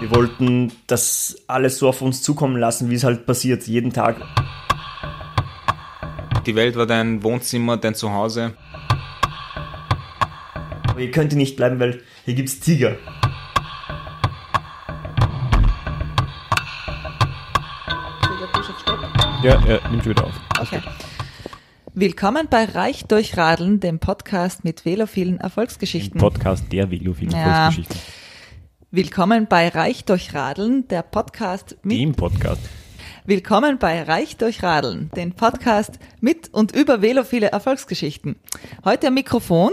Wir 0.00 0.10
wollten 0.10 0.72
das 0.86 1.36
alles 1.46 1.78
so 1.78 1.88
auf 1.88 2.02
uns 2.02 2.22
zukommen 2.22 2.56
lassen, 2.58 2.90
wie 2.90 2.94
es 2.94 3.04
halt 3.04 3.24
passiert, 3.24 3.66
jeden 3.66 3.92
Tag. 3.92 4.16
Die 6.44 6.54
Welt 6.54 6.76
war 6.76 6.86
dein 6.86 7.22
Wohnzimmer, 7.22 7.76
dein 7.78 7.94
Zuhause. 7.94 8.52
Aber 10.88 11.00
ihr 11.00 11.10
könnt 11.10 11.32
hier 11.32 11.38
nicht 11.38 11.56
bleiben, 11.56 11.80
weil 11.80 12.02
hier 12.24 12.34
gibt's 12.34 12.60
Tiger. 12.60 12.96
Ja, 19.42 19.64
er 19.66 19.88
nimmt 19.90 20.02
schon 20.02 20.10
wieder 20.10 20.24
auf. 20.24 20.34
Okay. 20.60 20.80
Willkommen 21.94 22.48
bei 22.50 22.64
Reich 22.64 23.04
durch 23.06 23.36
Radeln, 23.38 23.80
dem 23.80 23.98
Podcast 23.98 24.64
mit 24.64 24.84
velophilen 24.84 25.40
Erfolgsgeschichten. 25.40 26.20
Podcast 26.20 26.70
der 26.70 26.90
Velophilen 26.90 27.32
Ja. 27.32 27.38
Erfolgsgeschichten. 27.68 27.96
Willkommen 28.96 29.46
bei 29.46 29.68
Reich 29.68 30.06
durch 30.06 30.32
Radeln, 30.32 30.88
der 30.88 31.02
Podcast 31.02 31.76
mit 31.82 31.98
Dem 31.98 32.14
Podcast. 32.14 32.62
Willkommen 33.26 33.76
bei 33.76 34.02
Reich 34.02 34.38
durch 34.38 34.62
Radeln, 34.62 35.10
den 35.14 35.34
Podcast 35.34 35.98
mit 36.22 36.48
und 36.54 36.74
über 36.74 37.02
velophile 37.02 37.48
Erfolgsgeschichten. 37.48 38.36
Heute 38.86 39.08
am 39.08 39.12
Mikrofon 39.12 39.72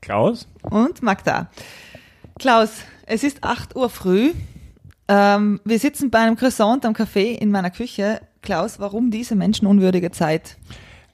Klaus? 0.00 0.46
und 0.62 1.02
Magda. 1.02 1.50
Klaus, 2.38 2.70
es 3.06 3.24
ist 3.24 3.42
8 3.42 3.74
Uhr 3.74 3.90
früh. 3.90 4.32
Ähm, 5.08 5.60
wir 5.64 5.80
sitzen 5.80 6.12
bei 6.12 6.20
einem 6.20 6.36
Croissant 6.36 6.84
am 6.84 6.92
Café 6.94 7.36
in 7.36 7.50
meiner 7.50 7.72
Küche. 7.72 8.20
Klaus, 8.42 8.78
warum 8.78 9.10
diese 9.10 9.34
menschenunwürdige 9.34 10.12
Zeit? 10.12 10.56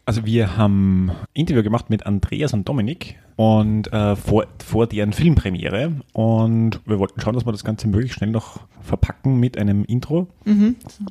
Also 0.04 0.24
wir 0.26 0.56
haben 0.56 1.10
ein 1.10 1.16
Interview 1.32 1.62
gemacht 1.62 1.88
mit 1.88 2.06
Andreas 2.06 2.52
und 2.52 2.68
Dominik 2.68 3.18
und 3.36 3.92
äh, 3.92 4.16
vor, 4.16 4.46
vor 4.64 4.86
deren 4.88 5.12
Filmpremiere 5.12 5.92
und 6.12 6.80
wir 6.86 6.98
wollten 6.98 7.20
schauen, 7.20 7.34
dass 7.34 7.46
wir 7.46 7.52
das 7.52 7.64
Ganze 7.64 7.86
möglichst 7.86 8.18
schnell 8.18 8.30
noch 8.30 8.60
verpacken 8.80 9.38
mit 9.38 9.56
einem 9.56 9.84
Intro. 9.84 10.26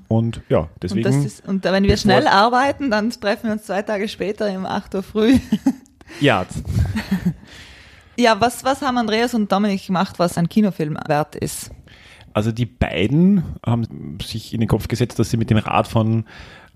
Und 0.09 0.41
ja, 0.49 0.59
Und, 0.59 0.69
deswegen 0.83 1.03
das 1.03 1.15
ist, 1.15 1.47
und 1.47 1.63
wenn 1.63 1.83
wir 1.85 1.95
schnell 1.95 2.27
arbeiten, 2.27 2.91
dann 2.91 3.09
treffen 3.11 3.45
wir 3.45 3.53
uns 3.53 3.63
zwei 3.63 3.81
Tage 3.81 4.09
später 4.09 4.53
um 4.57 4.65
8 4.65 4.95
Uhr 4.95 5.03
früh. 5.03 5.39
ja, 6.19 6.45
Ja, 8.17 8.39
was, 8.39 8.63
was 8.63 8.81
haben 8.81 8.97
Andreas 8.97 9.33
und 9.33 9.51
Dominik 9.51 9.87
gemacht, 9.87 10.19
was 10.19 10.37
ein 10.37 10.49
Kinofilm 10.49 10.97
wert 11.07 11.35
ist? 11.35 11.71
Also 12.33 12.51
die 12.51 12.65
beiden 12.65 13.43
haben 13.65 14.19
sich 14.21 14.53
in 14.53 14.59
den 14.59 14.69
Kopf 14.69 14.87
gesetzt, 14.87 15.19
dass 15.19 15.31
sie 15.31 15.37
mit 15.37 15.49
dem 15.49 15.57
Rad 15.57 15.87
von 15.87 16.25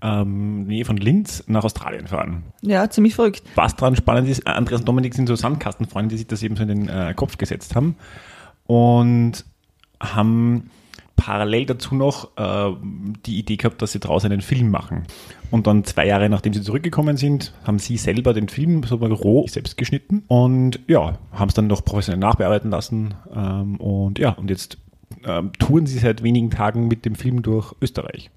ähm, 0.02 0.64
Nähe 0.64 0.84
von 0.84 0.96
Linz 0.96 1.44
nach 1.46 1.64
Australien 1.64 2.06
fahren. 2.06 2.44
Ja, 2.62 2.88
ziemlich 2.90 3.14
verrückt. 3.14 3.42
Was 3.54 3.76
dran 3.76 3.96
spannend 3.96 4.28
ist, 4.28 4.46
Andreas 4.46 4.80
und 4.80 4.88
Dominik 4.88 5.14
sind 5.14 5.26
so 5.26 5.36
Sandkastenfreunde, 5.36 6.14
die 6.14 6.18
sich 6.18 6.26
das 6.26 6.42
eben 6.42 6.56
so 6.56 6.62
in 6.62 6.68
den 6.68 6.88
äh, 6.88 7.14
Kopf 7.14 7.38
gesetzt 7.38 7.74
haben 7.74 7.96
und 8.66 9.44
haben 10.00 10.70
parallel 11.16 11.66
dazu 11.66 11.94
noch 11.94 12.36
äh, 12.36 12.76
die 13.24 13.38
Idee 13.38 13.56
gehabt, 13.56 13.80
dass 13.80 13.92
sie 13.92 14.00
draußen 14.00 14.30
einen 14.30 14.42
Film 14.42 14.70
machen. 14.70 15.04
Und 15.50 15.66
dann 15.66 15.84
zwei 15.84 16.06
Jahre 16.06 16.28
nachdem 16.28 16.52
sie 16.52 16.62
zurückgekommen 16.62 17.16
sind, 17.16 17.54
haben 17.64 17.78
sie 17.78 17.96
selber 17.96 18.34
den 18.34 18.48
Film 18.48 18.82
so 18.82 18.98
mal 18.98 19.12
roh 19.12 19.46
selbst 19.46 19.76
geschnitten 19.76 20.24
und 20.28 20.80
ja, 20.86 21.18
haben 21.32 21.48
es 21.48 21.54
dann 21.54 21.66
noch 21.66 21.84
professionell 21.84 22.20
nachbearbeiten 22.20 22.70
lassen 22.70 23.14
ähm, 23.34 23.76
und 23.76 24.18
ja, 24.18 24.30
und 24.30 24.50
jetzt 24.50 24.78
ähm, 25.24 25.52
touren 25.58 25.86
sie 25.86 25.98
seit 25.98 26.22
wenigen 26.22 26.50
Tagen 26.50 26.88
mit 26.88 27.04
dem 27.04 27.14
Film 27.14 27.42
durch 27.42 27.74
Österreich. 27.80 28.30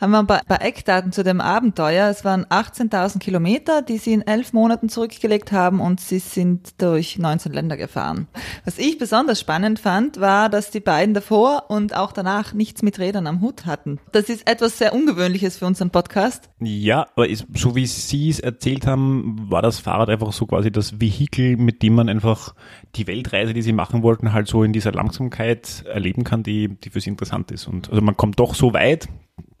Haben 0.00 0.10
wir 0.10 0.24
bei, 0.24 0.40
bei 0.46 0.56
Eckdaten 0.56 1.10
zu 1.10 1.24
dem 1.24 1.40
Abenteuer. 1.40 2.10
Es 2.10 2.24
waren 2.24 2.44
18.000 2.44 3.18
Kilometer, 3.18 3.80
die 3.80 3.96
sie 3.96 4.12
in 4.12 4.26
elf 4.26 4.52
Monaten 4.52 4.90
zurückgelegt 4.90 5.52
haben 5.52 5.80
und 5.80 6.00
sie 6.00 6.18
sind 6.18 6.82
durch 6.82 7.18
19 7.18 7.52
Länder 7.52 7.78
gefahren. 7.78 8.28
Was 8.66 8.78
ich 8.78 8.98
besonders 8.98 9.40
spannend 9.40 9.78
fand, 9.78 10.20
war, 10.20 10.50
dass 10.50 10.70
die 10.70 10.80
beiden 10.80 11.14
davor 11.14 11.64
und 11.68 11.96
auch 11.96 12.12
danach 12.12 12.52
nichts 12.52 12.82
mit 12.82 12.98
Rädern 12.98 13.26
am 13.26 13.40
Hut 13.40 13.64
hatten. 13.64 13.98
Das 14.12 14.28
ist 14.28 14.48
etwas 14.48 14.76
sehr 14.76 14.92
Ungewöhnliches 14.92 15.56
für 15.56 15.66
unseren 15.66 15.90
Podcast. 15.90 16.50
Ja, 16.60 17.06
aber 17.14 17.28
ist, 17.28 17.46
so 17.54 17.74
wie 17.74 17.86
Sie 17.86 18.28
es 18.28 18.40
erzählt 18.40 18.86
haben, 18.86 19.46
war 19.50 19.62
das 19.62 19.80
Fahrrad 19.80 20.10
einfach 20.10 20.32
so 20.34 20.46
quasi 20.46 20.70
das 20.70 21.00
Vehikel, 21.00 21.56
mit 21.56 21.82
dem 21.82 21.94
man 21.94 22.10
einfach 22.10 22.54
die 22.96 23.06
Weltreise, 23.06 23.54
die 23.54 23.62
Sie 23.62 23.72
machen 23.72 24.02
wollten, 24.02 24.34
halt 24.34 24.46
so 24.46 24.62
in 24.62 24.74
dieser 24.74 24.92
Langsamkeit 24.92 25.84
erleben 25.86 26.24
kann, 26.24 26.42
die, 26.42 26.68
die 26.68 26.90
für 26.90 27.00
Sie 27.00 27.08
interessant 27.08 27.50
ist. 27.50 27.66
Und 27.66 27.88
also 27.88 28.02
man 28.02 28.16
kommt 28.16 28.38
doch 28.38 28.54
so 28.54 28.74
weit 28.74 29.05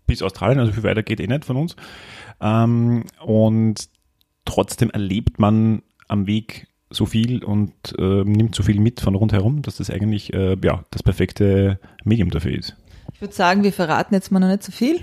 bis 0.06 0.22
Australien, 0.22 0.58
also 0.58 0.72
viel 0.72 0.82
weiter 0.82 1.02
geht 1.02 1.20
eh 1.20 1.26
nicht 1.26 1.44
von 1.44 1.56
uns. 1.56 1.76
Ähm, 2.40 3.04
und 3.24 3.88
trotzdem 4.44 4.90
erlebt 4.90 5.38
man 5.38 5.82
am 6.08 6.26
Weg 6.26 6.68
so 6.90 7.04
viel 7.06 7.42
und 7.44 7.72
äh, 7.98 8.24
nimmt 8.24 8.54
so 8.54 8.62
viel 8.62 8.80
mit 8.80 9.00
von 9.00 9.14
rundherum, 9.14 9.62
dass 9.62 9.76
das 9.76 9.90
eigentlich 9.90 10.32
äh, 10.32 10.56
ja, 10.62 10.84
das 10.90 11.02
perfekte 11.02 11.80
Medium 12.04 12.30
dafür 12.30 12.52
ist. 12.52 12.76
Ich 13.12 13.20
würde 13.20 13.34
sagen, 13.34 13.62
wir 13.64 13.72
verraten 13.72 14.14
jetzt 14.14 14.30
mal 14.30 14.40
noch 14.40 14.48
nicht 14.48 14.62
so 14.62 14.72
viel 14.72 15.00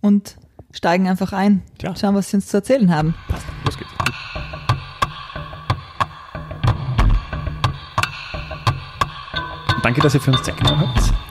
und 0.00 0.36
steigen 0.72 1.08
einfach 1.08 1.32
ein. 1.32 1.62
Tja. 1.78 1.94
Schauen, 1.96 2.14
was 2.14 2.30
sie 2.30 2.36
uns 2.36 2.46
zu 2.46 2.56
erzählen 2.56 2.94
haben. 2.94 3.14
Passt, 3.28 3.46
los 3.64 3.78
geht's. 3.78 3.90
Danke, 9.82 10.00
dass 10.00 10.14
ihr 10.14 10.20
für 10.20 10.30
uns 10.30 10.42
Zeit 10.42 10.56
genommen 10.56 10.88
habt. 10.88 11.23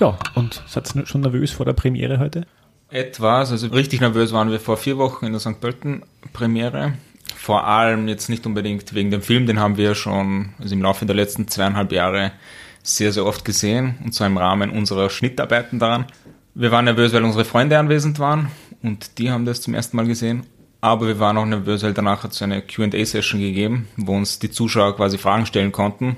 Ja, 0.00 0.16
und 0.34 0.62
seid 0.66 0.94
ihr 0.94 1.06
schon 1.06 1.22
nervös 1.22 1.50
vor 1.50 1.66
der 1.66 1.72
Premiere 1.72 2.18
heute? 2.20 2.46
Etwas, 2.90 3.50
also 3.50 3.66
richtig 3.68 4.00
nervös 4.00 4.32
waren 4.32 4.50
wir 4.50 4.60
vor 4.60 4.76
vier 4.76 4.96
Wochen 4.96 5.26
in 5.26 5.32
der 5.32 5.40
St. 5.40 5.60
Pölten 5.60 6.02
Premiere. 6.32 6.94
Vor 7.36 7.66
allem 7.66 8.08
jetzt 8.08 8.28
nicht 8.28 8.46
unbedingt 8.46 8.94
wegen 8.94 9.10
dem 9.10 9.22
Film, 9.22 9.46
den 9.46 9.60
haben 9.60 9.76
wir 9.76 9.94
schon 9.94 10.50
also 10.58 10.74
im 10.74 10.82
Laufe 10.82 11.04
der 11.04 11.16
letzten 11.16 11.48
zweieinhalb 11.48 11.92
Jahre 11.92 12.32
sehr, 12.82 13.12
sehr 13.12 13.26
oft 13.26 13.44
gesehen 13.44 13.96
und 14.04 14.14
zwar 14.14 14.26
im 14.26 14.38
Rahmen 14.38 14.70
unserer 14.70 15.10
Schnittarbeiten 15.10 15.78
daran. 15.78 16.06
Wir 16.54 16.72
waren 16.72 16.86
nervös, 16.86 17.12
weil 17.12 17.24
unsere 17.24 17.44
Freunde 17.44 17.78
anwesend 17.78 18.18
waren 18.18 18.50
und 18.82 19.18
die 19.18 19.30
haben 19.30 19.44
das 19.44 19.60
zum 19.60 19.74
ersten 19.74 19.96
Mal 19.96 20.06
gesehen. 20.06 20.46
Aber 20.80 21.08
wir 21.08 21.18
waren 21.18 21.36
auch 21.36 21.44
nervös, 21.44 21.82
weil 21.82 21.92
danach 21.92 22.22
hat 22.22 22.32
es 22.32 22.40
eine 22.40 22.62
Qa-Session 22.62 23.40
gegeben, 23.40 23.88
wo 23.96 24.16
uns 24.16 24.38
die 24.38 24.50
Zuschauer 24.50 24.94
quasi 24.94 25.18
Fragen 25.18 25.44
stellen 25.44 25.72
konnten. 25.72 26.16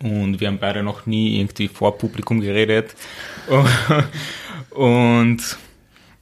Und 0.00 0.40
wir 0.40 0.48
haben 0.48 0.58
beide 0.58 0.82
noch 0.82 1.06
nie 1.06 1.38
irgendwie 1.40 1.68
vor 1.68 1.98
Publikum 1.98 2.40
geredet. 2.40 2.94
Und 4.70 5.38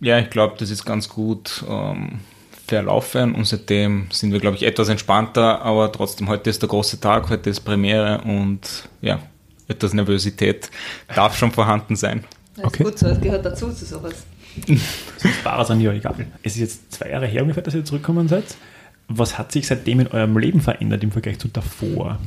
ja, 0.00 0.19
ich 0.19 0.31
glaube, 0.31 0.56
das 0.59 0.71
ist 0.71 0.84
ganz 0.84 1.09
gut 1.09 1.62
ähm, 1.69 2.20
verlaufen 2.66 3.34
und 3.34 3.47
seitdem 3.47 4.06
sind 4.10 4.32
wir, 4.32 4.41
glaube 4.41 4.56
ich, 4.56 4.62
etwas 4.62 4.88
entspannter, 4.88 5.60
aber 5.62 5.93
trotzdem, 5.93 6.28
heute 6.28 6.50
ist 6.50 6.62
der 6.62 6.69
große 6.69 7.00
Tag, 7.00 7.28
heute 7.28 7.50
ist 7.50 7.60
Premiere 7.60 8.20
und 8.22 8.88
ja, 9.03 9.20
etwas 9.69 9.93
Nervosität 9.93 10.70
darf 11.15 11.37
schon 11.37 11.53
vorhanden 11.53 11.97
sein. 11.97 12.25
Das 12.56 12.65
Okay. 12.66 12.82
ist 12.82 12.91
gut 12.91 12.99
so, 12.99 13.06
das 13.09 13.20
gehört 13.20 13.44
dazu 13.44 13.70
zu 13.72 13.84
sowas. 13.84 14.15
Sonst 14.66 15.37
Fahrer 15.43 15.65
sind 15.65 15.81
ja 15.81 15.93
egal. 15.93 16.26
Es 16.43 16.54
ist 16.54 16.60
jetzt 16.60 16.93
zwei 16.93 17.10
Jahre 17.10 17.26
her 17.26 17.43
ungefähr, 17.43 17.62
dass 17.62 17.75
ihr 17.75 17.84
zurückgekommen 17.84 18.26
seid. 18.28 18.44
Was 19.09 19.38
hat 19.38 19.53
sich 19.53 19.66
seitdem 19.66 20.00
in 20.00 20.06
eurem 20.09 20.37
Leben 20.38 20.60
verändert 20.60 21.03
im 21.03 21.12
Vergleich 21.12 21.38
zu 21.38 21.49
davor? 21.49 22.19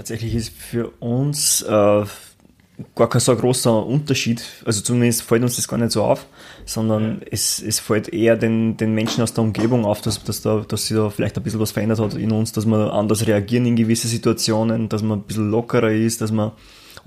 Tatsächlich 0.00 0.34
ist 0.34 0.48
für 0.56 0.88
uns 0.98 1.60
äh, 1.60 1.66
gar 1.68 3.08
kein 3.10 3.20
so 3.20 3.36
großer 3.36 3.84
Unterschied, 3.84 4.42
also 4.64 4.80
zumindest 4.80 5.20
fällt 5.20 5.42
uns 5.42 5.56
das 5.56 5.68
gar 5.68 5.76
nicht 5.76 5.92
so 5.92 6.02
auf, 6.02 6.24
sondern 6.64 7.20
es, 7.30 7.62
es 7.62 7.80
fällt 7.80 8.08
eher 8.08 8.36
den, 8.36 8.78
den 8.78 8.94
Menschen 8.94 9.22
aus 9.22 9.34
der 9.34 9.44
Umgebung 9.44 9.84
auf, 9.84 10.00
dass, 10.00 10.24
dass, 10.24 10.40
da, 10.40 10.64
dass 10.66 10.86
sich 10.86 10.96
da 10.96 11.10
vielleicht 11.10 11.36
ein 11.36 11.42
bisschen 11.42 11.60
was 11.60 11.72
verändert 11.72 11.98
hat 11.98 12.14
in 12.14 12.32
uns, 12.32 12.52
dass 12.52 12.64
wir 12.64 12.94
anders 12.94 13.26
reagieren 13.26 13.66
in 13.66 13.76
gewisse 13.76 14.08
Situationen, 14.08 14.88
dass 14.88 15.02
man 15.02 15.18
ein 15.18 15.24
bisschen 15.24 15.50
lockerer 15.50 15.90
ist, 15.90 16.22
dass 16.22 16.32
man 16.32 16.52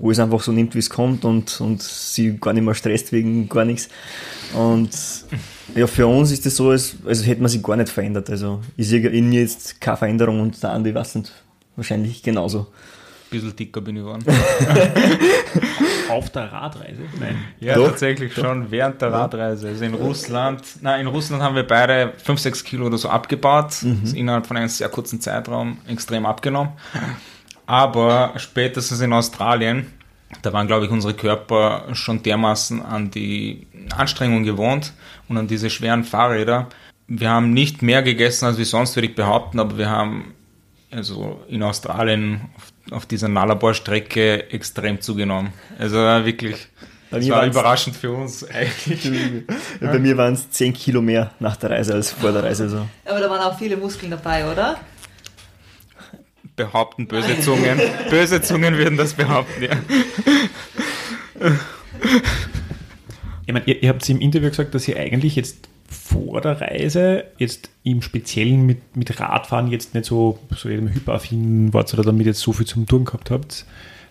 alles 0.00 0.20
einfach 0.20 0.40
so 0.40 0.52
nimmt, 0.52 0.76
wie 0.76 0.78
es 0.78 0.88
kommt 0.88 1.24
und, 1.24 1.60
und 1.60 1.82
sie 1.82 2.36
gar 2.38 2.52
nicht 2.52 2.62
mehr 2.62 2.74
stresst 2.74 3.10
wegen 3.10 3.48
gar 3.48 3.64
nichts. 3.64 3.88
Und 4.54 4.90
ja, 5.74 5.88
für 5.88 6.06
uns 6.06 6.30
ist 6.30 6.46
das 6.46 6.54
so, 6.54 6.70
als, 6.70 6.94
als 7.04 7.26
hätte 7.26 7.42
man 7.42 7.50
sich 7.50 7.60
gar 7.60 7.74
nicht 7.74 7.88
verändert. 7.88 8.30
Also 8.30 8.60
ich 8.76 8.86
sehe 8.86 9.08
in 9.08 9.30
mir 9.30 9.40
jetzt 9.40 9.80
keine 9.80 9.96
Veränderung 9.96 10.40
und 10.40 10.62
der 10.62 10.70
Andi 10.70 10.94
weiß 10.94 11.16
nicht, 11.16 11.32
wahrscheinlich 11.76 12.22
genauso. 12.22 12.60
Ein 12.60 13.30
bisschen 13.30 13.56
dicker 13.56 13.80
bin 13.80 13.96
ich 13.96 14.02
geworden. 14.02 14.24
Auf 16.10 16.30
der 16.30 16.52
Radreise? 16.52 17.02
Nein. 17.18 17.36
Ja, 17.58 17.74
Doch, 17.74 17.88
tatsächlich 17.88 18.34
schon 18.34 18.70
während 18.70 19.00
der 19.02 19.12
Radreise. 19.12 19.68
Also 19.68 19.84
in 19.84 19.94
Russland, 19.94 20.62
nein, 20.82 21.00
in 21.00 21.06
Russland 21.06 21.42
haben 21.42 21.56
wir 21.56 21.66
beide 21.66 22.12
5, 22.22 22.38
6 22.38 22.64
Kilo 22.64 22.86
oder 22.86 22.98
so 22.98 23.08
abgebaut. 23.08 23.72
Also 24.02 24.16
innerhalb 24.16 24.46
von 24.46 24.56
einem 24.56 24.68
sehr 24.68 24.88
kurzen 24.88 25.20
Zeitraum 25.20 25.78
extrem 25.88 26.26
abgenommen. 26.26 26.72
Aber 27.66 28.34
spätestens 28.36 29.00
in 29.00 29.12
Australien, 29.12 29.86
da 30.42 30.52
waren, 30.52 30.66
glaube 30.66 30.84
ich, 30.84 30.90
unsere 30.90 31.14
Körper 31.14 31.84
schon 31.92 32.22
dermaßen 32.22 32.82
an 32.82 33.10
die 33.10 33.66
Anstrengung 33.96 34.44
gewohnt 34.44 34.92
und 35.28 35.38
an 35.38 35.48
diese 35.48 35.70
schweren 35.70 36.04
Fahrräder. 36.04 36.68
Wir 37.06 37.30
haben 37.30 37.52
nicht 37.52 37.82
mehr 37.82 38.02
gegessen 38.02 38.46
als 38.46 38.58
wir 38.58 38.64
sonst, 38.64 38.96
würde 38.96 39.08
ich 39.08 39.14
behaupten, 39.14 39.60
aber 39.60 39.78
wir 39.78 39.90
haben 39.90 40.34
also 40.94 41.40
in 41.48 41.62
Australien 41.62 42.40
auf, 42.56 42.92
auf 42.92 43.06
dieser 43.06 43.28
Nullarbor-Strecke 43.28 44.50
extrem 44.50 45.00
zugenommen. 45.00 45.52
Also 45.78 45.96
wirklich, 45.96 46.56
Bei 47.10 47.18
das 47.18 47.26
mir 47.26 47.34
war 47.34 47.46
überraschend 47.46 47.96
für 47.96 48.12
uns 48.12 48.44
eigentlich. 48.48 49.04
Ja, 49.80 49.90
Bei 49.92 49.98
mir 49.98 50.16
waren 50.16 50.34
es 50.34 50.50
10 50.50 50.72
Kilo 50.72 51.02
mehr 51.02 51.32
nach 51.40 51.56
der 51.56 51.70
Reise 51.70 51.94
als 51.94 52.12
vor 52.12 52.32
der 52.32 52.44
Reise. 52.44 52.68
So. 52.68 52.86
Aber 53.04 53.20
da 53.20 53.28
waren 53.28 53.40
auch 53.40 53.58
viele 53.58 53.76
Muskeln 53.76 54.10
dabei, 54.10 54.50
oder? 54.50 54.78
behaupten, 56.56 57.08
böse 57.08 57.40
Zungen. 57.40 57.80
böse 58.10 58.40
Zungen 58.40 58.76
würden 58.76 58.96
das 58.96 59.14
behaupten, 59.14 59.64
ja. 59.64 59.70
Ich 63.46 63.52
meine, 63.52 63.66
ihr, 63.66 63.82
ihr 63.82 63.88
habt 63.88 64.08
im 64.08 64.20
Interview 64.20 64.50
gesagt, 64.50 64.74
dass 64.74 64.86
ihr 64.88 64.96
eigentlich 64.96 65.36
jetzt 65.36 65.68
vor 65.94 66.40
der 66.40 66.60
Reise 66.60 67.24
jetzt 67.38 67.70
im 67.82 68.02
Speziellen 68.02 68.66
mit, 68.66 68.96
mit 68.96 69.18
Radfahren 69.20 69.70
jetzt 69.70 69.94
nicht 69.94 70.06
so, 70.06 70.38
so 70.54 70.68
hyperaffin 70.68 71.72
wart 71.72 71.92
oder 71.94 72.02
damit 72.02 72.26
jetzt 72.26 72.40
so 72.40 72.52
viel 72.52 72.66
zum 72.66 72.86
Tun 72.86 73.04
gehabt 73.04 73.30
habt 73.30 73.64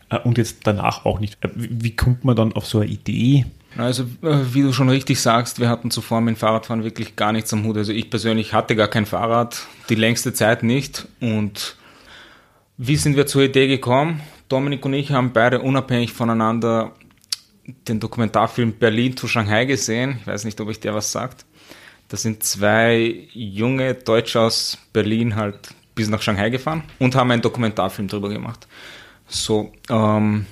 äh, 0.10 0.18
und 0.20 0.38
jetzt 0.38 0.62
danach 0.64 1.06
auch 1.06 1.20
nicht. 1.20 1.44
Äh, 1.44 1.50
wie, 1.54 1.96
kommt 1.96 2.24
man 2.24 2.36
dann 2.36 2.54
auf 2.54 2.66
so 2.66 2.80
eine 2.80 2.90
Idee? 2.90 3.46
Also, 3.78 4.04
äh, 4.22 4.38
wie 4.54 4.62
du 4.62 4.74
schon 4.74 4.90
richtig 4.90 5.20
sagst, 5.20 5.60
wir 5.60 5.70
hatten 5.70 5.92
zuvor 5.92 6.22
mit 6.22 6.38
Fahrradfahren 6.38 6.84
wirklich 6.84 7.16
gar 7.16 7.32
nichts 7.32 7.54
am 7.54 7.66
Hut. 7.66 7.78
Also 7.78 7.92
ich 7.92 8.10
persönlich 8.10 8.54
hatte 8.54 8.76
gar 8.76 8.88
kein 8.88 9.06
Fahrrad, 9.06 9.68
die 9.90 9.96
längste 9.96 10.34
Zeit 10.34 10.64
nicht. 10.64 11.08
Und 11.20 11.76
wie 12.78 12.96
sind 12.96 13.16
wir 13.16 13.26
zur 13.26 13.44
Idee 13.44 13.68
gekommen? 13.68 14.22
Dominik 14.50 14.86
und 14.86 14.94
ich 14.94 15.12
haben 15.12 15.34
beide 15.34 15.62
unabhängig 15.62 16.14
voneinander 16.14 16.94
den 17.66 18.00
Dokumentarfilm 18.00 18.74
Berlin 18.74 19.16
zu 19.16 19.28
Shanghai 19.28 19.66
gesehen. 19.66 20.18
Ich 20.20 20.28
weiß 20.28 20.44
nicht, 20.44 20.60
ob 20.60 20.68
euch 20.68 20.80
der 20.80 20.94
was 20.94 21.12
sagt. 21.12 21.46
Da 22.14 22.18
sind 22.18 22.44
zwei 22.44 23.28
junge 23.34 23.96
Deutsche 23.96 24.40
aus 24.40 24.78
Berlin 24.94 25.36
halt 25.36 25.74
bis 25.96 26.10
nach 26.10 26.22
Shanghai 26.22 26.52
gefahren 26.52 26.84
und 27.00 27.16
haben 27.16 27.32
einen 27.32 27.42
Dokumentarfilm 27.42 28.08
darüber 28.08 28.30
gemacht. 28.30 28.68
So, 29.26 29.74
ähm, 29.90 30.46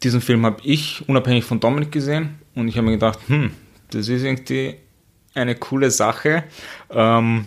diesen 0.00 0.20
Film 0.20 0.46
habe 0.46 0.60
ich 0.62 1.02
unabhängig 1.08 1.42
von 1.42 1.58
Dominik 1.58 1.90
gesehen 1.90 2.38
und 2.54 2.68
ich 2.68 2.76
habe 2.76 2.84
mir 2.84 2.92
gedacht, 2.92 3.18
hm, 3.26 3.50
das 3.90 4.06
ist 4.06 4.22
irgendwie 4.22 4.76
eine 5.34 5.56
coole 5.56 5.90
Sache. 5.90 6.44
Ähm, 6.88 7.46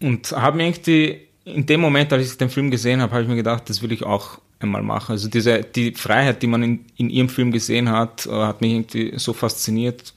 und 0.00 0.32
habe 0.32 0.56
mir 0.56 0.68
irgendwie 0.68 1.20
in 1.44 1.66
dem 1.66 1.82
Moment, 1.82 2.14
als 2.14 2.32
ich 2.32 2.38
den 2.38 2.48
Film 2.48 2.70
gesehen 2.70 3.02
habe, 3.02 3.12
habe 3.12 3.24
ich 3.24 3.28
mir 3.28 3.36
gedacht, 3.36 3.68
das 3.68 3.82
will 3.82 3.92
ich 3.92 4.04
auch 4.04 4.38
einmal 4.58 4.82
machen. 4.82 5.12
Also 5.12 5.28
diese 5.28 5.60
die 5.60 5.92
Freiheit, 5.92 6.42
die 6.42 6.46
man 6.46 6.62
in, 6.62 6.86
in 6.96 7.10
ihrem 7.10 7.28
Film 7.28 7.52
gesehen 7.52 7.90
hat, 7.90 8.24
äh, 8.24 8.30
hat 8.30 8.62
mich 8.62 8.72
irgendwie 8.72 9.18
so 9.18 9.34
fasziniert 9.34 10.14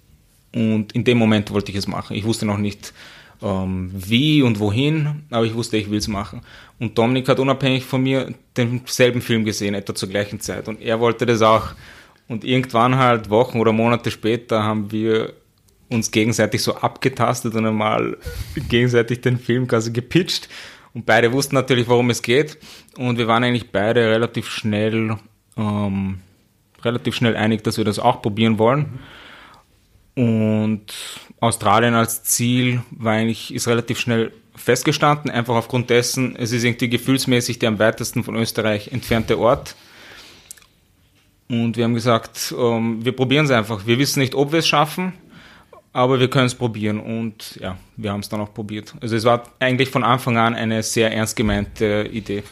und 0.56 0.94
in 0.94 1.04
dem 1.04 1.18
Moment 1.18 1.52
wollte 1.52 1.70
ich 1.70 1.78
es 1.78 1.86
machen. 1.86 2.16
Ich 2.16 2.24
wusste 2.24 2.46
noch 2.46 2.58
nicht, 2.58 2.94
ähm, 3.42 3.92
wie 3.94 4.42
und 4.42 4.60
wohin, 4.60 5.24
aber 5.30 5.46
ich 5.46 5.54
wusste, 5.54 5.76
ich 5.76 5.92
will 5.92 5.98
es 5.98 6.08
machen. 6.08 6.42
Und 6.80 6.98
Dominik 6.98 7.28
hat 7.28 7.40
unabhängig 7.40 7.84
von 7.84 8.02
mir 8.02 8.34
denselben 8.56 9.22
Film 9.22 9.44
gesehen, 9.44 9.76
etwa 9.76 9.94
zur 9.94 10.08
gleichen 10.08 10.40
Zeit. 10.40 10.70
Und 10.70 10.82
er 10.82 11.02
wollte 11.02 11.26
das 11.26 11.42
auch. 11.42 11.72
Und 12.30 12.46
irgendwann 12.46 12.96
halt 12.96 13.30
Wochen 13.30 13.60
oder 13.60 13.74
Monate 13.74 14.12
später 14.12 14.64
haben 14.64 14.94
wir 14.94 15.34
uns 15.90 16.10
gegenseitig 16.10 16.64
so 16.64 16.76
abgetastet 16.76 17.54
und 17.54 17.66
einmal 17.66 18.18
gegenseitig 18.70 19.20
den 19.20 19.38
Film 19.38 19.68
quasi 19.68 19.92
gepitcht. 19.92 20.48
Und 20.94 21.06
beide 21.06 21.34
wussten 21.34 21.56
natürlich, 21.56 21.90
worum 21.90 22.10
es 22.10 22.22
geht. 22.22 22.58
Und 22.98 23.18
wir 23.18 23.28
waren 23.28 23.44
eigentlich 23.44 23.72
beide 23.72 24.10
relativ 24.10 24.48
schnell, 24.50 25.18
ähm, 25.58 26.20
relativ 26.82 27.14
schnell 27.14 27.36
einig, 27.36 27.66
dass 27.66 27.78
wir 27.78 27.84
das 27.84 28.00
auch 28.00 28.22
probieren 28.22 28.58
wollen. 28.58 28.80
Mhm. 28.80 29.00
Und 30.16 30.86
Australien 31.40 31.94
als 31.94 32.24
Ziel 32.24 32.82
war 32.92 33.14
eigentlich, 33.14 33.54
ist 33.54 33.68
relativ 33.68 34.00
schnell 34.00 34.32
festgestanden, 34.56 35.30
einfach 35.30 35.56
aufgrund 35.56 35.90
dessen, 35.90 36.36
es 36.38 36.52
ist 36.52 36.64
irgendwie 36.64 36.90
gefühlsmäßig 36.90 37.60
der 37.60 37.70
am 37.70 37.80
weitesten 37.80 38.24
von 38.24 38.36
Österreich 38.36 38.92
entfernte 38.92 39.38
Ort. 39.38 39.76
Und 41.50 41.78
wir 41.78 41.84
haben 41.84 41.94
gesagt, 41.94 42.56
ähm, 42.58 43.04
wir 43.04 43.12
probieren 43.12 43.46
es 43.46 43.52
einfach. 43.52 43.86
Wir 43.86 44.00
wissen 44.00 44.20
nicht, 44.20 44.34
ob 44.34 44.52
wir 44.52 44.60
es 44.60 44.68
schaffen, 44.68 45.14
aber 45.94 46.20
wir 46.20 46.30
können 46.30 46.48
es 46.48 46.56
probieren. 46.56 47.00
Und 47.00 47.58
ja, 47.62 47.78
wir 47.98 48.12
haben 48.12 48.22
es 48.22 48.30
dann 48.30 48.42
auch 48.42 48.54
probiert. 48.54 48.96
Also 49.02 49.16
es 49.16 49.26
war 49.26 49.44
eigentlich 49.60 49.90
von 49.90 50.04
Anfang 50.04 50.38
an 50.38 50.56
eine 50.56 50.82
sehr 50.82 51.14
ernst 51.14 51.36
gemeinte 51.36 52.10
Idee. 52.12 52.44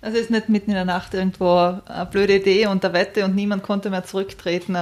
Also 0.00 0.16
es 0.18 0.24
ist 0.24 0.30
nicht 0.30 0.48
mitten 0.48 0.70
in 0.70 0.76
der 0.76 0.84
Nacht 0.84 1.14
irgendwo 1.14 1.80
eine 1.86 2.06
blöde 2.10 2.36
Idee 2.36 2.66
und 2.66 2.82
der 2.82 2.92
Wette 2.92 3.24
und 3.24 3.34
niemand 3.34 3.62
konnte 3.62 3.90
mehr 3.90 4.04
zurücktreten. 4.04 4.76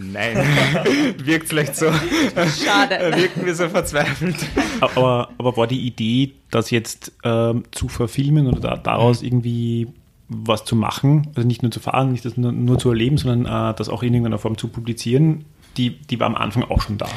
Nein, 0.00 0.36
wirkt 1.24 1.48
vielleicht 1.48 1.74
so. 1.74 1.86
Schade. 2.64 3.12
Wirken 3.16 3.44
wir 3.44 3.54
so 3.54 3.68
verzweifelt. 3.68 4.36
Aber, 4.80 5.28
aber 5.38 5.56
war 5.56 5.66
die 5.66 5.86
Idee, 5.86 6.34
das 6.50 6.70
jetzt 6.70 7.12
ähm, 7.24 7.64
zu 7.72 7.88
verfilmen 7.88 8.46
oder 8.46 8.60
da, 8.60 8.76
daraus 8.76 9.22
irgendwie 9.22 9.88
was 10.28 10.64
zu 10.64 10.76
machen, 10.76 11.28
also 11.34 11.46
nicht 11.46 11.62
nur 11.62 11.72
zu 11.72 11.80
fahren, 11.80 12.12
nicht 12.12 12.24
das 12.24 12.36
nur, 12.36 12.52
nur 12.52 12.78
zu 12.78 12.90
erleben, 12.90 13.18
sondern 13.18 13.72
äh, 13.72 13.74
das 13.76 13.88
auch 13.88 14.02
in 14.02 14.14
irgendeiner 14.14 14.38
Form 14.38 14.56
zu 14.56 14.68
publizieren, 14.68 15.46
die, 15.76 15.98
die 15.98 16.20
war 16.20 16.26
am 16.26 16.36
Anfang 16.36 16.64
auch 16.64 16.82
schon 16.82 16.98
da. 16.98 17.08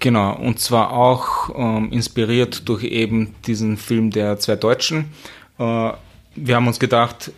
Genau, 0.00 0.36
und 0.36 0.58
zwar 0.58 0.92
auch 0.92 1.50
ähm, 1.56 1.90
inspiriert 1.90 2.68
durch 2.68 2.84
eben 2.84 3.34
diesen 3.46 3.76
Film 3.76 4.10
der 4.10 4.38
zwei 4.38 4.56
Deutschen. 4.56 5.06
Äh, 5.58 5.92
wir 6.34 6.56
haben 6.56 6.66
uns 6.66 6.78
gedacht, 6.78 7.32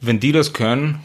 wenn 0.00 0.20
die 0.20 0.32
das 0.32 0.52
können, 0.52 1.00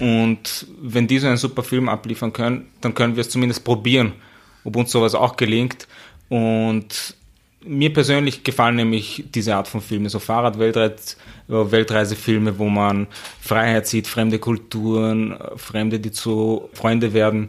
und 0.00 0.66
wenn 0.80 1.06
die 1.06 1.18
so 1.18 1.26
einen 1.26 1.38
super 1.38 1.62
Film 1.62 1.88
abliefern 1.88 2.32
können, 2.32 2.68
dann 2.80 2.94
können 2.94 3.16
wir 3.16 3.20
es 3.22 3.30
zumindest 3.30 3.64
probieren, 3.64 4.12
ob 4.64 4.76
uns 4.76 4.92
sowas 4.92 5.14
auch 5.14 5.36
gelingt. 5.36 5.88
Und 6.28 7.14
mir 7.64 7.92
persönlich 7.92 8.44
gefallen 8.44 8.76
nämlich 8.76 9.24
diese 9.34 9.56
Art 9.56 9.66
von 9.66 9.80
Filmen, 9.80 10.08
so 10.08 10.20
Fahrrad-Weltreisefilme, 10.20 12.50
äh, 12.50 12.58
wo 12.58 12.68
man 12.68 13.08
Freiheit 13.40 13.88
sieht, 13.88 14.06
fremde 14.06 14.38
Kulturen, 14.38 15.36
Fremde, 15.56 15.98
die 15.98 16.12
zu 16.12 16.68
Freunde 16.74 17.14
werden. 17.14 17.48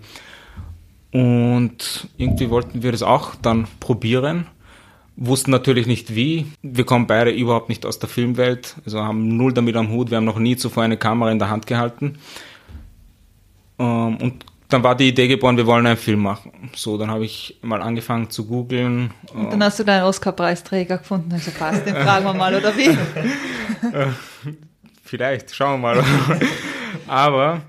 Und 1.11 2.07
irgendwie 2.17 2.49
wollten 2.49 2.81
wir 2.83 2.91
das 2.91 3.03
auch 3.03 3.35
dann 3.35 3.67
probieren 3.79 4.47
wussten 5.19 5.51
natürlich 5.51 5.85
nicht 5.85 6.15
wie. 6.15 6.47
Wir 6.61 6.85
kommen 6.85 7.05
beide 7.05 7.31
überhaupt 7.31 7.69
nicht 7.69 7.85
aus 7.85 7.99
der 7.99 8.09
Filmwelt, 8.09 8.75
also 8.85 9.01
haben 9.03 9.37
null 9.37 9.53
damit 9.53 9.75
am 9.75 9.89
Hut. 9.89 10.09
Wir 10.09 10.17
haben 10.17 10.25
noch 10.25 10.39
nie 10.39 10.55
zuvor 10.55 10.83
eine 10.83 10.97
Kamera 10.97 11.31
in 11.31 11.39
der 11.39 11.49
Hand 11.49 11.67
gehalten. 11.67 12.17
Ähm, 13.77 14.17
und 14.17 14.45
dann 14.69 14.83
war 14.83 14.95
die 14.95 15.09
Idee 15.09 15.27
geboren, 15.27 15.57
wir 15.57 15.65
wollen 15.65 15.85
einen 15.85 15.97
Film 15.97 16.21
machen. 16.21 16.69
So, 16.75 16.97
dann 16.97 17.09
habe 17.09 17.25
ich 17.25 17.57
mal 17.61 17.81
angefangen 17.81 18.29
zu 18.29 18.45
googeln. 18.45 19.11
Und 19.33 19.51
dann 19.51 19.63
hast 19.63 19.79
du 19.79 19.83
deinen 19.83 20.03
Oscar-Preisträger 20.03 20.99
gefunden. 20.99 21.33
Also 21.33 21.51
passt, 21.51 21.85
den 21.85 21.95
fragen 21.95 22.25
wir 22.25 22.33
mal, 22.33 22.55
oder 22.55 22.75
wie? 22.77 22.95
Vielleicht, 25.03 25.53
schauen 25.53 25.81
wir 25.81 25.95
mal. 25.95 26.03
Aber 27.07 27.61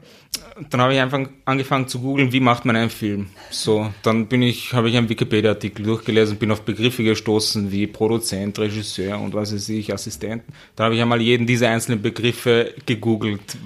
dann 0.68 0.80
habe 0.80 0.94
ich 0.94 1.00
einfach 1.00 1.20
angefangen 1.44 1.88
zu 1.88 2.00
googeln, 2.00 2.32
wie 2.32 2.40
macht 2.40 2.64
man 2.64 2.76
einen 2.76 2.90
Film. 2.90 3.28
So, 3.50 3.92
dann 4.02 4.26
bin 4.26 4.42
ich, 4.42 4.72
habe 4.72 4.90
ich 4.90 4.96
einen 4.96 5.08
Wikipedia-Artikel 5.08 5.84
durchgelesen, 5.84 6.36
bin 6.36 6.50
auf 6.50 6.62
Begriffe 6.62 7.02
gestoßen 7.02 7.72
wie 7.72 7.86
Produzent, 7.86 8.58
Regisseur 8.58 9.18
und 9.18 9.32
was 9.32 9.54
weiß 9.54 9.68
ich, 9.70 9.92
Assistent. 9.92 10.42
Dann 10.76 10.86
habe 10.86 10.94
ich 10.94 11.00
einmal 11.00 11.20
jeden 11.20 11.46
dieser 11.46 11.70
einzelnen 11.70 12.02
Begriffe 12.02 12.74
gegoogelt. 12.84 13.56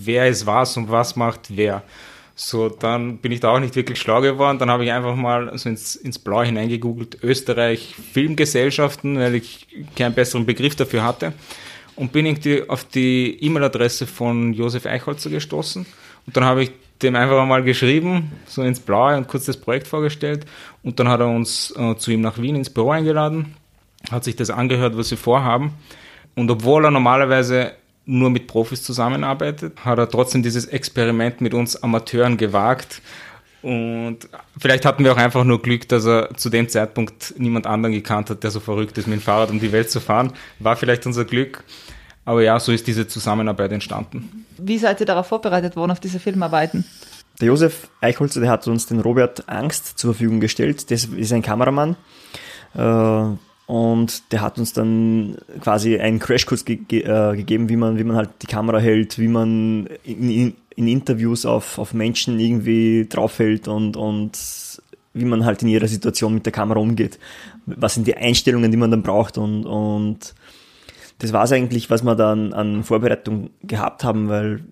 Wer 0.00 0.28
ist 0.28 0.46
was 0.46 0.76
und 0.76 0.90
was 0.90 1.16
macht 1.16 1.56
wer. 1.56 1.82
So, 2.34 2.68
dann 2.68 3.16
bin 3.18 3.32
ich 3.32 3.40
da 3.40 3.50
auch 3.50 3.60
nicht 3.60 3.76
wirklich 3.76 3.98
schlau 3.98 4.20
geworden. 4.20 4.58
Dann 4.58 4.70
habe 4.70 4.84
ich 4.84 4.92
einfach 4.92 5.16
mal 5.16 5.56
so 5.58 5.68
ins, 5.68 5.96
ins 5.96 6.18
Blaue 6.18 6.44
hineingegoogelt, 6.44 7.18
Österreich 7.22 7.94
Filmgesellschaften, 8.12 9.18
weil 9.18 9.36
ich 9.36 9.66
keinen 9.96 10.14
besseren 10.14 10.44
Begriff 10.44 10.76
dafür 10.76 11.02
hatte. 11.02 11.32
Und 11.94 12.12
bin 12.12 12.26
irgendwie 12.26 12.68
auf 12.68 12.84
die 12.84 13.42
E-Mail-Adresse 13.42 14.06
von 14.06 14.52
Josef 14.52 14.84
Eichholzer 14.84 15.30
gestoßen 15.30 15.86
und 16.26 16.36
dann 16.36 16.44
habe 16.44 16.62
ich 16.62 16.72
dem 17.02 17.14
einfach 17.14 17.44
mal 17.46 17.62
geschrieben, 17.62 18.32
so 18.46 18.62
ins 18.62 18.80
Blaue 18.80 19.16
und 19.16 19.28
kurz 19.28 19.44
das 19.44 19.56
Projekt 19.56 19.86
vorgestellt. 19.86 20.46
Und 20.82 20.98
dann 20.98 21.08
hat 21.08 21.20
er 21.20 21.28
uns 21.28 21.74
äh, 21.76 21.94
zu 21.96 22.10
ihm 22.10 22.22
nach 22.22 22.38
Wien 22.38 22.56
ins 22.56 22.70
Büro 22.70 22.90
eingeladen, 22.90 23.54
hat 24.10 24.24
sich 24.24 24.36
das 24.36 24.50
angehört, 24.50 24.96
was 24.96 25.10
wir 25.10 25.18
vorhaben. 25.18 25.74
Und 26.34 26.50
obwohl 26.50 26.84
er 26.84 26.90
normalerweise 26.90 27.72
nur 28.06 28.30
mit 28.30 28.46
Profis 28.46 28.82
zusammenarbeitet, 28.82 29.72
hat 29.84 29.98
er 29.98 30.08
trotzdem 30.08 30.42
dieses 30.42 30.66
Experiment 30.66 31.40
mit 31.40 31.54
uns 31.54 31.82
Amateuren 31.82 32.36
gewagt. 32.36 33.02
Und 33.62 34.28
vielleicht 34.58 34.84
hatten 34.84 35.02
wir 35.02 35.12
auch 35.12 35.16
einfach 35.16 35.42
nur 35.44 35.60
Glück, 35.60 35.88
dass 35.88 36.06
er 36.06 36.30
zu 36.36 36.50
dem 36.50 36.68
Zeitpunkt 36.68 37.34
niemand 37.36 37.66
anderen 37.66 37.94
gekannt 37.94 38.30
hat, 38.30 38.44
der 38.44 38.52
so 38.52 38.60
verrückt 38.60 38.96
ist, 38.96 39.08
mit 39.08 39.18
dem 39.18 39.22
Fahrrad 39.22 39.50
um 39.50 39.58
die 39.58 39.72
Welt 39.72 39.90
zu 39.90 40.00
fahren. 40.00 40.32
War 40.60 40.76
vielleicht 40.76 41.04
unser 41.04 41.24
Glück. 41.24 41.64
Aber 42.26 42.42
ja, 42.42 42.58
so 42.60 42.72
ist 42.72 42.86
diese 42.86 43.06
Zusammenarbeit 43.06 43.72
entstanden. 43.72 44.44
Wie 44.58 44.78
seid 44.78 45.00
ihr 45.00 45.06
darauf 45.06 45.28
vorbereitet 45.28 45.76
worden, 45.76 45.92
auf 45.92 46.00
diese 46.00 46.18
Filmarbeiten? 46.18 46.84
Der 47.40 47.48
Josef 47.48 47.88
Eichholzer, 48.00 48.40
der 48.40 48.50
hat 48.50 48.66
uns 48.66 48.86
den 48.86 49.00
Robert 49.00 49.48
Angst 49.48 49.98
zur 49.98 50.12
Verfügung 50.12 50.40
gestellt. 50.40 50.90
Das 50.90 51.04
ist 51.04 51.32
ein 51.32 51.42
Kameramann. 51.42 51.96
Äh, 52.74 53.24
und 53.66 54.32
der 54.32 54.40
hat 54.40 54.58
uns 54.58 54.72
dann 54.72 55.36
quasi 55.60 55.98
einen 55.98 56.18
Crashkurs 56.18 56.64
ge 56.64 56.76
ge 56.76 57.02
äh, 57.02 57.36
gegeben, 57.36 57.68
wie 57.68 57.76
man, 57.76 57.98
wie 57.98 58.04
man 58.04 58.16
halt 58.16 58.30
die 58.42 58.46
Kamera 58.46 58.78
hält, 58.78 59.18
wie 59.18 59.28
man 59.28 59.86
in, 60.02 60.30
in, 60.30 60.54
in 60.74 60.88
Interviews 60.88 61.46
auf, 61.46 61.78
auf 61.78 61.94
Menschen 61.94 62.40
irgendwie 62.40 63.06
draufhält 63.08 63.68
und, 63.68 63.96
und 63.96 64.38
wie 65.14 65.24
man 65.24 65.44
halt 65.44 65.62
in 65.62 65.68
ihrer 65.68 65.88
Situation 65.88 66.34
mit 66.34 66.44
der 66.44 66.52
Kamera 66.52 66.80
umgeht. 66.80 67.18
Was 67.66 67.94
sind 67.94 68.06
die 68.06 68.16
Einstellungen, 68.16 68.70
die 68.70 68.76
man 68.76 68.90
dann 68.90 69.02
braucht 69.02 69.38
und, 69.38 69.64
und 69.64 70.34
das 71.18 71.32
war 71.32 71.44
es 71.44 71.52
eigentlich, 71.52 71.90
was 71.90 72.02
wir 72.02 72.14
dann 72.14 72.52
an 72.52 72.84
Vorbereitung 72.84 73.50
gehabt 73.62 74.04
haben, 74.04 74.28
weil 74.28 74.64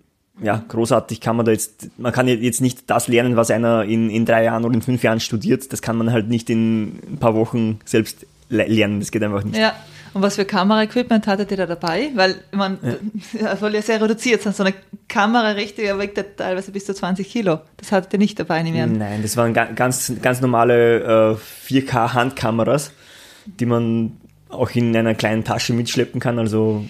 ja, 0.42 0.64
großartig 0.66 1.20
kann 1.20 1.36
man 1.36 1.46
da 1.46 1.52
jetzt, 1.52 1.88
man 1.96 2.12
kann 2.12 2.26
jetzt 2.26 2.60
nicht 2.60 2.90
das 2.90 3.06
lernen, 3.06 3.36
was 3.36 3.50
einer 3.50 3.84
in, 3.84 4.10
in 4.10 4.26
drei 4.26 4.44
Jahren 4.44 4.64
oder 4.64 4.74
in 4.74 4.82
fünf 4.82 5.02
Jahren 5.02 5.20
studiert. 5.20 5.72
Das 5.72 5.80
kann 5.80 5.96
man 5.96 6.10
halt 6.10 6.28
nicht 6.28 6.50
in 6.50 6.98
ein 7.08 7.18
paar 7.18 7.34
Wochen 7.34 7.78
selbst 7.84 8.26
lernen. 8.48 9.00
Das 9.00 9.10
geht 9.10 9.22
einfach 9.22 9.44
nicht. 9.44 9.56
Ja. 9.56 9.74
Und 10.12 10.22
was 10.22 10.36
für 10.36 10.44
Kameraequipment 10.44 11.26
hattet 11.26 11.50
ihr 11.50 11.56
da 11.56 11.66
dabei? 11.66 12.10
Weil 12.14 12.36
man 12.52 12.78
ja. 13.32 13.56
soll 13.60 13.74
ja 13.74 13.82
sehr 13.82 14.00
reduziert 14.00 14.42
sein. 14.42 14.52
So 14.52 14.62
eine 14.62 14.74
Kamera 15.08 15.50
richtig 15.50 15.86
wiegt 15.98 16.20
teilweise 16.36 16.70
bis 16.70 16.86
zu 16.86 16.94
20 16.94 17.28
Kilo. 17.28 17.60
Das 17.76 17.90
hattet 17.90 18.12
ihr 18.12 18.20
nicht 18.20 18.38
dabei, 18.38 18.62
nicht 18.62 18.74
mehr. 18.74 18.86
Nein, 18.86 19.22
das 19.22 19.36
waren 19.36 19.52
ganz, 19.52 20.12
ganz 20.22 20.40
normale 20.40 21.36
äh, 21.68 21.68
4K-Handkameras, 21.68 22.92
die 23.46 23.66
man 23.66 24.12
auch 24.54 24.70
in 24.70 24.96
einer 24.96 25.14
kleinen 25.14 25.44
Tasche 25.44 25.72
mitschleppen 25.72 26.20
kann. 26.20 26.38
Also 26.38 26.84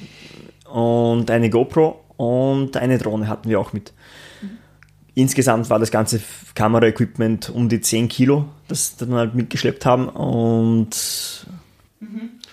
und 0.71 1.31
eine 1.31 1.51
GoPro 1.51 2.01
und 2.17 2.77
eine 2.77 2.99
Drohne 2.99 3.29
hatten 3.29 3.49
wir 3.49 3.61
auch 3.61 3.73
mit. 3.73 3.93
Insgesamt 5.15 5.71
war 5.71 5.79
das 5.79 5.93
ganze 5.93 6.21
Kameraequipment 6.55 7.51
um 7.51 7.69
die 7.69 7.81
10 7.81 8.09
Kilo, 8.09 8.47
das, 8.67 8.97
das 8.97 9.09
wir 9.09 9.17
halt 9.17 9.35
mitgeschleppt 9.35 9.87
haben. 9.87 10.09
Und 10.09 10.97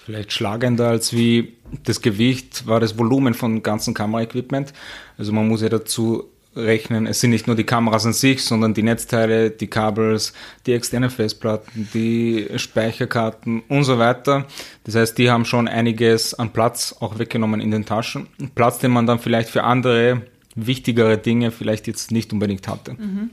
Vielleicht 0.06 0.34
schlagender 0.34 0.90
als 0.90 1.14
wie 1.14 1.54
das 1.84 2.02
Gewicht 2.02 2.68
war 2.68 2.80
das 2.80 2.98
Volumen 2.98 3.34
von 3.34 3.64
ganzen 3.64 3.94
Kameraequipment. 3.94 4.74
Also 5.18 5.32
man 5.32 5.48
muss 5.48 5.62
ja 5.62 5.70
dazu 5.70 6.26
rechnen, 6.56 7.08
es 7.08 7.22
sind 7.22 7.30
nicht 7.30 7.48
nur 7.48 7.56
die 7.56 7.64
Kameras 7.64 8.06
an 8.06 8.14
sich, 8.14 8.44
sondern 8.44 8.74
die 8.74 8.84
Netzteile, 8.84 9.52
die 9.52 9.68
Kabels, 9.68 10.34
die 10.66 10.74
externen 10.74 11.10
Festplatten, 11.10 11.90
die 11.94 12.48
Speicherkarten 12.58 13.64
und 13.68 13.84
so 13.84 13.98
weiter. 13.98 14.46
Das 14.84 14.96
heißt, 14.96 15.18
die 15.18 15.32
haben 15.32 15.46
schon 15.46 15.68
einiges 15.68 16.34
an 16.34 16.52
Platz 16.52 16.96
auch 17.00 17.20
weggenommen 17.20 17.62
in 17.62 17.72
den 17.72 17.86
Taschen. 17.86 18.28
Platz, 18.56 18.80
den 18.80 18.92
man 18.92 19.08
dann 19.08 19.20
vielleicht 19.20 19.50
für 19.50 19.64
andere 19.64 20.24
wichtigere 20.56 21.18
Dinge 21.18 21.52
vielleicht 21.52 21.88
jetzt 21.88 22.12
nicht 22.12 22.34
unbedingt 22.34 22.68
hatte. 22.68 22.94
Mhm. 22.94 23.30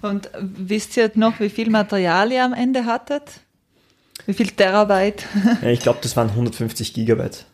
Und 0.00 0.30
wisst 0.40 0.96
ihr 0.96 1.10
noch, 1.14 1.40
wie 1.40 1.50
viel 1.50 1.68
Material 1.70 2.32
ihr 2.32 2.44
am 2.44 2.54
Ende 2.54 2.86
hattet? 2.86 3.40
Wie 4.24 4.32
viel 4.32 4.48
Terabyte? 4.48 5.24
ja, 5.62 5.68
ich 5.68 5.80
glaube, 5.80 5.98
das 6.02 6.16
waren 6.16 6.30
150 6.30 6.94
Gigabyte. 6.94 7.44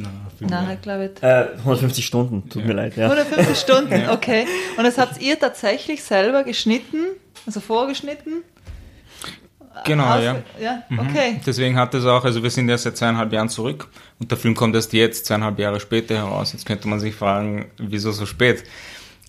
Na, 0.00 0.08
Nein, 0.40 0.78
glaube 0.80 1.10
ich. 1.14 1.22
Äh, 1.22 1.48
150 1.58 2.04
Stunden, 2.04 2.48
tut 2.48 2.62
ja. 2.62 2.68
mir 2.68 2.74
leid. 2.74 2.96
Ja. 2.96 3.10
150 3.10 3.58
Stunden, 3.58 4.08
okay. 4.10 4.46
Und 4.76 4.84
das 4.84 4.96
habt 4.96 5.20
ihr 5.20 5.38
tatsächlich 5.38 6.02
selber 6.02 6.44
geschnitten, 6.44 6.98
also 7.46 7.60
vorgeschnitten? 7.60 8.42
Genau, 9.84 10.04
Aus, 10.04 10.22
ja. 10.22 10.42
Ja, 10.60 10.82
mhm. 10.88 10.98
okay. 11.00 11.40
Deswegen 11.44 11.76
hat 11.76 11.94
es 11.94 12.04
auch, 12.04 12.24
also 12.24 12.42
wir 12.42 12.50
sind 12.50 12.68
ja 12.68 12.78
seit 12.78 12.96
zweieinhalb 12.96 13.32
Jahren 13.32 13.48
zurück 13.48 13.88
und 14.18 14.30
der 14.30 14.38
Film 14.38 14.54
kommt 14.54 14.74
erst 14.74 14.92
jetzt, 14.92 15.26
zweieinhalb 15.26 15.58
Jahre 15.58 15.80
später 15.80 16.14
heraus. 16.14 16.52
Jetzt 16.52 16.66
könnte 16.66 16.88
man 16.88 17.00
sich 17.00 17.14
fragen, 17.14 17.66
wieso 17.78 18.12
so 18.12 18.26
spät? 18.26 18.64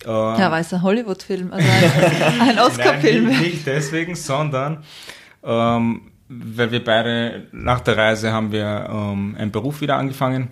Ähm, 0.04 0.10
ja, 0.10 0.50
weil 0.50 0.60
es 0.60 0.72
ein 0.72 0.82
Hollywood-Film, 0.82 1.52
also 1.52 1.66
ein, 1.66 2.40
ein 2.40 2.58
Oscar-Film. 2.58 3.26
Nicht, 3.26 3.40
nicht 3.40 3.66
deswegen, 3.66 4.14
sondern 4.14 4.84
ähm, 5.42 6.12
weil 6.28 6.70
wir 6.70 6.82
beide 6.82 7.46
nach 7.52 7.80
der 7.80 7.96
Reise 7.96 8.32
haben 8.32 8.52
wir 8.52 8.88
ähm, 8.90 9.36
einen 9.38 9.50
Beruf 9.50 9.80
wieder 9.80 9.96
angefangen 9.96 10.50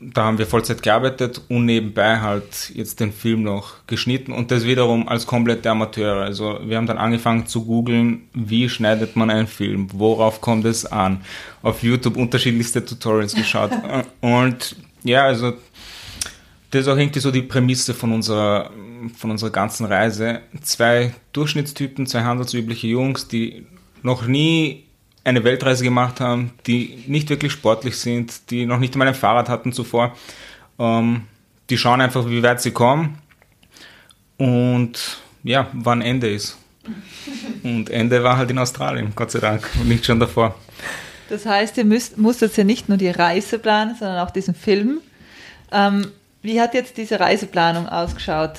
da 0.00 0.24
haben 0.24 0.38
wir 0.38 0.46
Vollzeit 0.46 0.82
gearbeitet 0.82 1.42
und 1.48 1.64
nebenbei 1.64 2.20
halt 2.20 2.70
jetzt 2.74 3.00
den 3.00 3.12
Film 3.12 3.42
noch 3.42 3.86
geschnitten 3.86 4.32
und 4.32 4.50
das 4.50 4.64
wiederum 4.64 5.08
als 5.08 5.26
komplette 5.26 5.70
Amateure. 5.70 6.22
Also 6.22 6.60
wir 6.64 6.76
haben 6.76 6.86
dann 6.86 6.98
angefangen 6.98 7.46
zu 7.46 7.64
googeln, 7.64 8.28
wie 8.32 8.68
schneidet 8.68 9.16
man 9.16 9.30
einen 9.30 9.48
Film, 9.48 9.88
worauf 9.92 10.40
kommt 10.40 10.64
es 10.66 10.86
an. 10.86 11.22
Auf 11.62 11.82
YouTube 11.82 12.16
unterschiedlichste 12.16 12.84
Tutorials 12.84 13.34
geschaut 13.34 13.72
und 14.20 14.76
ja, 15.02 15.24
also 15.24 15.54
das 16.70 16.82
ist 16.82 16.88
auch 16.88 16.96
irgendwie 16.96 17.20
so 17.20 17.30
die 17.30 17.42
Prämisse 17.42 17.94
von 17.94 18.12
unserer, 18.12 18.70
von 19.16 19.30
unserer 19.30 19.50
ganzen 19.50 19.86
Reise. 19.86 20.40
Zwei 20.60 21.14
Durchschnittstypen, 21.32 22.06
zwei 22.06 22.22
handelsübliche 22.22 22.88
Jungs, 22.88 23.26
die 23.26 23.66
noch 24.02 24.26
nie 24.26 24.84
eine 25.28 25.44
Weltreise 25.44 25.84
gemacht 25.84 26.20
haben, 26.20 26.52
die 26.66 27.04
nicht 27.06 27.30
wirklich 27.30 27.52
sportlich 27.52 27.96
sind, 27.98 28.50
die 28.50 28.66
noch 28.66 28.78
nicht 28.78 28.94
einmal 28.94 29.08
ein 29.08 29.14
Fahrrad 29.14 29.48
hatten 29.48 29.72
zuvor. 29.72 30.16
Ähm, 30.78 31.22
die 31.70 31.78
schauen 31.78 32.00
einfach, 32.00 32.28
wie 32.28 32.42
weit 32.42 32.60
sie 32.60 32.70
kommen 32.70 33.18
und 34.36 35.18
ja, 35.44 35.68
wann 35.72 36.02
Ende 36.02 36.30
ist. 36.30 36.56
Und 37.62 37.90
Ende 37.90 38.22
war 38.22 38.38
halt 38.38 38.50
in 38.50 38.58
Australien, 38.58 39.12
Gott 39.14 39.30
sei 39.30 39.40
Dank, 39.40 39.68
und 39.78 39.88
nicht 39.88 40.06
schon 40.06 40.18
davor. 40.18 40.54
Das 41.28 41.44
heißt, 41.44 41.76
ihr 41.76 41.84
müsst, 41.84 42.16
musstet 42.16 42.56
ja 42.56 42.64
nicht 42.64 42.88
nur 42.88 42.96
die 42.96 43.10
Reise 43.10 43.58
planen, 43.58 43.94
sondern 43.98 44.26
auch 44.26 44.30
diesen 44.30 44.54
Film. 44.54 45.00
Ähm, 45.70 46.10
wie 46.40 46.60
hat 46.60 46.72
jetzt 46.72 46.96
diese 46.96 47.20
Reiseplanung 47.20 47.88
ausgeschaut? 47.88 48.52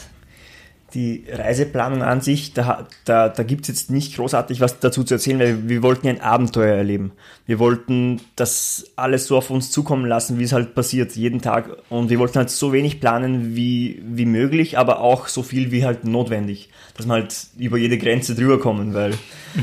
Die 0.94 1.26
Reiseplanung 1.32 2.02
an 2.02 2.22
sich, 2.22 2.54
da, 2.54 2.88
da, 3.06 3.30
da 3.30 3.44
gibt 3.44 3.64
es 3.64 3.68
jetzt 3.68 3.92
nicht 3.92 4.16
großartig 4.16 4.62
was 4.62 4.80
dazu 4.80 5.04
zu 5.04 5.16
erzählen, 5.16 5.40
weil 5.40 5.70
wir 5.70 5.84
wollten 5.84 6.08
ein 6.08 6.22
Abenteuer 6.22 6.76
erleben. 6.76 7.12
Wir 7.46 7.60
wollten 7.60 8.22
das 8.36 8.92
alles 8.96 9.28
so 9.28 9.38
auf 9.38 9.50
uns 9.50 9.72
zukommen 9.72 10.06
lassen, 10.06 10.40
wie 10.40 10.44
es 10.44 10.54
halt 10.54 10.76
passiert, 10.76 11.16
jeden 11.16 11.42
Tag. 11.42 11.70
Und 11.90 12.10
wir 12.10 12.20
wollten 12.20 12.38
halt 12.38 12.50
so 12.50 12.74
wenig 12.74 13.00
planen 13.00 13.56
wie, 13.56 14.02
wie 14.06 14.26
möglich, 14.26 14.78
aber 14.78 15.02
auch 15.02 15.28
so 15.28 15.44
viel 15.44 15.72
wie 15.72 15.86
halt 15.86 16.06
notwendig. 16.06 16.70
Dass 16.98 17.06
wir 17.06 17.14
halt 17.14 17.36
über 17.58 17.78
jede 17.78 17.98
Grenze 17.98 18.36
drüber 18.36 18.60
kommen, 18.60 18.94
weil 18.94 19.14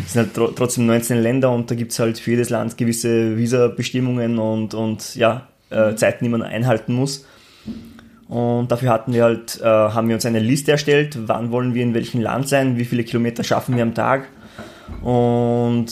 es 0.04 0.12
sind 0.12 0.26
halt 0.26 0.35
tr 0.35 0.54
trotzdem 0.54 0.87
19 0.87 1.18
Länder 1.18 1.50
und 1.50 1.71
da 1.71 1.75
gibt 1.75 1.92
es 1.92 1.99
halt 1.99 2.18
für 2.18 2.33
jedes 2.33 2.50
Land 2.50 2.76
gewisse 2.76 3.37
Visa-Bestimmungen 3.37 4.38
und, 4.38 4.75
und 4.75 5.14
ja, 5.16 5.49
äh, 5.71 5.95
Zeiten, 5.97 6.25
die 6.25 6.30
man 6.30 6.42
einhalten 6.42 6.92
muss. 6.92 7.26
Und 8.28 8.73
dafür 8.73 8.90
hatten 8.90 9.12
wir 9.12 9.25
halt, 9.25 9.61
äh, 9.61 9.64
haben 9.64 10.09
wir 10.09 10.16
uns 10.16 10.26
eine 10.26 10.40
Liste 10.40 10.73
erstellt, 10.73 11.16
wann 11.28 11.50
wollen 11.52 11.75
wir 11.75 11.83
in 11.83 11.95
welchem 11.95 12.21
Land 12.21 12.49
sein, 12.49 12.76
wie 12.76 12.85
viele 12.85 13.04
Kilometer 13.04 13.45
schaffen 13.45 13.76
wir 13.76 13.83
am 13.83 13.95
Tag. 13.95 14.28
Und 15.02 15.87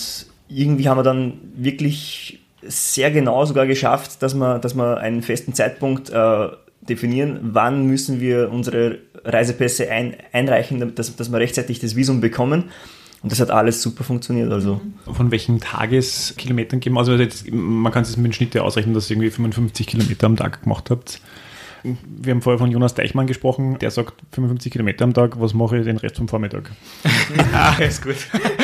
irgendwie 0.49 0.88
haben 0.88 0.99
wir 0.99 1.05
dann 1.05 1.35
wirklich 1.55 2.41
sehr 2.62 3.11
genau 3.11 3.45
sogar 3.45 3.67
geschafft, 3.67 4.23
dass 4.23 4.35
wir, 4.35 4.59
dass 4.59 4.75
wir 4.75 4.99
einen 4.99 5.23
festen 5.23 5.55
Zeitpunkt 5.55 6.11
äh, 6.11 6.49
definieren, 6.81 7.38
wann 7.43 7.87
müssen 7.87 8.21
wir 8.21 8.50
unsere 8.50 8.99
Reisepässe 9.25 9.91
ein, 9.91 10.17
einreichen, 10.33 10.95
dass, 10.95 11.17
dass 11.17 11.31
wir 11.31 11.38
rechtzeitig 11.38 11.79
das 11.79 11.97
Visum 11.97 12.21
bekommen. 12.21 12.64
Und 13.23 13.33
das 13.33 13.41
hat 13.41 13.50
alles 13.50 13.81
super 13.81 14.05
funktioniert. 14.05 14.53
Also. 14.53 14.83
Von 15.11 15.31
welchen 15.31 15.59
Tageskilometern 15.59 16.81
gehen 16.81 16.93
wir? 16.93 16.99
Also 16.99 17.14
jetzt, 17.14 17.50
man 17.50 17.91
kann 17.91 18.03
es 18.03 18.17
mit 18.19 18.26
dem 18.26 18.33
Schnitt 18.35 18.55
ja 18.55 18.62
ausrechnen, 18.62 18.95
dass 18.95 19.09
ihr 19.09 19.17
irgendwie 19.17 19.31
55 19.31 19.87
Kilometer 19.87 20.26
am 20.26 20.37
Tag 20.37 20.62
gemacht 20.62 20.91
habt. 20.91 21.21
Wir 21.85 22.33
haben 22.33 22.41
vorher 22.41 22.59
von 22.59 22.71
Jonas 22.71 22.95
Deichmann 22.95 23.26
gesprochen, 23.26 23.79
der 23.79 23.91
sagt 23.91 24.14
55 24.33 24.73
Kilometer 24.73 25.05
am 25.05 25.12
Tag, 25.12 25.38
was 25.38 25.53
mache 25.53 25.79
ich 25.79 25.85
den 25.85 25.99
Rest 25.99 26.17
vom 26.17 26.29
Vormittag? 26.29 26.71
ah, 27.53 27.76
ist 27.79 28.03
gut. 28.03 28.17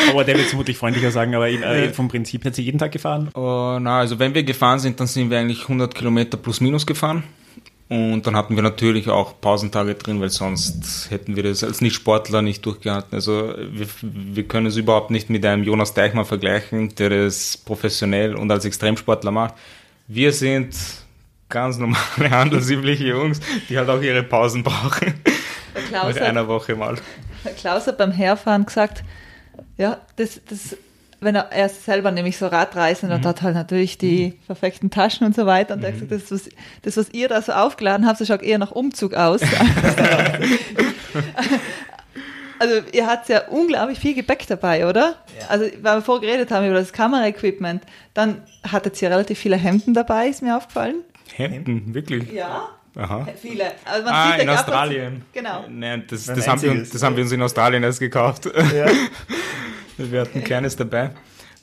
aber 0.09 0.25
der 0.25 0.37
wird 0.37 0.47
es 0.47 0.50
vermutlich 0.50 0.79
freundlicher 0.79 1.11
sagen, 1.11 1.35
aber 1.35 1.49
äh, 1.49 1.93
vom 1.93 2.09
Prinzip 2.09 2.45
hat 2.47 2.55
sie 2.55 2.62
jeden 2.62 2.79
Tag 2.79 2.93
gefahren? 2.93 3.29
Uh, 3.37 3.79
na, 3.79 3.99
also 3.99 4.19
wenn 4.19 4.35
wir 4.35 4.43
gefahren 4.43 4.79
sind, 4.79 4.99
dann 4.99 5.07
sind 5.07 5.31
wir 5.31 5.39
eigentlich 5.39 5.62
100 5.62 5.95
Kilometer 5.95 6.39
plus 6.39 6.61
minus 6.61 6.87
gefahren. 6.87 7.25
Und 7.91 8.25
dann 8.25 8.37
hatten 8.37 8.55
wir 8.55 8.62
natürlich 8.62 9.09
auch 9.09 9.41
Pausentage 9.41 9.97
drin, 9.97 10.21
weil 10.21 10.31
sonst 10.31 11.11
hätten 11.11 11.35
wir 11.35 11.43
das 11.43 11.65
als 11.65 11.81
Nicht-Sportler 11.81 12.41
nicht 12.41 12.65
durchgehalten. 12.65 13.17
Also 13.17 13.53
wir, 13.59 13.87
wir 14.00 14.45
können 14.45 14.67
es 14.67 14.77
überhaupt 14.77 15.11
nicht 15.11 15.29
mit 15.29 15.45
einem 15.45 15.65
Jonas 15.65 15.93
Deichmann 15.93 16.25
vergleichen, 16.25 16.95
der 16.95 17.11
das 17.11 17.57
professionell 17.57 18.37
und 18.37 18.50
als 18.53 18.65
Extremsportler 18.65 19.33
macht. 19.33 19.55
Wir 20.07 20.33
sind 20.33 20.77
ganz 21.50 21.78
normale, 21.78 22.30
handelsübliche 22.30 23.09
Jungs, 23.09 23.40
die 23.69 23.76
halt 23.76 23.88
auch 23.88 24.00
ihre 24.00 24.23
Pausen 24.23 24.62
brauchen. 24.62 25.14
Klaus 25.88 26.14
Nach 26.14 26.23
einer 26.23 26.49
Woche 26.49 26.75
mal. 26.75 26.97
Klaus 27.59 27.87
hat 27.87 27.99
beim 27.99 28.12
Herfahren 28.12 28.64
gesagt, 28.66 29.02
ja, 29.76 29.99
das, 30.16 30.40
das, 30.49 30.76
wenn 31.21 31.35
er, 31.35 31.52
er 31.52 31.66
ist 31.66 31.85
selber 31.85 32.11
nämlich 32.11 32.38
so 32.38 32.47
Radreisen 32.47 33.09
mhm. 33.09 33.16
und 33.16 33.26
hat 33.26 33.42
halt 33.42 33.54
natürlich 33.54 33.99
die 33.99 34.28
mhm. 34.28 34.47
perfekten 34.47 34.90
Taschen 34.90 35.26
und 35.26 35.35
so 35.35 35.47
weiter 35.47 35.75
und 35.75 35.80
mhm. 35.80 35.85
er 35.87 35.92
hat 35.92 36.00
gesagt, 36.00 36.23
das 36.23 36.30
was, 36.30 36.49
das, 36.83 36.97
was 36.97 37.11
ihr 37.12 37.28
da 37.28 37.42
so 37.42 37.52
aufgeladen 37.52 38.07
habt, 38.07 38.21
das 38.21 38.28
schaut 38.28 38.42
eher 38.42 38.59
nach 38.59 38.73
Umzug 38.73 39.14
aus. 39.14 39.40
also 42.59 42.75
ihr 42.92 43.07
habt 43.07 43.28
ja 43.28 43.49
unglaublich 43.49 43.99
viel 43.99 44.14
Gepäck 44.14 44.47
dabei, 44.47 44.87
oder? 44.87 45.16
Ja. 45.38 45.49
Also 45.49 45.66
weil 45.83 45.99
wir 45.99 46.02
vorher 46.02 46.26
geredet 46.26 46.50
haben 46.50 46.66
über 46.66 46.75
das 46.75 46.92
Kameraequipment, 46.92 47.83
dann 48.14 48.42
hattet 48.71 49.00
ihr 49.00 49.11
relativ 49.11 49.38
viele 49.38 49.57
Hemden 49.57 49.95
dabei, 49.95 50.28
ist 50.28 50.42
mir 50.42 50.57
aufgefallen. 50.57 50.97
Hemden, 51.37 51.95
wirklich? 51.95 52.31
Ja. 52.33 52.69
Aha. 52.97 53.27
Viele. 53.41 53.73
Also 53.85 54.05
man 54.05 54.15
ah, 54.15 54.33
sieht 54.33 54.43
in 54.43 54.49
Australien. 54.49 55.23
Genau. 55.33 55.65
Nein, 55.69 56.05
das, 56.09 56.27
das, 56.27 56.49
haben 56.49 56.61
wir, 56.61 56.75
das 56.75 57.03
haben 57.03 57.17
wir 57.17 57.23
uns 57.23 57.33
in 57.33 57.43
Australien 57.43 57.83
erst 57.83 58.01
gekauft. 58.01 58.47
Ja. 58.47 58.87
wir 59.97 60.21
hatten 60.21 60.39
ein 60.39 60.45
kleines 60.45 60.77
dabei. 60.77 61.11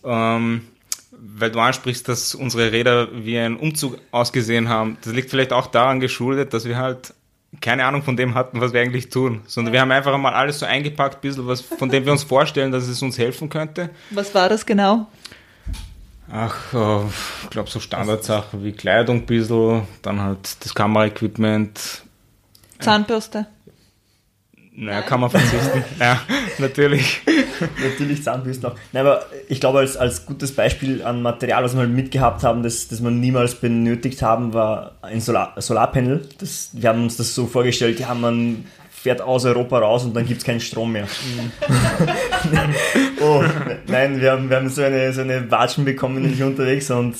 Ähm, 0.05 0.67
weil 1.11 1.51
du 1.51 1.59
ansprichst, 1.59 2.07
dass 2.07 2.35
unsere 2.35 2.71
Räder 2.71 3.09
wie 3.13 3.37
ein 3.37 3.57
Umzug 3.57 3.97
ausgesehen 4.11 4.69
haben. 4.69 4.97
Das 5.03 5.13
liegt 5.13 5.29
vielleicht 5.29 5.51
auch 5.51 5.67
daran 5.67 5.99
geschuldet, 5.99 6.53
dass 6.53 6.65
wir 6.65 6.77
halt 6.77 7.13
keine 7.61 7.85
Ahnung 7.85 8.03
von 8.03 8.17
dem 8.17 8.35
hatten, 8.35 8.61
was 8.61 8.73
wir 8.73 8.81
eigentlich 8.81 9.09
tun, 9.09 9.41
sondern 9.47 9.73
wir 9.73 9.81
haben 9.81 9.91
einfach 9.91 10.15
mal 10.17 10.33
alles 10.33 10.59
so 10.59 10.65
eingepackt, 10.65 11.15
ein 11.15 11.21
bisschen 11.21 11.47
was, 11.47 11.61
von 11.61 11.89
dem 11.89 12.05
wir 12.05 12.11
uns 12.11 12.23
vorstellen, 12.23 12.71
dass 12.71 12.87
es 12.87 13.01
uns 13.01 13.17
helfen 13.17 13.49
könnte. 13.49 13.89
Was 14.11 14.35
war 14.35 14.49
das 14.49 14.65
genau? 14.65 15.07
Ach, 16.31 16.73
äh, 16.73 17.05
ich 17.43 17.49
glaube 17.49 17.69
so 17.69 17.79
Standardsachen 17.79 18.63
wie 18.63 18.73
Kleidung 18.73 19.17
ein 19.17 19.25
bisschen, 19.25 19.83
dann 20.01 20.21
halt 20.21 20.63
das 20.63 20.75
Kameraequipment. 20.75 22.03
Zahnbürste? 22.79 23.47
Naja, 24.79 25.01
kann 25.01 25.21
man 25.21 25.31
verzichten. 25.31 25.83
ja, 25.99 26.21
natürlich. 26.59 27.21
natürlich 27.81 28.23
Zahnbürsten 28.23 28.69
auch. 28.69 28.75
Nein, 28.91 29.07
aber 29.07 29.25
ich 29.47 29.59
glaube, 29.59 29.79
als, 29.79 29.97
als 29.97 30.27
gutes 30.27 30.53
Beispiel 30.53 31.01
an 31.01 31.23
Material, 31.23 31.63
was 31.63 31.73
wir 31.73 31.79
halt 31.79 31.89
mitgehabt 31.89 32.43
haben, 32.43 32.61
das, 32.61 32.87
das 32.87 33.01
wir 33.01 33.09
niemals 33.09 33.55
benötigt 33.55 34.21
haben, 34.21 34.53
war 34.53 34.97
ein 35.01 35.19
Solar, 35.19 35.59
Solarpanel. 35.59 36.29
Das, 36.37 36.69
wir 36.73 36.89
haben 36.89 37.03
uns 37.03 37.17
das 37.17 37.33
so 37.33 37.47
vorgestellt, 37.47 37.99
ja, 37.99 38.13
man 38.13 38.65
fährt 38.91 39.21
aus 39.21 39.45
Europa 39.45 39.79
raus 39.79 40.03
und 40.03 40.15
dann 40.15 40.27
gibt 40.27 40.41
es 40.41 40.45
keinen 40.45 40.59
Strom 40.59 40.91
mehr. 40.91 41.07
oh, 43.27 43.43
nein, 43.87 44.21
wir 44.21 44.31
haben, 44.31 44.49
wir 44.49 44.57
haben 44.57 44.69
so 44.69 44.81
eine, 44.81 45.11
so 45.13 45.21
eine 45.21 45.49
Watschen 45.51 45.85
bekommen 45.85 46.21
nämlich 46.21 46.41
unterwegs 46.43 46.89
und 46.91 47.15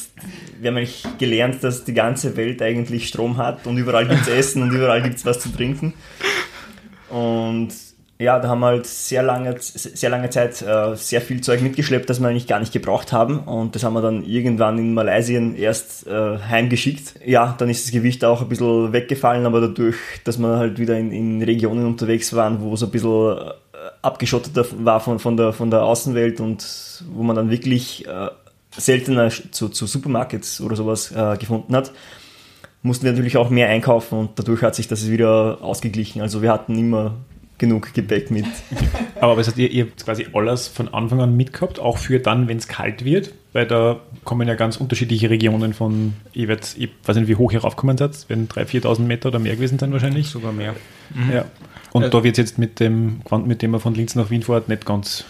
wir 0.60 0.70
haben 0.70 0.78
eigentlich 0.78 1.04
gelernt, 1.18 1.64
dass 1.64 1.84
die 1.84 1.94
ganze 1.94 2.36
Welt 2.38 2.62
eigentlich 2.62 3.08
Strom 3.08 3.38
hat 3.38 3.68
und 3.68 3.78
überall 3.78 4.08
gibt 4.08 4.22
es 4.22 4.28
Essen 4.28 4.64
und 4.64 4.72
überall 4.72 5.02
gibt 5.02 5.18
es 5.18 5.26
was 5.26 5.40
zu 5.40 5.50
trinken. 5.50 5.94
Und 7.10 7.74
ja, 8.20 8.40
da 8.40 8.50
haben 8.50 8.62
wir 8.62 8.68
halt 8.68 8.88
sehr 8.88 9.22
lange, 9.22 9.56
sehr 9.60 10.10
lange 10.10 10.32
Zeit 10.32 10.62
äh, 10.64 10.96
sehr 10.96 11.22
viel 11.22 11.42
Zeug 11.42 11.62
mitgeschleppt, 11.62 12.10
das 12.10 12.20
wir 12.20 12.28
eigentlich 12.28 12.48
gar 12.48 12.60
nicht 12.60 12.74
gebraucht 12.74 13.12
haben. 13.14 13.40
Und 13.42 13.76
das 13.76 13.84
haben 13.84 13.94
wir 13.94 14.02
dann 14.02 14.24
irgendwann 14.24 14.80
in 14.80 14.96
Malaysia 14.96 15.40
erst 15.56 16.08
äh, 16.08 16.40
heimgeschickt. 16.40 17.20
Ja, 17.24 17.56
dann 17.60 17.70
ist 17.70 17.86
das 17.86 17.92
Gewicht 17.92 18.26
auch 18.26 18.42
ein 18.42 18.50
bisschen 18.50 18.92
weggefallen, 18.92 19.46
aber 19.46 19.62
dadurch, 19.62 19.98
dass 20.24 20.40
wir 20.40 20.58
halt 20.58 20.80
wieder 20.80 20.98
in, 20.98 21.12
in 21.12 21.44
Regionen 21.44 21.86
unterwegs 21.86 22.36
waren, 22.36 22.60
wo 22.62 22.74
es 22.74 22.84
ein 22.84 22.90
bisschen 22.90 23.52
abgeschotteter 24.02 24.66
war 24.80 25.00
von, 25.00 25.20
von, 25.20 25.38
der, 25.38 25.54
von 25.54 25.72
der 25.72 25.84
Außenwelt 25.84 26.40
und 26.40 27.04
wo 27.12 27.24
man 27.24 27.36
dann 27.36 27.50
wirklich 27.50 28.08
äh, 28.08 28.30
seltener 28.72 29.30
zu, 29.30 29.70
zu 29.70 29.86
Supermarkets 29.86 30.62
oder 30.62 30.76
sowas 30.76 31.12
äh, 31.12 31.38
gefunden 31.38 31.76
hat, 31.76 31.92
mussten 32.82 33.06
wir 33.06 33.12
natürlich 33.12 33.38
auch 33.38 33.50
mehr 33.50 33.70
einkaufen 33.70 34.20
und 34.20 34.40
dadurch 34.40 34.62
hat 34.62 34.76
sich 34.76 34.88
das 34.88 35.10
wieder 35.10 35.60
ausgeglichen. 35.62 36.22
Also 36.22 36.42
wir 36.42 36.52
hatten 36.52 36.78
immer 36.78 37.16
genug 37.58 37.94
Gepäck 37.94 38.30
mit. 38.32 38.46
Aber 39.22 39.36
was 39.36 39.48
heißt, 39.48 39.58
ihr, 39.58 39.72
ihr 39.72 39.86
habt 39.86 40.06
quasi 40.06 40.28
alles 40.34 40.68
von 40.68 40.94
Anfang 40.94 41.22
an 41.22 41.36
mitgehabt, 41.36 41.80
auch 41.80 41.98
für 41.98 42.20
dann, 42.20 42.48
wenn 42.48 42.58
es 42.58 42.68
kalt 42.68 43.04
wird, 43.04 43.34
weil 43.54 43.66
da 43.66 44.00
kommen 44.24 44.48
ja 44.48 44.56
ganz 44.56 44.78
unterschiedliche 44.78 45.30
Regionen 45.30 45.74
von, 45.74 46.14
ich, 46.34 46.48
werd, 46.48 46.76
ich 46.78 46.90
weiß 47.06 47.16
nicht, 47.18 47.28
wie 47.28 47.36
hoch 47.36 47.52
ihr 47.52 47.62
raufkommen 47.62 47.98
seid, 47.98 48.30
werden 48.30 48.48
3.000, 48.48 48.84
4.000 48.84 49.00
Meter 49.02 49.30
oder 49.30 49.40
mehr 49.40 49.56
gewesen 49.56 49.80
sein 49.80 49.92
wahrscheinlich. 49.92 50.28
Sogar 50.28 50.52
mehr. 50.52 50.76
Mhm. 51.14 51.34
Ja. 51.34 51.46
Und 51.94 52.04
also, 52.04 52.18
da 52.18 52.24
wird 52.24 52.38
es 52.38 52.50
jetzt 52.50 52.58
mit 52.58 52.80
dem, 52.80 53.22
mit 53.46 53.62
dem 53.62 53.72
man 53.72 53.80
von 53.80 53.94
Linz 53.94 54.16
nach 54.16 54.30
Wien 54.30 54.44
fährt, 54.44 54.70
nicht 54.70 54.86
ganz 54.86 55.26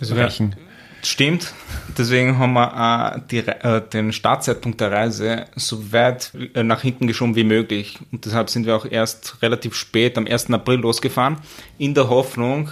also 0.00 0.14
reichen. 0.14 0.56
Stimmt. 1.02 1.54
Deswegen 1.96 2.38
haben 2.38 2.52
wir 2.52 3.16
äh, 3.16 3.20
die, 3.30 3.38
äh, 3.38 3.80
den 3.88 4.12
Startzeitpunkt 4.12 4.80
der 4.80 4.92
Reise 4.92 5.46
so 5.56 5.92
weit 5.92 6.32
äh, 6.54 6.62
nach 6.62 6.82
hinten 6.82 7.06
geschoben 7.06 7.36
wie 7.36 7.44
möglich. 7.44 7.98
Und 8.12 8.26
deshalb 8.26 8.50
sind 8.50 8.66
wir 8.66 8.76
auch 8.76 8.84
erst 8.84 9.40
relativ 9.42 9.74
spät, 9.74 10.18
am 10.18 10.26
1. 10.26 10.50
April 10.50 10.80
losgefahren, 10.80 11.38
in 11.78 11.94
der 11.94 12.10
Hoffnung, 12.10 12.70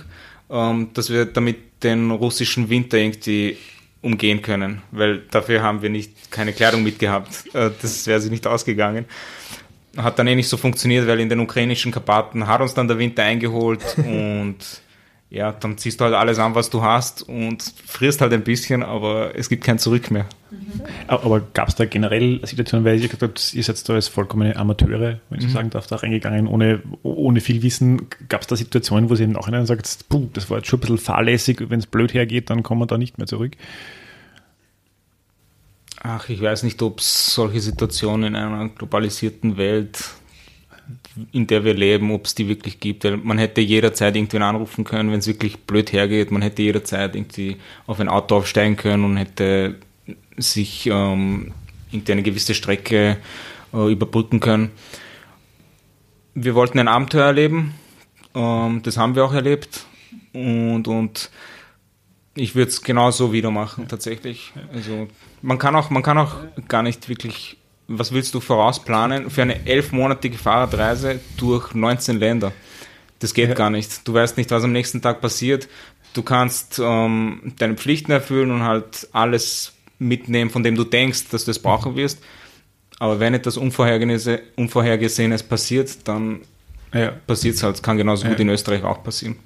ähm, 0.50 0.91
dass 0.93 1.11
wir 1.11 1.25
damit 1.25 1.83
den 1.83 2.11
russischen 2.11 2.69
Winter 2.69 2.99
irgendwie 2.99 3.57
umgehen 4.03 4.43
können. 4.43 4.83
Weil 4.91 5.23
dafür 5.31 5.62
haben 5.62 5.81
wir 5.83 5.91
nicht 5.91 6.31
keine 6.31 6.53
Kleidung 6.53 6.83
mitgehabt. 6.83 7.45
Äh, 7.55 7.71
das 7.81 8.07
wäre 8.07 8.21
sich 8.21 8.31
nicht 8.31 8.47
ausgegangen. 8.47 9.07
Hat 9.99 10.19
dann 10.19 10.26
eh 10.26 10.35
nicht 10.35 10.49
so 10.49 10.57
funktioniert, 10.57 11.07
weil 11.07 11.21
in 11.21 11.28
den 11.28 11.40
ukrainischen 11.40 11.93
Karpaten 11.93 12.47
hat 12.47 12.61
uns 12.61 12.75
dann 12.75 12.88
der 12.88 12.99
Winter 12.99 13.25
eingeholt 13.25 13.83
und 13.99 14.57
ja, 15.31 15.52
dann 15.52 15.76
ziehst 15.76 16.00
du 16.00 16.07
halt 16.07 16.14
alles 16.14 16.38
an, 16.38 16.55
was 16.55 16.71
du 16.71 16.83
hast 16.83 17.23
und 17.23 17.62
frierst 17.85 18.23
halt 18.23 18.33
ein 18.33 18.45
bisschen, 18.45 18.83
aber 18.83 19.37
es 19.37 19.50
gibt 19.50 19.62
kein 19.62 19.78
Zurück 19.78 20.11
mehr. 20.11 20.26
Mhm. 20.50 20.81
Aber 21.07 21.40
gab 21.52 21.69
es 21.69 21.75
da 21.75 21.85
generell 21.85 22.40
Situationen, 22.45 22.87
weil 22.87 22.95
ihr 22.97 23.09
gesagt 23.09 23.23
habt, 23.23 23.52
ihr 23.52 23.62
seid 23.62 23.87
da 23.87 23.93
als 23.93 24.09
vollkommene 24.09 24.57
Amateure, 24.57 25.21
wenn 25.28 25.38
ich 25.38 25.43
so 25.43 25.49
mhm. 25.49 25.52
sagen 25.52 25.71
darf, 25.71 25.87
da 25.87 25.97
reingegangen, 25.97 26.47
ohne, 26.47 26.81
ohne 27.02 27.43
viel 27.43 27.62
Wissen. 27.62 28.07
Gab 28.31 28.40
es 28.40 28.47
da 28.47 28.57
Situationen, 28.57 29.11
wo 29.11 29.17
sie 29.17 29.25
im 29.25 29.33
Nachhinein 29.33 29.67
sagt, 29.67 30.09
puh, 30.09 30.28
das 30.33 30.49
war 30.49 30.59
jetzt 30.59 30.69
schon 30.69 30.78
ein 30.78 30.81
bisschen 30.81 30.99
fahrlässig, 30.99 31.62
wenn 31.69 31.78
es 31.78 31.87
blöd 31.87 32.14
hergeht, 32.14 32.49
dann 32.49 32.62
kommen 32.62 32.81
wir 32.81 32.87
da 32.87 32.97
nicht 32.97 33.19
mehr 33.19 33.26
zurück? 33.26 33.52
Ach, 36.00 36.28
ich 36.28 36.40
weiß 36.40 36.62
nicht, 36.62 36.81
ob 36.83 37.00
es 37.00 37.35
solche 37.35 37.61
Situationen 37.61 38.35
in 38.35 38.37
einer 38.37 38.69
globalisierten 38.69 39.57
Welt 39.57 39.99
in 41.33 41.47
der 41.47 41.64
wir 41.64 41.75
leben, 41.75 42.11
ob 42.12 42.26
es 42.26 42.35
die 42.35 42.49
wirklich 42.49 42.81
gibt. 42.81 43.05
Man 43.05 43.38
hätte 43.38 43.61
jederzeit 43.61 44.17
irgendwen 44.17 44.43
anrufen 44.43 44.84
können, 44.84 45.11
wenn 45.11 45.19
es 45.19 45.26
wirklich 45.26 45.58
blöd 45.58 45.93
hergeht. 45.93 46.30
Man 46.30 46.43
hätte 46.43 46.63
jederzeit 46.63 47.17
irgendwie 47.17 47.56
auf 47.87 48.00
ein 48.00 48.08
Auto 48.08 48.37
aufsteigen 48.37 48.76
können 48.76 49.04
und 49.04 49.17
hätte 49.17 49.76
sich 50.37 50.87
ähm, 50.87 51.52
irgendwie 51.91 52.13
eine 52.13 52.23
gewisse 52.23 52.54
Strecke 52.54 53.17
äh, 53.73 53.93
überbrücken 53.93 54.41
können. 54.41 54.71
Wir 56.34 56.54
wollten 56.54 56.78
ein 56.78 56.89
Abenteuer 56.89 57.26
erleben. 57.26 57.75
Ähm, 58.34 58.82
das 58.82 58.97
haben 58.97 59.17
wir 59.17 59.25
auch 59.25 59.34
erlebt. 59.34 59.87
Und, 60.32 60.87
und 60.87 61.30
ich 62.34 62.54
würde 62.54 62.71
es 62.71 62.82
genauso 62.82 63.32
wieder 63.32 63.50
machen, 63.50 63.88
tatsächlich. 63.88 64.52
Also 64.73 65.08
man 65.43 65.58
kann 65.58 65.75
auch, 65.75 65.91
man 65.91 66.02
kann 66.02 66.19
auch 66.19 66.36
gar 66.69 66.82
nicht 66.82 67.08
wirklich 67.08 67.58
was 67.88 68.12
willst 68.12 68.34
du 68.34 68.41
vorausplanen 68.41 69.30
für 69.30 69.43
eine 69.43 69.67
elfmonatige 69.67 70.36
Fahrradreise 70.38 71.21
durch 71.38 71.75
19 71.75 72.19
Länder? 72.19 72.52
Das 73.19 73.34
geht 73.34 73.49
ja. 73.49 73.54
gar 73.54 73.71
nicht. 73.71 74.06
Du 74.06 74.14
weißt 74.14 74.36
nicht, 74.36 74.50
was 74.50 74.62
am 74.62 74.73
nächsten 74.73 75.02
Tag 75.02 75.21
passiert. 75.21 75.69
Du 76.12 76.23
kannst 76.23 76.78
ähm, 76.78 77.54
deine 77.58 77.75
Pflichten 77.75 78.12
erfüllen 78.12 78.50
und 78.50 78.62
halt 78.62 79.08
alles 79.12 79.73
mitnehmen, 79.99 80.50
von 80.50 80.62
dem 80.62 80.76
du 80.76 80.84
denkst, 80.84 81.28
dass 81.30 81.47
du 81.47 81.50
es 81.50 81.58
brauchen 81.58 81.97
wirst. 81.97 82.23
Aber 83.00 83.19
wenn 83.21 83.34
etwas 83.34 83.56
Unvorhergesehenes 83.56 85.43
passiert, 85.43 86.06
dann 86.06 86.43
ja. 86.93 87.12
passiert 87.26 87.56
es 87.56 87.62
halt. 87.62 87.82
Kann 87.82 87.97
genauso 87.97 88.25
ja. 88.25 88.30
gut 88.30 88.41
in 88.41 88.50
Österreich 88.50 88.84
auch 88.84 89.02
passieren. 89.02 89.36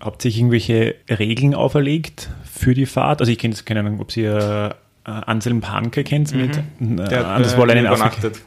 Habt 0.00 0.24
ihr 0.24 0.30
irgendwelche 0.30 0.94
Regeln 1.10 1.54
auferlegt 1.54 2.30
für 2.44 2.74
die 2.74 2.86
Fahrt? 2.86 3.20
Also 3.20 3.32
ich 3.32 3.38
kenne 3.38 3.54
keine 3.64 3.80
Ahnung, 3.80 4.00
ob 4.00 4.16
ihr 4.16 4.76
äh, 5.04 5.10
Anselm 5.10 5.60
Panke 5.60 6.04
kennt 6.04 6.32
mhm. 6.32 6.40
mit 6.40 6.56
äh, 6.56 7.08
der 7.08 7.26
hat, 7.26 7.58
äh, 7.58 7.80
übernachtet. 7.80 8.40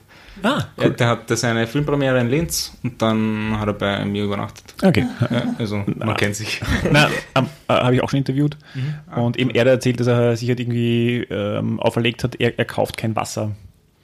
Ah, 0.43 0.65
cool. 0.77 0.85
ja, 0.85 0.89
der 0.89 1.07
hatte 1.07 1.35
seine 1.35 1.67
Filmpremiere 1.67 2.19
in 2.19 2.29
Linz 2.29 2.75
und 2.83 3.01
dann 3.01 3.59
hat 3.59 3.67
er 3.67 3.73
bei 3.73 4.05
mir 4.05 4.23
übernachtet. 4.23 4.73
Okay. 4.81 5.05
Ja, 5.29 5.55
also 5.59 5.83
man 5.97 6.15
kennt 6.15 6.35
sich. 6.35 6.61
Na, 6.91 7.09
ähm, 7.35 7.47
äh, 7.67 7.73
habe 7.73 7.95
ich 7.95 8.01
auch 8.01 8.09
schon 8.09 8.19
interviewt. 8.19 8.57
Mhm. 8.73 8.93
Ah, 9.07 9.21
und 9.21 9.37
eben 9.37 9.49
er 9.51 9.61
hat 9.61 9.67
erzählt, 9.67 9.99
dass 9.99 10.07
er 10.07 10.35
sich 10.37 10.49
halt 10.49 10.59
irgendwie 10.59 11.27
ähm, 11.29 11.79
auferlegt 11.79 12.23
hat, 12.23 12.35
er, 12.39 12.57
er 12.57 12.65
kauft 12.65 12.97
kein 12.97 13.15
Wasser. 13.15 13.51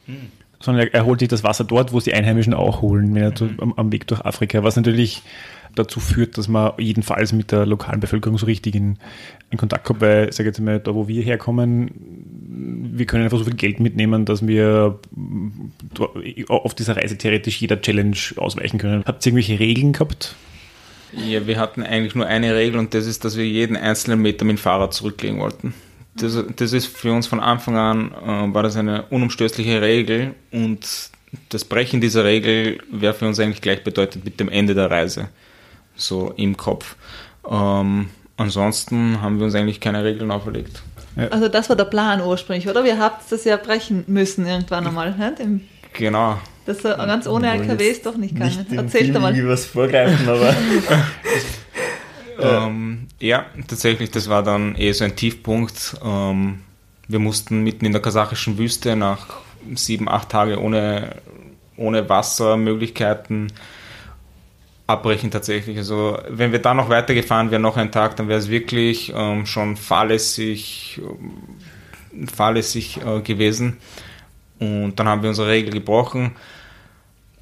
Mhm. 0.05 0.31
Sondern 0.59 0.87
er, 0.87 0.93
er, 0.93 1.05
holt 1.05 1.19
sich 1.19 1.29
das 1.29 1.43
Wasser 1.43 1.63
dort, 1.63 1.93
wo 1.93 1.99
es 1.99 2.03
die 2.03 2.13
Einheimischen 2.13 2.53
auch 2.53 2.81
holen, 2.81 3.15
wenn 3.15 3.23
er 3.23 3.31
mhm. 3.39 3.59
am, 3.59 3.73
am 3.73 3.91
Weg 3.91 4.07
durch 4.07 4.21
Afrika, 4.25 4.63
was 4.63 4.75
natürlich 4.75 5.23
dazu 5.75 5.99
führt, 5.99 6.37
dass 6.37 6.47
man 6.47 6.73
jedenfalls 6.77 7.33
mit 7.33 7.51
der 7.51 7.65
lokalen 7.65 7.99
Bevölkerung 7.99 8.37
so 8.37 8.45
richtig 8.45 8.75
in, 8.75 8.97
in 9.49 9.57
Kontakt 9.57 9.85
kommt, 9.85 10.01
weil, 10.01 10.31
sage 10.33 10.49
jetzt 10.49 10.59
mal, 10.59 10.79
da 10.79 10.93
wo 10.95 11.07
wir 11.07 11.21
herkommen, 11.21 11.91
wir 12.97 13.05
können 13.05 13.23
einfach 13.23 13.37
so 13.37 13.43
viel 13.43 13.55
Geld 13.55 13.79
mitnehmen, 13.79 14.25
dass 14.25 14.45
wir 14.45 14.99
auf 16.47 16.73
dieser 16.73 16.97
Reise 16.97 17.17
theoretisch 17.17 17.61
jeder 17.61 17.81
Challenge 17.81 18.17
ausweichen 18.37 18.77
können. 18.77 19.03
Habt 19.05 19.25
ihr 19.25 19.31
irgendwelche 19.31 19.59
Regeln 19.59 19.93
gehabt? 19.93 20.35
Ja, 21.13 21.47
wir 21.47 21.57
hatten 21.57 21.83
eigentlich 21.83 22.15
nur 22.15 22.25
eine 22.25 22.53
Regel 22.55 22.79
und 22.79 22.93
das 22.93 23.05
ist, 23.05 23.23
dass 23.23 23.37
wir 23.37 23.47
jeden 23.47 23.77
einzelnen 23.77 24.21
Meter 24.21 24.45
mit 24.45 24.57
dem 24.57 24.61
Fahrrad 24.61 24.93
zurücklegen 24.93 25.39
wollten. 25.39 25.73
Das, 26.15 26.37
das 26.55 26.73
ist 26.73 26.87
für 26.87 27.13
uns 27.13 27.27
von 27.27 27.39
Anfang 27.39 27.77
an, 27.77 28.11
äh, 28.11 28.53
war 28.53 28.63
das 28.63 28.75
eine 28.75 29.03
unumstößliche 29.03 29.81
Regel 29.81 30.33
und 30.51 31.11
das 31.49 31.65
Brechen 31.65 32.01
dieser 32.01 32.23
Regel 32.23 32.79
wäre 32.91 33.13
für 33.13 33.27
uns 33.27 33.39
eigentlich 33.39 33.61
gleichbedeutend 33.61 34.25
mit 34.25 34.39
dem 34.39 34.49
Ende 34.49 34.73
der 34.73 34.89
Reise 34.89 35.29
so 35.97 36.33
im 36.37 36.55
Kopf. 36.57 36.95
Ähm, 37.49 38.09
ansonsten 38.37 39.21
haben 39.21 39.39
wir 39.39 39.45
uns 39.45 39.55
eigentlich 39.55 39.79
keine 39.79 40.03
Regeln 40.03 40.31
auferlegt. 40.31 40.81
Ja. 41.15 41.27
Also 41.29 41.47
das 41.47 41.69
war 41.69 41.75
der 41.75 41.85
Plan 41.85 42.21
ursprünglich, 42.21 42.69
oder? 42.69 42.83
Wir 42.83 42.99
habt 42.99 43.31
das 43.31 43.43
ja 43.43 43.57
brechen 43.57 44.03
müssen 44.07 44.45
irgendwann 44.45 44.85
einmal. 44.85 45.15
Ne? 45.17 45.61
Genau. 45.93 46.37
Das 46.65 46.83
ganz 46.83 47.27
ohne 47.27 47.49
LKW 47.49 47.89
ist 47.89 48.05
doch 48.05 48.17
nicht 48.17 48.35
kann. 48.37 48.51
Erzähl 48.71 49.11
doch 49.11 49.21
mal. 49.21 49.47
was 49.47 49.65
vorgreifen, 49.65 50.27
aber... 50.27 50.53
ähm, 52.67 53.07
ja, 53.19 53.45
tatsächlich, 53.67 54.11
das 54.11 54.29
war 54.29 54.43
dann 54.43 54.75
eh 54.75 54.91
so 54.91 55.05
ein 55.05 55.15
Tiefpunkt. 55.15 55.95
Ähm, 56.03 56.59
wir 57.07 57.19
mussten 57.19 57.63
mitten 57.63 57.85
in 57.85 57.93
der 57.93 58.01
kasachischen 58.01 58.57
Wüste 58.57 58.95
nach 58.95 59.27
sieben, 59.75 60.09
acht 60.09 60.29
Tagen 60.29 60.57
ohne, 60.57 61.15
ohne 61.77 62.07
Wassermöglichkeiten 62.09 63.51
abbrechen 64.87 65.31
tatsächlich. 65.31 65.77
Also 65.77 66.17
wenn 66.29 66.51
wir 66.51 66.59
da 66.59 66.73
noch 66.73 66.89
weitergefahren 66.89 67.51
wären, 67.51 67.61
noch 67.61 67.77
einen 67.77 67.91
Tag, 67.91 68.15
dann 68.15 68.29
wäre 68.29 68.39
es 68.39 68.49
wirklich 68.49 69.13
ähm, 69.15 69.45
schon 69.45 69.75
fahrlässig, 69.75 71.01
ähm, 71.03 72.27
fahrlässig 72.27 73.01
äh, 73.05 73.21
gewesen. 73.21 73.77
Und 74.59 74.95
dann 74.95 75.07
haben 75.07 75.21
wir 75.21 75.29
unsere 75.29 75.49
Regel 75.49 75.71
gebrochen. 75.71 76.31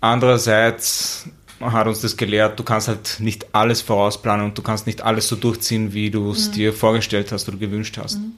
Andererseits 0.02 1.30
hat 1.62 1.88
uns 1.88 2.02
das 2.02 2.18
gelehrt, 2.18 2.60
du 2.60 2.64
kannst 2.64 2.88
halt 2.88 3.18
nicht 3.20 3.56
alles 3.56 3.82
vorausplanen 3.82 4.48
und 4.48 4.58
du 4.58 4.62
kannst 4.62 4.88
nicht 4.88 5.02
alles 5.02 5.28
so 5.28 5.36
durchziehen, 5.36 5.94
wie 5.94 6.12
du 6.12 6.32
es 6.32 6.50
mhm. 6.50 6.54
dir 6.54 6.74
vorgestellt 6.74 7.32
hast 7.32 7.48
oder 7.48 7.58
gewünscht 7.58 7.98
hast. 7.98 8.18
Mhm. 8.18 8.34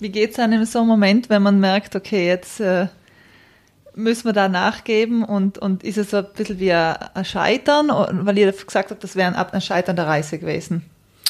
Wie 0.00 0.08
geht 0.10 0.32
es 0.32 0.38
einem 0.38 0.64
so 0.64 0.80
einem 0.80 0.88
Moment, 0.88 1.30
wenn 1.30 1.42
man 1.42 1.60
merkt, 1.60 1.94
okay, 1.96 2.26
jetzt 2.26 2.60
äh, 2.60 2.88
müssen 3.96 4.26
wir 4.26 4.32
da 4.32 4.48
nachgeben 4.48 5.24
und, 5.24 5.58
und 5.58 5.82
ist 5.82 5.98
es 5.98 6.10
so 6.10 6.18
ein 6.18 6.26
bisschen 6.36 6.60
wie 6.60 6.72
ein, 6.72 6.96
ein 7.14 7.24
Scheitern, 7.24 7.88
weil 7.88 8.38
ihr 8.38 8.52
gesagt 8.52 8.90
habt, 8.90 9.02
das 9.02 9.16
wäre 9.16 9.28
ein, 9.28 9.34
ein 9.34 9.60
Scheitern 9.60 9.96
der 9.96 10.06
Reise 10.06 10.38
gewesen. 10.38 10.82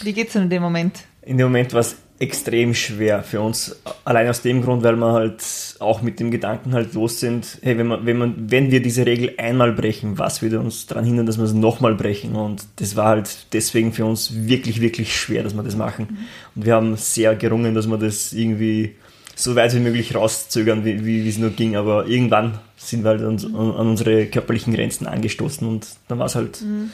Wie 0.02 0.12
geht 0.12 0.26
es 0.26 0.32
denn 0.34 0.42
in 0.42 0.50
dem 0.50 0.62
Moment? 0.62 1.04
In 1.22 1.38
dem 1.38 1.46
Moment 1.46 1.72
war 1.72 1.80
es 1.80 1.96
extrem 2.18 2.74
schwer 2.74 3.22
für 3.22 3.40
uns. 3.40 3.76
Allein 4.04 4.28
aus 4.28 4.42
dem 4.42 4.62
Grund, 4.62 4.82
weil 4.82 4.96
wir 4.96 5.12
halt 5.12 5.42
auch 5.80 6.02
mit 6.02 6.18
dem 6.18 6.30
Gedanken 6.30 6.72
halt 6.72 6.94
los 6.94 7.20
sind, 7.20 7.58
hey, 7.62 7.76
wenn, 7.76 7.86
man, 7.86 8.06
wenn, 8.06 8.16
man, 8.16 8.50
wenn 8.50 8.70
wir 8.70 8.80
diese 8.80 9.04
Regel 9.04 9.34
einmal 9.38 9.72
brechen, 9.72 10.18
was 10.18 10.40
würde 10.40 10.60
uns 10.60 10.86
daran 10.86 11.04
hindern, 11.04 11.26
dass 11.26 11.36
wir 11.36 11.44
es 11.44 11.52
nochmal 11.52 11.94
brechen? 11.94 12.34
Und 12.34 12.64
das 12.76 12.96
war 12.96 13.08
halt 13.08 13.52
deswegen 13.52 13.92
für 13.92 14.06
uns 14.06 14.46
wirklich, 14.46 14.80
wirklich 14.80 15.14
schwer, 15.14 15.42
dass 15.42 15.54
wir 15.54 15.62
das 15.62 15.76
machen. 15.76 16.08
Mhm. 16.10 16.16
Und 16.56 16.66
wir 16.66 16.74
haben 16.74 16.96
sehr 16.96 17.34
gerungen, 17.34 17.74
dass 17.74 17.86
wir 17.86 17.98
das 17.98 18.32
irgendwie 18.32 18.96
so 19.36 19.54
weit 19.54 19.74
wie 19.74 19.80
möglich 19.80 20.14
rauszögern, 20.14 20.84
wie, 20.84 21.04
wie, 21.04 21.28
es 21.28 21.38
nur 21.38 21.50
ging. 21.50 21.76
Aber 21.76 22.06
irgendwann 22.06 22.58
sind 22.76 23.04
wir 23.04 23.10
halt 23.10 23.22
an, 23.22 23.36
an 23.54 23.88
unsere 23.88 24.26
körperlichen 24.26 24.74
Grenzen 24.74 25.06
angestoßen 25.06 25.68
und 25.68 25.86
dann 26.08 26.18
war 26.18 26.26
es 26.26 26.34
halt. 26.34 26.60
Mhm. 26.62 26.90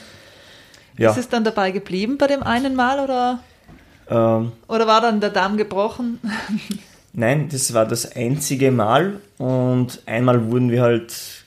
Ja. 0.97 1.09
Ist 1.09 1.17
es 1.17 1.29
dann 1.29 1.43
dabei 1.43 1.71
geblieben 1.71 2.17
bei 2.19 2.27
dem 2.27 2.43
einen 2.43 2.75
Mal 2.75 2.99
oder? 2.99 3.39
Ähm, 4.09 4.51
Oder 4.67 4.85
war 4.85 5.01
dann 5.01 5.21
der 5.21 5.31
Darm 5.31 5.57
gebrochen? 5.57 6.19
Nein, 7.13 7.47
das 7.49 7.73
war 7.73 7.85
das 7.85 8.15
einzige 8.15 8.71
Mal 8.71 9.21
und 9.37 10.01
einmal 10.05 10.51
wurden 10.51 10.69
wir 10.69 10.81
halt 10.81 11.45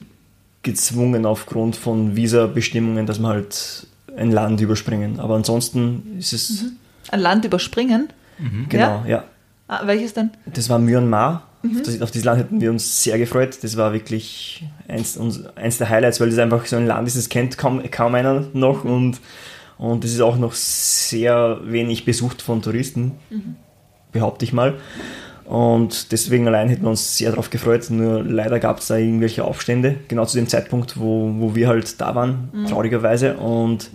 gezwungen 0.63 1.27
aufgrund 1.27 1.77
von 1.77 2.17
Visa-Bestimmungen, 2.17 3.07
dass 3.07 3.21
wir 3.21 3.29
halt 3.29 3.87
ein 4.17 4.33
Land 4.33 4.61
überspringen. 4.61 5.21
Aber 5.21 5.37
ansonsten 5.37 6.17
ist 6.19 6.33
es. 6.33 6.63
Mhm. 6.63 6.73
Ein 7.11 7.21
Land 7.21 7.45
überspringen? 7.45 8.09
Mhm. 8.39 8.67
Genau, 8.69 9.03
ja. 9.05 9.09
ja. 9.09 9.25
Ah, 9.69 9.87
welches 9.87 10.15
denn? 10.15 10.31
Das 10.47 10.69
war 10.69 10.79
Myanmar. 10.79 11.47
Mhm. 11.63 11.77
Auf, 11.77 11.83
das, 11.83 12.03
auf, 12.03 12.11
dieses 12.11 12.25
Land 12.25 12.41
hätten 12.41 12.61
wir 12.61 12.71
uns 12.71 13.03
sehr 13.03 13.19
gefreut. 13.19 13.59
Das 13.63 13.77
war 13.77 13.93
wirklich 13.93 14.65
eins, 14.89 15.19
eins 15.57 15.79
der 15.79 15.89
Highlights, 15.89 16.21
weil 16.21 16.31
das 16.31 16.39
einfach 16.39 16.65
so 16.67 16.77
ein 16.77 16.87
Land 16.87 17.09
ist, 17.09 17.17
das 17.17 17.29
kennt 17.29 17.59
kaum, 17.59 17.83
kaum 17.91 18.15
einer 18.15 18.45
noch 18.53 18.85
und 18.85 19.21
und 19.79 20.05
es 20.05 20.15
ist 20.15 20.21
auch 20.21 20.39
noch 20.39 20.55
sehr 20.55 21.59
wenig 21.65 22.05
besucht 22.05 22.41
von 22.41 22.63
Touristen, 22.63 23.13
mhm. 23.31 23.57
behaupte 24.13 24.45
ich 24.45 24.53
mal. 24.53 24.75
Und 25.45 26.11
deswegen 26.13 26.49
allein 26.49 26.69
hätten 26.69 26.83
wir 26.83 26.91
uns 26.91 27.19
sehr 27.19 27.31
darauf 27.31 27.51
gefreut. 27.51 27.89
Nur 27.91 28.25
leider 28.25 28.59
gab 28.59 28.81
es 28.81 28.89
da 28.89 28.97
irgendwelche 28.97 29.45
Aufstände, 29.45 29.97
genau 30.09 30.25
zu 30.25 30.37
dem 30.37 30.49
Zeitpunkt, 30.49 30.99
wo, 30.99 31.33
wo 31.37 31.55
wir 31.55 31.69
halt 31.69 32.01
da 32.01 32.15
waren, 32.15 32.49
mhm. 32.53 32.67
traurigerweise. 32.67 33.37
Und 33.37 33.91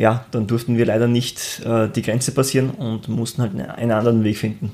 ja, 0.00 0.24
dann 0.30 0.46
durften 0.46 0.78
wir 0.78 0.86
leider 0.86 1.06
nicht 1.06 1.60
äh, 1.64 1.88
die 1.88 2.02
Grenze 2.02 2.32
passieren 2.32 2.70
und 2.70 3.08
mussten 3.08 3.42
halt 3.42 3.52
einen 3.54 3.92
anderen 3.92 4.24
Weg 4.24 4.38
finden. 4.38 4.72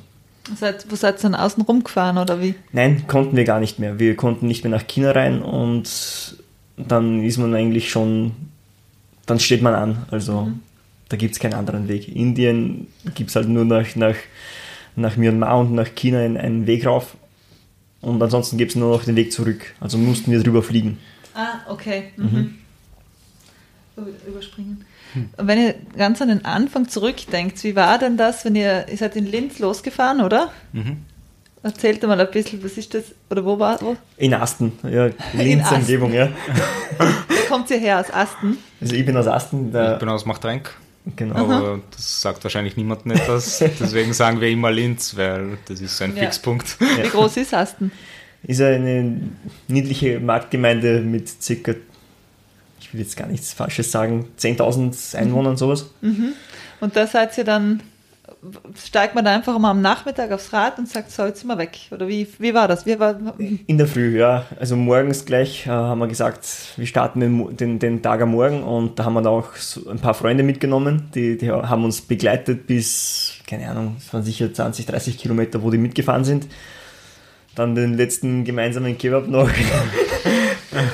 Seid, 0.55 0.87
wo 0.89 0.95
seid 0.95 1.19
ihr 1.19 1.23
dann 1.23 1.35
außen 1.35 1.65
rumgefahren 1.65 2.19
oder 2.19 2.41
wie? 2.41 2.55
Nein, 2.73 3.07
konnten 3.09 3.37
wir 3.37 3.45
gar 3.45 3.59
nicht 3.59 3.81
mehr. 3.81 3.99
Wir 3.99 4.15
konnten 4.15 4.47
nicht 4.47 4.62
mehr 4.62 4.71
nach 4.71 4.87
China 4.87 5.11
rein 5.11 5.43
und 5.43 6.37
dann 6.77 7.25
ist 7.25 7.39
man 7.39 7.55
eigentlich 7.55 7.91
schon 7.91 8.33
dann 9.27 9.41
steht 9.41 9.61
man 9.61 9.75
an. 9.75 10.07
Also 10.11 10.43
mhm. 10.43 10.61
da 11.09 11.17
gibt 11.17 11.35
es 11.35 11.41
keinen 11.41 11.55
anderen 11.55 11.89
Weg. 11.89 12.09
Indien 12.09 12.87
gibt 13.15 13.31
es 13.31 13.37
halt 13.37 13.49
nur 13.49 13.65
nach, 13.65 13.97
nach, 13.97 14.15
nach 14.95 15.17
Myanmar 15.17 15.59
und 15.59 15.75
nach 15.75 15.95
China 15.95 16.21
einen 16.21 16.67
Weg 16.67 16.87
rauf. 16.87 17.17
Und 18.01 18.23
ansonsten 18.23 18.57
gibt 18.57 18.71
es 18.71 18.77
nur 18.77 18.97
noch 18.97 19.05
den 19.05 19.17
Weg 19.17 19.33
zurück. 19.33 19.75
Also 19.81 19.99
mussten 19.99 20.31
wir 20.31 20.41
drüber 20.43 20.62
fliegen. 20.62 20.99
Ah, 21.35 21.59
okay. 21.69 22.12
Mhm. 22.17 22.25
Mhm. 22.25 22.55
Überspringen. 24.27 24.85
Und 25.37 25.47
wenn 25.47 25.59
ihr 25.59 25.75
ganz 25.97 26.21
an 26.21 26.29
den 26.29 26.45
Anfang 26.45 26.89
zurückdenkt, 26.89 27.63
wie 27.65 27.75
war 27.75 27.99
denn 27.99 28.17
das, 28.17 28.45
wenn 28.45 28.55
ihr, 28.55 28.87
ihr 28.91 28.97
seid 28.97 29.17
in 29.17 29.27
Linz 29.27 29.59
losgefahren, 29.59 30.21
oder? 30.21 30.53
Mhm. 30.73 30.99
Erzählt 31.63 32.03
mal 32.03 32.21
ein 32.21 32.31
bisschen, 32.31 32.63
was 32.63 32.77
ist 32.77 32.95
das, 32.95 33.05
oder 33.31 33.45
wo 33.45 33.59
war 33.59 33.81
wo? 33.81 33.97
In 34.19 34.35
Asten, 34.35 34.73
ja, 34.83 35.11
Linz 35.33 35.71
Umgebung, 35.73 36.13
ja. 36.13 36.29
Wer 36.99 37.43
kommt 37.49 37.71
ihr 37.71 37.79
her, 37.79 38.01
aus 38.01 38.13
Asten? 38.13 38.59
Also 38.81 38.95
ich 38.95 39.07
bin 39.07 39.17
aus 39.17 39.27
Asten. 39.27 39.69
ich 39.69 39.99
bin 39.99 40.09
aus 40.09 40.27
Machtrenk. 40.27 40.75
Genau. 41.15 41.37
Aber 41.37 41.81
das 41.93 42.21
sagt 42.21 42.43
wahrscheinlich 42.43 42.77
niemandem 42.77 43.13
etwas. 43.13 43.59
Deswegen 43.81 44.13
sagen 44.13 44.41
wir 44.41 44.49
immer 44.49 44.73
Linz, 44.73 45.17
weil 45.17 45.59
das 45.67 45.81
ist 45.81 46.03
ein 46.03 46.17
ja. 46.17 46.25
Fixpunkt. 46.25 46.81
Wie 46.81 47.09
groß 47.09 47.37
ist 47.37 47.55
Asten? 47.55 47.93
Ist 48.43 48.61
eine 48.61 49.21
niedliche 49.69 50.19
Marktgemeinde 50.19 51.01
mit 51.01 51.29
circa, 51.43 51.73
ich 51.73 51.79
will 52.97 53.05
jetzt 53.05 53.17
gar 53.17 53.29
nichts 53.29 53.53
Falsches 53.53 53.91
sagen, 53.91 54.29
10.000 54.39 55.17
Einwohnern, 55.17 55.53
mhm. 55.53 55.59
sowas. 55.59 55.91
Mhm. 56.01 56.33
Und 56.81 56.97
da 56.97 57.07
seid 57.07 57.37
ihr 57.39 57.45
dann 57.45 57.81
steigt 58.83 59.15
man 59.15 59.25
da 59.25 59.35
einfach 59.35 59.59
mal 59.59 59.71
am 59.71 59.81
Nachmittag 59.81 60.31
aufs 60.33 60.53
Rad 60.53 60.79
und 60.79 60.89
sagt, 60.89 61.11
so, 61.11 61.25
jetzt 61.25 61.41
sind 61.41 61.49
wir 61.49 61.59
weg. 61.59 61.79
Oder 61.91 62.09
wie, 62.09 62.27
wie 62.39 62.55
war 62.55 62.69
das? 62.69 62.87
Wie 62.87 62.99
war, 62.99 63.17
In 63.39 63.79
der 63.79 63.87
Früh, 63.87 64.19
ja. 64.19 64.45
Also 64.59 64.77
morgens 64.77 65.25
gleich 65.25 65.67
äh, 65.67 65.71
haben 65.71 65.99
wir 65.99 66.09
gesagt, 66.09 66.47
wir 66.77 66.87
starten 66.87 67.21
den, 67.21 67.57
den, 67.57 67.79
den, 67.79 68.03
Tag 68.03 68.21
am 68.21 68.33
Morgen 68.33 68.63
und 68.63 68.99
da 68.99 69.05
haben 69.05 69.15
wir 69.15 69.23
da 69.23 69.31
auch 69.31 69.55
so 69.57 69.89
ein 69.89 69.99
paar 69.99 70.15
Freunde 70.15 70.43
mitgenommen, 70.43 71.11
die, 71.15 71.37
die 71.39 71.51
haben 71.51 71.85
uns 71.85 72.01
begleitet 72.01 72.67
bis, 72.67 73.35
keine 73.47 73.69
Ahnung, 73.69 73.97
es 73.99 74.13
waren 74.13 74.23
sicher 74.23 74.53
20, 74.53 74.87
30 74.87 75.19
Kilometer, 75.19 75.63
wo 75.63 75.71
die 75.71 75.79
mitgefahren 75.79 76.25
sind. 76.25 76.47
Dann 77.55 77.75
den 77.75 77.95
letzten 77.95 78.45
gemeinsamen 78.45 78.99
Kebab 78.99 79.29
noch. 79.29 79.51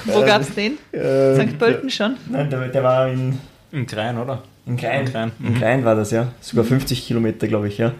wo 0.07 0.21
gab 0.25 0.43
es 0.43 0.55
den? 0.55 0.79
Äh, 0.93 1.35
St. 1.37 1.59
Pölten 1.59 1.91
schon? 1.91 2.17
Nein, 2.29 2.51
der, 2.51 2.69
der 2.69 2.83
war 2.83 3.09
in... 3.09 3.39
In 3.71 3.87
Krein, 3.87 4.19
oder? 4.19 4.43
In 4.67 4.77
Klein. 4.77 5.01
In 5.01 5.11
Klein, 5.11 5.33
in 5.43 5.55
Klein 5.55 5.85
war 5.85 5.95
das, 5.95 6.11
ja. 6.11 6.33
Sogar 6.41 6.65
50 6.65 7.07
Kilometer, 7.07 7.49
glaube 7.49 7.69
ich, 7.69 7.79
ja. 7.79 7.93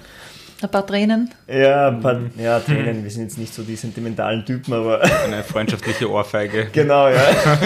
Ein 0.63 0.71
paar 0.71 0.87
Tränen? 0.87 1.31
Ja, 1.49 1.89
ein 1.89 2.01
paar 2.01 2.21
ja, 2.39 2.61
Tränen. 2.61 3.03
Wir 3.03 3.11
sind 3.11 3.25
jetzt 3.25 3.37
nicht 3.37 3.53
so 3.53 3.63
die 3.65 3.75
sentimentalen 3.75 4.45
Typen, 4.47 4.73
aber. 4.73 5.03
Eine 5.25 5.43
freundschaftliche 5.43 6.09
Ohrfeige. 6.09 6.69
Genau, 6.73 7.09
ja. 7.09 7.21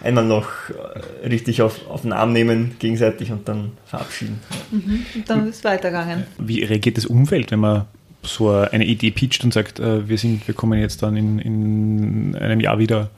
Einmal 0.00 0.24
noch 0.24 0.48
äh, 0.70 1.26
richtig 1.26 1.62
auf, 1.62 1.88
auf 1.88 2.02
den 2.02 2.12
Arm 2.12 2.32
nehmen, 2.32 2.76
gegenseitig 2.78 3.32
und 3.32 3.48
dann 3.48 3.72
verabschieden. 3.86 4.38
Mhm. 4.70 5.04
Und 5.16 5.28
dann 5.28 5.48
ist 5.48 5.56
es 5.56 5.64
weitergegangen. 5.64 6.24
Wie 6.38 6.62
reagiert 6.62 6.96
das 6.96 7.06
Umfeld, 7.06 7.50
wenn 7.50 7.58
man 7.58 7.86
so 8.26 8.50
eine 8.50 8.84
Idee 8.84 9.10
pitcht 9.10 9.44
und 9.44 9.52
sagt, 9.52 9.80
äh, 9.80 10.08
wir, 10.08 10.18
sind, 10.18 10.46
wir 10.46 10.54
kommen 10.54 10.78
jetzt 10.78 11.02
dann 11.02 11.16
in, 11.16 11.38
in 11.38 12.36
einem 12.36 12.60
Jahr 12.60 12.78
wieder? 12.78 13.10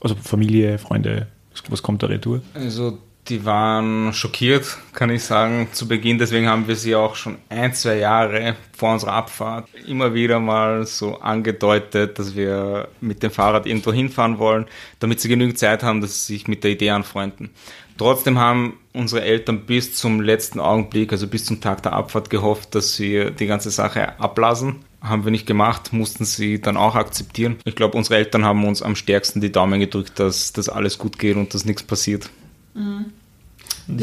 Also 0.00 0.14
Familie, 0.14 0.78
Freunde, 0.78 1.26
was 1.68 1.82
kommt 1.82 2.02
da 2.02 2.06
retour? 2.06 2.40
Also 2.54 2.98
die 3.30 3.44
waren 3.44 4.12
schockiert, 4.12 4.76
kann 4.92 5.10
ich 5.10 5.22
sagen, 5.22 5.68
zu 5.72 5.86
Beginn. 5.88 6.18
Deswegen 6.18 6.48
haben 6.48 6.68
wir 6.68 6.76
sie 6.76 6.94
auch 6.94 7.14
schon 7.14 7.38
ein, 7.48 7.72
zwei 7.72 7.96
Jahre 7.96 8.56
vor 8.76 8.92
unserer 8.92 9.12
Abfahrt 9.12 9.68
immer 9.86 10.12
wieder 10.14 10.40
mal 10.40 10.84
so 10.86 11.18
angedeutet, 11.20 12.18
dass 12.18 12.34
wir 12.34 12.88
mit 13.00 13.22
dem 13.22 13.30
Fahrrad 13.30 13.66
irgendwo 13.66 13.92
hinfahren 13.92 14.38
wollen, 14.38 14.66
damit 14.98 15.20
sie 15.20 15.28
genügend 15.28 15.58
Zeit 15.58 15.82
haben, 15.82 16.00
dass 16.00 16.26
sie 16.26 16.34
sich 16.34 16.48
mit 16.48 16.64
der 16.64 16.72
Idee 16.72 16.90
anfreunden. 16.90 17.50
Trotzdem 17.96 18.38
haben 18.38 18.78
unsere 18.92 19.22
Eltern 19.22 19.60
bis 19.66 19.94
zum 19.94 20.20
letzten 20.20 20.58
Augenblick, 20.58 21.12
also 21.12 21.26
bis 21.26 21.44
zum 21.44 21.60
Tag 21.60 21.82
der 21.82 21.92
Abfahrt 21.92 22.30
gehofft, 22.30 22.74
dass 22.74 22.98
wir 22.98 23.30
die 23.30 23.46
ganze 23.46 23.70
Sache 23.70 24.18
abblasen 24.18 24.84
haben 25.02 25.24
wir 25.24 25.30
nicht 25.30 25.46
gemacht, 25.46 25.94
mussten 25.94 26.24
sie 26.24 26.60
dann 26.60 26.76
auch 26.76 26.94
akzeptieren. 26.94 27.56
Ich 27.64 27.74
glaube, 27.74 27.96
unsere 27.96 28.16
Eltern 28.16 28.44
haben 28.44 28.64
uns 28.66 28.82
am 28.82 28.96
stärksten 28.96 29.40
die 29.40 29.50
Daumen 29.50 29.80
gedrückt, 29.80 30.18
dass 30.20 30.52
das 30.52 30.68
alles 30.68 30.98
gut 30.98 31.18
geht 31.18 31.36
und 31.36 31.54
dass 31.54 31.64
nichts 31.64 31.82
passiert. 31.82 32.28
Mhm. 32.74 33.06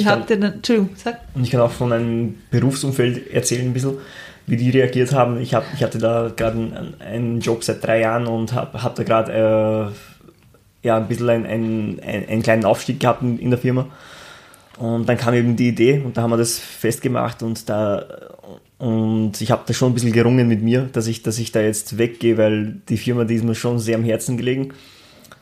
Habt 0.06 0.30
ihr 0.30 0.38
denn, 0.38 0.54
Entschuldigung, 0.54 0.90
sag. 0.96 1.20
Und 1.34 1.44
ich 1.44 1.52
kann 1.52 1.62
auch 1.62 1.72
von 1.72 1.90
meinem 1.90 2.36
Berufsumfeld 2.52 3.32
erzählen 3.32 3.66
ein 3.66 3.74
bisschen, 3.74 3.98
wie 4.46 4.58
die 4.58 4.70
reagiert 4.70 5.14
haben. 5.14 5.40
Ich, 5.40 5.54
hab, 5.54 5.66
ich 5.74 5.84
hatte 5.84 5.98
da 5.98 6.32
gerade 6.36 6.58
einen, 6.58 6.96
einen, 7.00 7.40
Job 7.40 7.64
seit 7.64 7.84
drei 7.84 8.02
Jahren 8.02 8.28
und 8.28 8.54
habe 8.54 8.82
hab 8.82 8.96
da 8.96 9.04
gerade 9.04 9.94
äh, 10.84 10.88
ja, 10.88 10.98
ein 10.98 11.08
bisschen 11.08 11.30
einen, 11.30 12.00
einen, 12.00 12.30
einen 12.30 12.42
kleinen 12.42 12.66
Aufstieg 12.66 13.00
gehabt 13.00 13.22
in, 13.22 13.40
in 13.40 13.50
der 13.50 13.60
Firma. 13.60 13.88
Und 14.78 15.10
dann 15.10 15.18
kam 15.18 15.34
eben 15.34 15.56
die 15.56 15.70
Idee 15.70 16.02
und 16.04 16.18
da 16.18 16.22
haben 16.22 16.30
wir 16.30 16.38
das 16.38 16.60
festgemacht 16.60 17.42
und 17.42 17.68
da 17.68 18.06
und 18.78 19.42
ich 19.42 19.50
habe 19.50 19.64
da 19.66 19.74
schon 19.74 19.92
ein 19.92 19.94
bisschen 19.96 20.12
gerungen 20.12 20.48
mit 20.48 20.62
mir, 20.62 20.88
dass 20.94 21.08
ich, 21.08 21.24
dass 21.24 21.40
ich 21.40 21.52
da 21.52 21.62
jetzt 21.62 21.98
weggehe, 21.98 22.38
weil 22.38 22.76
die 22.88 22.98
Firma, 22.98 23.24
die 23.24 23.36
ist 23.36 23.44
mir 23.44 23.56
schon 23.56 23.80
sehr 23.80 23.96
am 23.96 24.04
Herzen 24.04 24.38
gelegen. 24.38 24.74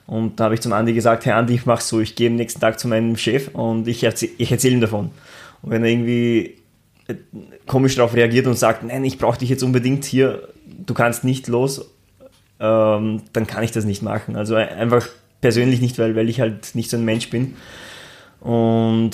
Und 0.08 0.40
da 0.40 0.46
habe 0.46 0.56
ich 0.56 0.62
zum 0.62 0.74
Andi 0.74 0.94
gesagt, 0.94 1.26
Herr 1.26 1.38
Andi, 1.38 1.56
ich 1.56 1.66
mache 1.66 1.84
so, 1.84 2.00
ich 2.00 2.16
gehe 2.16 2.30
am 2.30 2.36
nächsten 2.36 2.60
Tag 2.60 2.80
zu 2.80 2.88
meinem 2.88 3.18
Chef 3.18 3.50
und 3.54 3.88
ich, 3.88 4.04
erzäh 4.04 4.30
ich 4.38 4.52
erzähle 4.52 4.76
ihm 4.76 4.82
davon. 4.82 5.12
Und 5.62 5.72
wenn 5.72 5.84
er 5.84 5.90
irgendwie 5.90 6.58
äh, 7.08 7.16
komisch 7.66 7.96
darauf 7.96 8.14
reagiert 8.14 8.46
und 8.46 8.58
sagt, 8.58 8.84
nein, 8.84 9.04
ich 9.04 9.18
brauche 9.18 9.40
dich 9.40 9.50
jetzt 9.50 9.64
unbedingt 9.64 10.06
hier, 10.06 10.48
du 10.86 10.94
kannst 10.94 11.24
nicht 11.24 11.48
los, 11.48 11.90
ähm, 12.60 13.24
dann 13.34 13.48
kann 13.48 13.64
ich 13.64 13.72
das 13.72 13.86
nicht 13.86 14.04
machen. 14.04 14.36
Also 14.36 14.56
einfach 14.56 15.08
persönlich 15.42 15.82
nicht, 15.82 15.98
weil, 15.98 16.16
weil 16.16 16.30
ich 16.30 16.40
halt 16.40 16.76
nicht 16.76 16.90
so 16.90 16.98
ein 16.98 17.06
Mensch 17.06 17.30
bin. 17.30 17.56
Und 18.42 19.12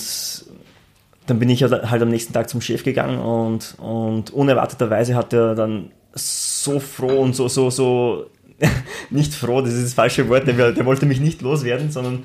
dann 1.26 1.38
bin 1.38 1.48
ich 1.48 1.62
halt, 1.62 1.90
halt 1.90 2.02
am 2.02 2.10
nächsten 2.10 2.32
Tag 2.32 2.48
zum 2.50 2.60
Chef 2.60 2.84
gegangen 2.84 3.18
und, 3.18 3.76
und 3.78 4.30
unerwarteterweise 4.30 5.14
hat 5.14 5.32
er 5.32 5.54
dann 5.54 5.90
so 6.14 6.80
froh 6.80 7.20
und 7.20 7.34
so, 7.34 7.48
so, 7.48 7.70
so, 7.70 8.26
nicht 9.10 9.34
froh, 9.34 9.60
das 9.60 9.74
ist 9.74 9.84
das 9.84 9.94
falsche 9.94 10.28
Wort, 10.28 10.46
der, 10.46 10.72
der, 10.72 10.84
wollte 10.84 11.06
mich 11.06 11.20
nicht 11.20 11.42
loswerden, 11.42 11.90
sondern 11.90 12.24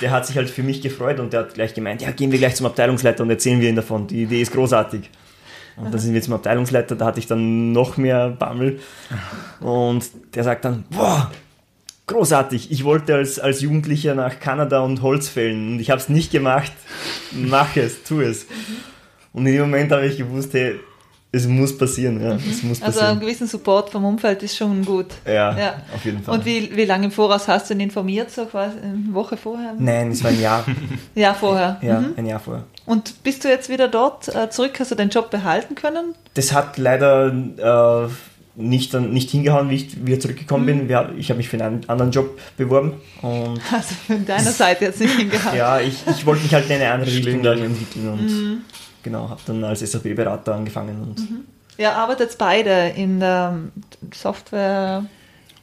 der 0.00 0.10
hat 0.10 0.26
sich 0.26 0.36
halt 0.36 0.50
für 0.50 0.62
mich 0.62 0.80
gefreut 0.80 1.20
und 1.20 1.32
der 1.32 1.40
hat 1.40 1.54
gleich 1.54 1.74
gemeint, 1.74 2.02
ja, 2.02 2.10
gehen 2.10 2.30
wir 2.30 2.38
gleich 2.38 2.54
zum 2.54 2.66
Abteilungsleiter 2.66 3.22
und 3.22 3.30
erzählen 3.30 3.60
wir 3.60 3.68
ihn 3.68 3.76
davon, 3.76 4.06
die 4.06 4.22
Idee 4.22 4.42
ist 4.42 4.52
großartig. 4.52 5.10
Und 5.76 5.92
dann 5.92 5.98
sind 5.98 6.12
wir 6.12 6.20
zum 6.20 6.34
Abteilungsleiter, 6.34 6.96
da 6.96 7.06
hatte 7.06 7.18
ich 7.18 7.26
dann 7.26 7.72
noch 7.72 7.96
mehr 7.96 8.28
Bammel. 8.28 8.80
Und 9.60 10.04
der 10.34 10.44
sagt 10.44 10.66
dann, 10.66 10.84
boah, 10.90 11.30
großartig, 12.06 12.70
ich 12.70 12.84
wollte 12.84 13.14
als, 13.14 13.38
als 13.38 13.62
Jugendlicher 13.62 14.14
nach 14.14 14.38
Kanada 14.38 14.80
und 14.80 15.00
Holz 15.00 15.28
fällen 15.28 15.72
und 15.72 15.80
ich 15.80 15.90
habe 15.90 16.00
es 16.00 16.08
nicht 16.08 16.30
gemacht. 16.30 16.72
Mach 17.32 17.74
es, 17.76 18.02
tu 18.02 18.20
es. 18.20 18.46
Und 19.32 19.46
in 19.46 19.54
dem 19.54 19.62
Moment 19.62 19.90
habe 19.92 20.06
ich 20.06 20.18
gewusst, 20.18 20.52
hey, 20.52 20.78
es 21.34 21.46
muss 21.46 21.76
passieren, 21.78 22.20
ja. 22.22 22.34
Es 22.34 22.62
muss 22.62 22.80
Also 22.82 22.84
passieren. 22.92 23.06
einen 23.12 23.20
gewissen 23.20 23.46
Support 23.46 23.90
vom 23.90 24.04
Umfeld 24.04 24.42
ist 24.42 24.56
schon 24.56 24.84
gut. 24.84 25.06
ja, 25.26 25.56
Ja. 25.58 25.74
auf 25.94 26.04
jeden 26.04 26.22
Fall. 26.22 26.34
Und 26.38 26.44
wie, 26.44 26.76
wie 26.76 26.84
lange 26.84 27.06
im 27.06 27.10
Voraus 27.10 27.48
hast 27.48 27.70
du 27.70 27.74
ihn 27.74 27.80
informiert, 27.80 28.30
so 28.30 28.44
quasi 28.44 28.76
eine 28.82 29.12
Woche 29.14 29.36
vorher? 29.36 29.74
Nein, 29.78 30.10
es 30.12 30.22
war 30.22 30.30
ein 30.30 30.40
Jahr. 30.40 30.64
Ja, 31.14 31.32
vorher. 31.34 31.78
Ja, 31.82 32.00
Mhm. 32.00 32.14
ein 32.16 32.26
Jahr 32.26 32.40
vorher. 32.40 32.64
Und 32.84 33.22
bist 33.22 33.44
du 33.44 33.48
jetzt 33.48 33.68
wieder 33.70 33.88
dort 33.88 34.28
äh, 34.34 34.50
zurück? 34.50 34.72
Hast 34.78 34.90
du 34.90 34.94
den 34.94 35.08
Job 35.08 35.30
behalten 35.30 35.74
können? 35.74 36.14
Das 36.34 36.52
hat 36.52 36.76
leider 36.78 37.28
äh, 38.06 38.10
nicht, 38.54 38.92
dann, 38.92 39.12
nicht 39.14 39.30
hingehauen, 39.30 39.70
wie 39.70 39.76
ich 39.76 40.04
wieder 40.04 40.20
zurückgekommen 40.20 40.66
bin. 40.66 40.88
Wir, 40.88 41.10
ich 41.16 41.30
habe 41.30 41.38
mich 41.38 41.48
für 41.48 41.62
einen 41.62 41.88
anderen 41.88 42.10
Job 42.12 42.38
beworben 42.58 42.94
und 43.22 43.58
Also 43.72 43.94
von 44.06 44.26
deiner 44.26 44.50
Seite 44.52 44.84
jetzt 44.84 45.00
nicht 45.00 45.14
hingehauen. 45.16 45.56
ja, 45.56 45.80
ich, 45.80 45.94
ich 46.10 46.26
wollte 46.26 46.42
mich 46.42 46.52
halt 46.52 46.66
in 46.68 46.72
eine 46.76 46.90
andere 46.92 47.10
Richtung 47.10 47.42
entwickeln 47.44 48.08
und 48.08 48.62
genau, 49.02 49.28
habe 49.28 49.40
dann 49.46 49.62
als 49.64 49.80
SAP-Berater 49.80 50.54
angefangen 50.54 51.00
und 51.02 51.28
Ihr 51.78 51.92
arbeitet 51.94 52.36
beide 52.38 52.92
in 52.96 53.18
der 53.18 53.58
Software, 54.14 55.04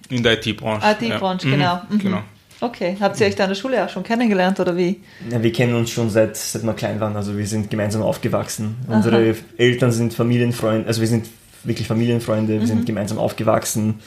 In 0.10 0.23
der 0.23 0.34
IT-Branche. 0.34 0.97
IT-Branche, 0.99 1.49
ja. 1.49 1.56
genau. 1.56 1.82
Mhm. 1.89 1.99
genau. 1.99 2.21
Okay, 2.62 2.97
habt 2.99 3.19
ihr 3.21 3.28
euch 3.28 3.36
da 3.36 3.45
in 3.45 3.49
der 3.52 3.56
Schule 3.56 3.86
auch 3.86 3.89
schon 3.89 4.04
kennengelernt 4.04 4.60
oder 4.60 4.75
wie? 4.75 4.99
ja, 5.32 5.41
wir 5.41 5.52
kennen 5.54 5.75
uns 5.75 5.91
schon 5.91 6.10
seit, 6.10 6.36
seit 6.36 6.63
wir 6.63 6.73
klein 6.73 6.99
waren, 6.99 7.15
also 7.15 7.38
wir 7.38 7.47
sind 7.47 7.69
gemeinsam 7.69 8.02
aufgewachsen. 8.02 8.75
Unsere 8.88 9.36
Eltern 9.58 9.91
sind 9.93 10.13
Familienfreunde, 10.13 10.86
also 10.88 10.99
wir 10.99 11.08
sind 11.08 11.28
wirklich 11.63 11.88
Familienfreunde, 11.88 12.60
wir 12.60 12.67
sind 12.67 12.86
gemeinsam 12.86 13.17
aufgewachsen, 13.17 13.99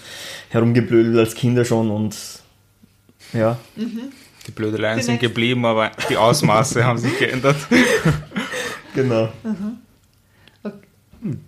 herumgeblödelt 0.50 1.16
als 1.18 1.34
Kinder 1.34 1.64
schon 1.64 1.90
und 1.90 2.14
ja, 3.32 3.56
Die 4.46 4.50
Blödeleien 4.50 4.98
Die 4.98 5.04
sind 5.04 5.20
geblieben, 5.20 5.64
aber 5.64 5.92
die 6.10 6.18
Ausmaße 6.18 6.84
haben 6.84 6.98
sich 6.98 7.18
geändert. 7.18 7.56
genau. 8.94 9.28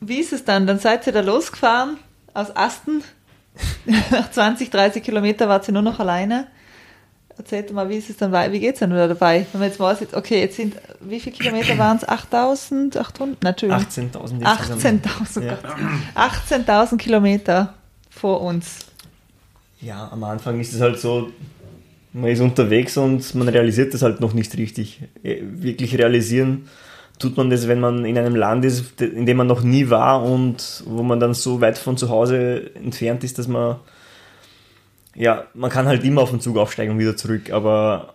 Wie 0.01 0.21
ist 0.21 0.33
es 0.33 0.45
dann? 0.45 0.67
Dann 0.67 0.79
seid 0.79 1.07
ihr 1.07 1.13
da 1.13 1.21
losgefahren 1.21 1.97
aus 2.33 2.55
Asten. 2.57 3.03
Nach 4.11 4.31
20, 4.31 4.71
30 4.71 5.03
Kilometer 5.03 5.49
wart 5.49 5.67
ihr 5.69 5.73
nur 5.73 5.83
noch 5.83 5.99
alleine. 6.01 6.47
Erzählt 7.37 7.73
mal, 7.73 7.89
wie 7.89 7.97
ist 7.97 8.09
es 8.11 8.17
dann 8.17 8.31
wei- 8.31 8.53
Wie 8.53 8.61
geht 8.61 8.75
es 8.75 8.79
denn 8.81 8.91
wieder 8.91 9.09
dabei? 9.09 9.45
Wenn 9.51 9.61
man 9.61 9.69
jetzt 9.69 9.81
weiß, 9.81 9.99
okay, 10.13 10.41
jetzt 10.41 10.57
sind, 10.57 10.77
wie 11.01 11.19
viele 11.19 11.35
Kilometer 11.35 11.77
waren 11.79 11.97
es? 11.97 12.07
8.800? 12.09 13.37
Natürlich. 13.43 13.75
18.000 13.75 14.41
insgesamt. 14.41 15.07
18.000 15.07 15.43
Ja. 15.45 15.55
Gott. 15.57 15.75
18.000 16.15 16.97
Kilometer 16.97 17.75
vor 18.11 18.41
uns. 18.43 18.79
Ja, 19.81 20.09
am 20.13 20.23
Anfang 20.23 20.61
ist 20.61 20.73
es 20.75 20.81
halt 20.81 21.01
so, 21.01 21.31
man 22.13 22.31
ist 22.31 22.39
unterwegs 22.41 22.97
und 22.97 23.35
man 23.35 23.49
realisiert 23.49 23.93
das 23.93 24.03
halt 24.03 24.21
noch 24.21 24.33
nicht 24.33 24.57
richtig. 24.57 25.01
Eh, 25.25 25.43
Wirklich 25.43 25.99
realisieren 25.99 26.69
tut 27.19 27.37
man 27.37 27.51
das, 27.51 27.69
wenn 27.69 27.81
man 27.81 28.05
in 28.05 28.19
einem 28.19 28.37
Land 28.37 28.65
ist, 28.65 29.01
in 29.01 29.27
dem 29.27 29.37
man 29.37 29.47
noch 29.47 29.63
nie 29.63 29.91
war 29.91 30.23
und 30.23 30.83
wo 30.87 31.03
man 31.03 31.21
dann 31.21 31.35
so 31.35 31.61
weit 31.61 31.79
von 31.79 31.97
zu 31.97 32.09
Hause 32.09 32.75
entfernt 32.75 33.25
ist, 33.25 33.39
dass 33.39 33.49
man, 33.49 33.77
ja, 35.15 35.45
man 35.55 35.71
kann 35.71 35.87
halt 35.87 36.05
immer 36.05 36.23
auf 36.23 36.31
den 36.31 36.41
Zug 36.41 36.57
aufsteigen 36.57 36.93
und 36.93 36.99
wieder 36.99 37.17
zurück, 37.17 37.51
aber, 37.51 38.15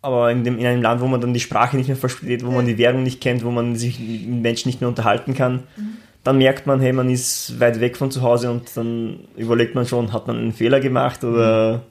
aber 0.00 0.30
in, 0.30 0.44
dem, 0.44 0.58
in 0.58 0.66
einem 0.66 0.82
Land, 0.82 1.00
wo 1.00 1.06
man 1.06 1.20
dann 1.20 1.34
die 1.34 1.40
Sprache 1.40 1.76
nicht 1.76 1.88
mehr 1.88 1.96
versteht, 1.96 2.44
wo 2.44 2.50
man 2.50 2.66
die 2.66 2.78
Währung 2.78 3.02
nicht 3.02 3.20
kennt, 3.20 3.44
wo 3.44 3.50
man 3.50 3.76
sich 3.76 4.00
mit 4.00 4.42
Menschen 4.42 4.68
nicht 4.68 4.80
mehr 4.80 4.88
unterhalten 4.88 5.34
kann, 5.34 5.64
dann 6.24 6.38
merkt 6.38 6.66
man, 6.66 6.80
hey, 6.80 6.92
man 6.92 7.10
ist 7.10 7.60
weit 7.60 7.80
weg 7.80 7.96
von 7.96 8.10
zu 8.10 8.22
Hause 8.22 8.50
und 8.50 8.74
dann 8.74 9.20
überlegt 9.36 9.74
man 9.74 9.86
schon, 9.86 10.12
hat 10.12 10.26
man 10.26 10.38
einen 10.38 10.52
Fehler 10.52 10.80
gemacht 10.80 11.24
oder 11.24 11.82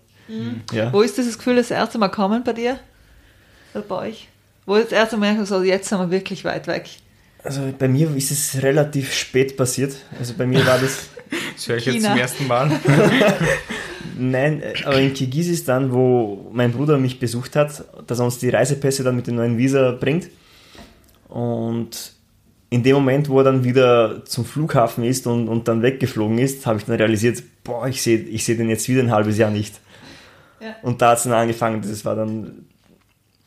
ja. 0.72 0.94
Wo 0.94 1.02
ist 1.02 1.18
dieses 1.18 1.38
Gefühl 1.38 1.56
das 1.56 1.72
erste 1.72 1.98
Mal 1.98 2.10
kommen 2.10 2.44
bei 2.44 2.54
dir? 2.54 2.80
Oder 3.74 3.84
bei 3.84 3.96
euch? 4.08 4.28
Wo 4.66 4.76
das 4.76 4.92
erste 4.92 5.18
Mal 5.18 5.34
merkst, 5.34 5.50
so, 5.52 5.64
jetzt 5.64 5.90
sind 5.90 6.00
wir 6.00 6.12
wirklich 6.12 6.46
weit 6.46 6.68
weg. 6.68 6.90
Also 7.44 7.62
bei 7.78 7.88
mir 7.88 8.16
ist 8.16 8.32
es 8.32 8.62
relativ 8.62 9.14
spät 9.14 9.58
passiert. 9.58 9.96
Also 10.20 10.36
bei 10.36 10.46
mir 10.46 10.66
war 10.66 10.78
das, 10.78 11.10
Das 11.56 11.68
höre 11.68 11.78
ich 11.78 11.86
jetzt 11.86 11.96
China. 11.96 12.10
zum 12.10 12.18
ersten 12.18 12.48
Mal. 12.48 12.72
nein, 14.18 14.62
aber 14.84 15.00
in 15.00 15.14
Kirgisistan, 15.14 15.92
wo 15.92 16.50
mein 16.52 16.72
Bruder 16.72 16.98
mich 16.98 17.20
besucht 17.20 17.56
hat, 17.56 17.84
dass 18.08 18.20
er 18.20 18.26
uns 18.26 18.38
die 18.40 18.50
Reisepässe 18.50 19.04
dann 19.04 19.16
mit 19.16 19.28
dem 19.28 19.36
neuen 19.36 19.58
Visa 19.58 19.92
bringt. 19.92 20.30
Und 21.28 22.14
in 22.70 22.84
dem 22.84 22.96
Moment, 22.96 23.30
wo 23.30 23.40
er 23.40 23.44
dann 23.46 23.64
wieder 23.64 24.24
zum 24.26 24.46
Flughafen 24.46 25.04
ist 25.04 25.28
und, 25.28 25.48
und 25.48 25.68
dann 25.68 25.82
weggeflogen 25.82 26.38
ist, 26.38 26.66
habe 26.66 26.80
ich 26.80 26.86
dann 26.86 26.96
realisiert, 26.96 27.44
boah, 27.64 27.88
ich 27.88 28.02
sehe 28.02 28.20
ich 28.20 28.46
seh 28.46 28.56
den 28.56 28.70
jetzt 28.70 28.88
wieder 28.88 29.02
ein 29.02 29.12
halbes 29.12 29.38
Jahr 29.38 29.52
nicht. 29.52 29.80
Ja. 30.62 30.76
Und 30.82 31.02
da 31.02 31.12
hat 31.12 31.18
es 31.18 31.24
dann 31.24 31.34
angefangen, 31.34 31.82
das 31.82 32.06
war 32.06 32.16
dann, 32.16 32.66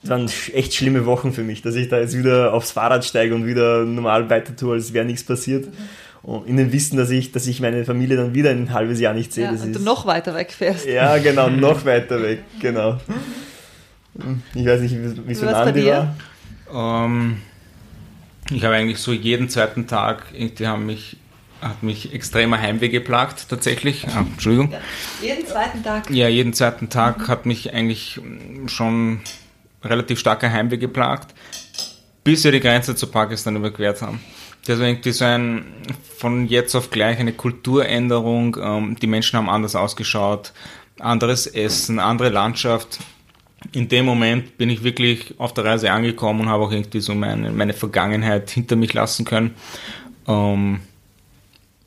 das 0.05 0.11
waren 0.11 0.31
echt 0.53 0.75
schlimme 0.75 1.07
Wochen 1.07 1.33
für 1.33 1.43
mich, 1.43 1.63
dass 1.63 1.75
ich 1.77 1.89
da 1.89 1.99
jetzt 1.99 2.17
wieder 2.17 2.53
aufs 2.53 2.73
Fahrrad 2.73 3.07
steige 3.07 3.35
und 3.35 3.47
wieder 3.47 3.85
normal 3.85 4.29
weiter 4.29 4.55
tue, 4.55 4.75
als 4.75 4.93
wäre 4.93 5.07
nichts 5.07 5.25
passiert. 5.25 5.69
Und 6.23 6.47
in 6.47 6.59
dem 6.59 6.73
Wissen, 6.73 6.99
dass 6.99 7.09
ich, 7.11 7.33
dass 7.33 7.47
ich 7.47 7.61
meine 7.61 7.85
Familie 7.87 8.19
dann 8.19 8.35
wieder 8.35 8.51
ein 8.51 8.73
halbes 8.73 9.01
Jahr 9.01 9.15
nicht 9.15 9.33
sehe. 9.33 9.45
Ja, 9.45 9.53
das 9.53 9.63
und 9.63 9.71
ist, 9.71 9.81
du 9.81 9.83
noch 9.83 10.05
weiter 10.05 10.35
weg 10.35 10.53
fährst. 10.53 10.87
ja, 10.87 11.17
genau, 11.19 11.49
noch 11.51 11.87
weiter 11.87 12.23
weg, 12.23 12.41
genau. 12.61 12.99
Ich 14.55 14.67
weiß 14.67 14.83
nicht, 14.83 14.95
wie 14.95 15.33
es 15.33 15.41
bei 15.41 15.55
Andi 15.55 15.81
dir? 15.81 16.15
war. 16.71 17.07
Ähm, 17.07 17.39
ich 18.51 18.63
habe 18.65 18.75
eigentlich 18.75 18.99
so 18.99 19.13
jeden 19.13 19.49
zweiten 19.49 19.87
Tag, 19.87 20.25
irgendwie 20.35 20.67
haben 20.67 20.85
mich, 20.85 21.17
hat 21.63 21.83
mich 21.83 22.13
extremer 22.13 22.61
Heimweh 22.61 22.91
geplagt, 22.91 23.47
tatsächlich. 23.49 24.07
Ah, 24.09 24.21
Entschuldigung. 24.21 24.71
Ja. 24.71 24.81
Jeden 25.23 25.47
zweiten 25.47 25.83
Tag. 25.83 26.11
Ja, 26.11 26.29
jeden 26.29 26.53
zweiten 26.53 26.91
Tag 26.91 27.27
hat 27.29 27.47
mich 27.47 27.73
eigentlich 27.73 28.21
schon 28.67 29.21
relativ 29.85 30.19
starker 30.19 30.51
Heimweh 30.51 30.79
geplagt, 30.79 31.35
bis 32.23 32.45
wir 32.45 32.53
die 32.53 32.61
Grenze 32.61 32.95
zu 32.97 33.07
Pakistan 33.07 33.57
überquert 33.57 34.03
haben. 34.03 34.21
Das 34.67 34.79
war 34.79 34.87
irgendwie 34.87 35.13
so 35.13 35.25
ein 35.25 35.67
von 36.17 36.47
jetzt 36.47 36.75
auf 36.75 36.91
gleich 36.91 37.19
eine 37.19 37.33
Kulturänderung. 37.33 38.57
Ähm, 38.61 38.97
die 39.01 39.07
Menschen 39.07 39.37
haben 39.37 39.51
anders 39.51 39.77
ausgeschaut, 39.77 40.53
anderes 40.99 41.47
Essen, 41.47 41.99
andere 41.99 42.31
Landschaft. 42.31 42.99
In 43.73 43.89
dem 43.89 44.07
Moment 44.07 44.57
bin 44.57 44.71
ich 44.71 44.83
wirklich 44.83 45.35
auf 45.39 45.53
der 45.55 45.65
Reise 45.65 45.91
angekommen 45.91 46.43
und 46.43 46.49
habe 46.49 46.65
auch 46.65 46.73
irgendwie 46.73 47.01
so 47.01 47.15
meine, 47.15 47.51
meine 47.51 47.75
Vergangenheit 47.75 48.51
hinter 48.51 48.77
mich 48.77 48.95
lassen 48.95 49.25
können. 49.25 49.55
Ähm, 50.27 50.81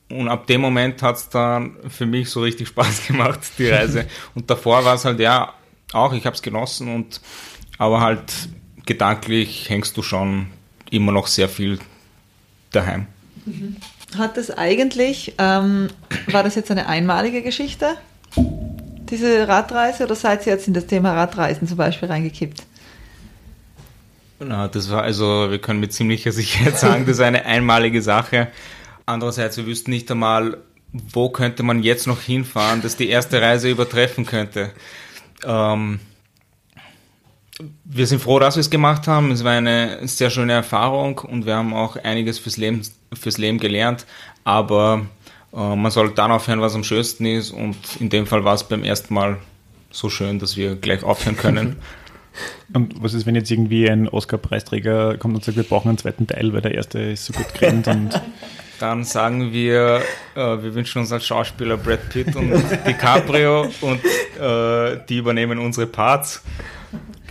und 0.10 0.30
ab 0.30 0.48
dem 0.48 0.62
Moment 0.62 1.02
hat 1.02 1.18
es 1.18 1.30
dann 1.30 1.76
für 1.90 2.06
mich 2.06 2.30
so 2.30 2.42
richtig 2.42 2.68
Spaß 2.70 3.08
gemacht, 3.08 3.40
die 3.58 3.70
Reise. 3.70 4.06
und 4.36 4.50
davor 4.50 4.86
war 4.86 4.96
es 4.96 5.06
halt 5.06 5.20
ja 5.20 5.54
auch, 5.94 6.14
ich 6.14 6.26
habe 6.26 6.36
es 6.36 6.42
genossen 6.42 6.94
und 6.94 7.22
aber 7.78 8.02
halt 8.02 8.50
gedanklich 8.86 9.70
hängst 9.70 9.98
du 9.98 10.02
schon 10.02 10.48
immer 10.90 11.12
noch 11.12 11.28
sehr 11.28 11.50
viel 11.50 11.80
daheim. 12.72 13.08
Hat 14.18 14.38
das 14.38 14.52
eigentlich, 14.52 15.36
ähm, 15.38 15.90
war 16.28 16.44
das 16.44 16.56
jetzt 16.56 16.72
eine 16.72 16.88
einmalige 16.88 17.42
Geschichte, 17.42 17.98
diese 19.10 19.48
Radreise, 19.48 20.04
oder 20.04 20.16
seid 20.16 20.46
ihr 20.46 20.54
jetzt 20.54 20.68
in 20.68 20.74
das 20.74 20.88
Thema 20.88 21.14
Radreisen 21.14 21.68
zum 21.68 21.78
Beispiel 21.78 22.10
reingekippt? 22.10 22.64
Na, 24.40 24.68
das 24.68 24.92
war 24.92 25.04
also, 25.04 25.50
wir 25.50 25.60
können 25.60 25.80
mit 25.80 25.94
ziemlicher 25.94 26.32
Sicherheit 26.32 26.78
sagen, 26.78 27.06
das 27.06 27.18
ist 27.18 27.24
eine 27.24 27.46
einmalige 27.46 28.02
Sache. 28.02 28.50
Andererseits, 29.06 29.58
wir 29.58 29.66
wüssten 29.66 29.92
nicht 29.92 30.12
einmal, 30.12 30.58
wo 30.92 31.30
könnte 31.30 31.64
man 31.64 31.84
jetzt 31.84 32.08
noch 32.08 32.22
hinfahren, 32.22 32.82
dass 32.82 32.96
die 32.98 33.10
erste 33.10 33.42
Reise 33.42 33.70
übertreffen 33.70 34.26
könnte. 34.26 34.72
Ähm, 35.44 36.00
wir 37.86 38.08
sind 38.08 38.22
froh, 38.22 38.40
dass 38.40 38.56
wir 38.56 38.62
es 38.62 38.70
gemacht 38.70 39.08
haben. 39.08 39.32
Es 39.32 39.44
war 39.44 39.54
eine 39.54 40.08
sehr 40.08 40.30
schöne 40.30 40.54
Erfahrung 40.54 41.20
und 41.20 41.46
wir 41.46 41.56
haben 41.56 41.74
auch 41.74 41.96
einiges 41.96 42.40
fürs 42.40 42.58
Leben, 42.58 42.82
fürs 43.14 43.38
Leben 43.38 43.58
gelernt. 43.58 44.06
Aber 44.44 45.06
äh, 45.54 45.76
man 45.76 45.92
soll 45.92 46.12
dann 46.12 46.32
aufhören, 46.32 46.62
was 46.62 46.76
am 46.76 46.84
schönsten 46.84 47.26
ist. 47.26 47.52
Und 47.52 47.78
in 48.00 48.10
dem 48.10 48.28
Fall 48.28 48.44
war 48.44 48.54
es 48.54 48.64
beim 48.64 48.84
ersten 48.84 49.14
Mal 49.14 49.38
so 49.90 50.10
schön, 50.10 50.40
dass 50.40 50.58
wir 50.58 50.76
gleich 50.76 51.04
aufhören 51.04 51.38
können. 51.38 51.78
Und 52.72 53.02
was 53.02 53.16
ist, 53.16 53.26
wenn 53.26 53.34
jetzt 53.34 53.50
irgendwie 53.50 53.90
ein 53.90 54.08
Oscar-Preisträger 54.08 55.18
kommt 55.18 55.34
und 55.34 55.44
sagt, 55.44 55.58
wir 55.58 55.64
brauchen 55.64 55.90
einen 55.90 55.98
zweiten 55.98 56.28
Teil, 56.28 56.54
weil 56.54 56.62
der 56.62 56.76
erste 56.76 57.00
ist 57.00 57.26
so 57.26 57.34
gut 57.34 57.52
gerannt 57.56 57.88
und 57.88 58.22
Dann 58.80 59.04
sagen 59.04 59.52
wir, 59.52 60.02
äh, 60.36 60.40
wir 60.40 60.76
wünschen 60.76 61.00
uns 61.00 61.12
als 61.12 61.26
Schauspieler 61.26 61.78
Brad 61.78 62.10
Pitt 62.10 62.36
und 62.36 62.52
DiCaprio 62.86 63.68
und 63.82 64.02
äh, 64.40 65.00
die 65.10 65.18
übernehmen 65.18 65.58
unsere 65.58 65.88
Parts. 65.88 66.44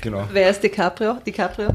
Genau. 0.01 0.29
Wer 0.33 0.51
ist 0.51 0.63
DiCaprio? 0.63 1.19
DiCaprio 1.27 1.69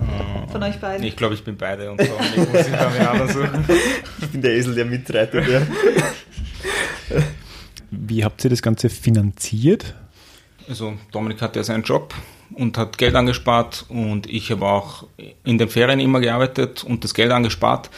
von 0.51 0.63
euch 0.63 0.79
beiden? 0.79 1.05
Ich 1.05 1.15
glaube, 1.15 1.33
ich 1.33 1.43
bin 1.43 1.57
beide 1.57 1.91
und 1.91 2.01
so. 2.01 2.07
Ich 2.35 2.37
muss 2.37 2.71
dann 2.71 3.27
suchen. 3.29 3.65
Ich 4.21 4.27
bin 4.29 4.41
der 4.41 4.53
Esel, 4.53 4.75
der 4.75 4.85
mitreitet. 4.85 5.47
Ja. 5.47 5.61
wie 7.91 8.23
habt 8.23 8.43
ihr 8.43 8.49
das 8.49 8.61
Ganze 8.61 8.89
finanziert? 8.89 9.95
Also 10.69 10.93
Dominik 11.11 11.41
hat 11.41 11.55
ja 11.55 11.63
seinen 11.63 11.83
Job 11.83 12.13
und 12.53 12.77
hat 12.77 12.97
Geld 12.97 13.15
angespart 13.15 13.85
und 13.89 14.27
ich 14.27 14.51
habe 14.51 14.65
auch 14.65 15.05
in 15.43 15.57
den 15.57 15.69
Ferien 15.69 15.99
immer 15.99 16.19
gearbeitet 16.19 16.83
und 16.83 17.03
das 17.03 17.13
Geld 17.13 17.31
angespart. 17.31 17.89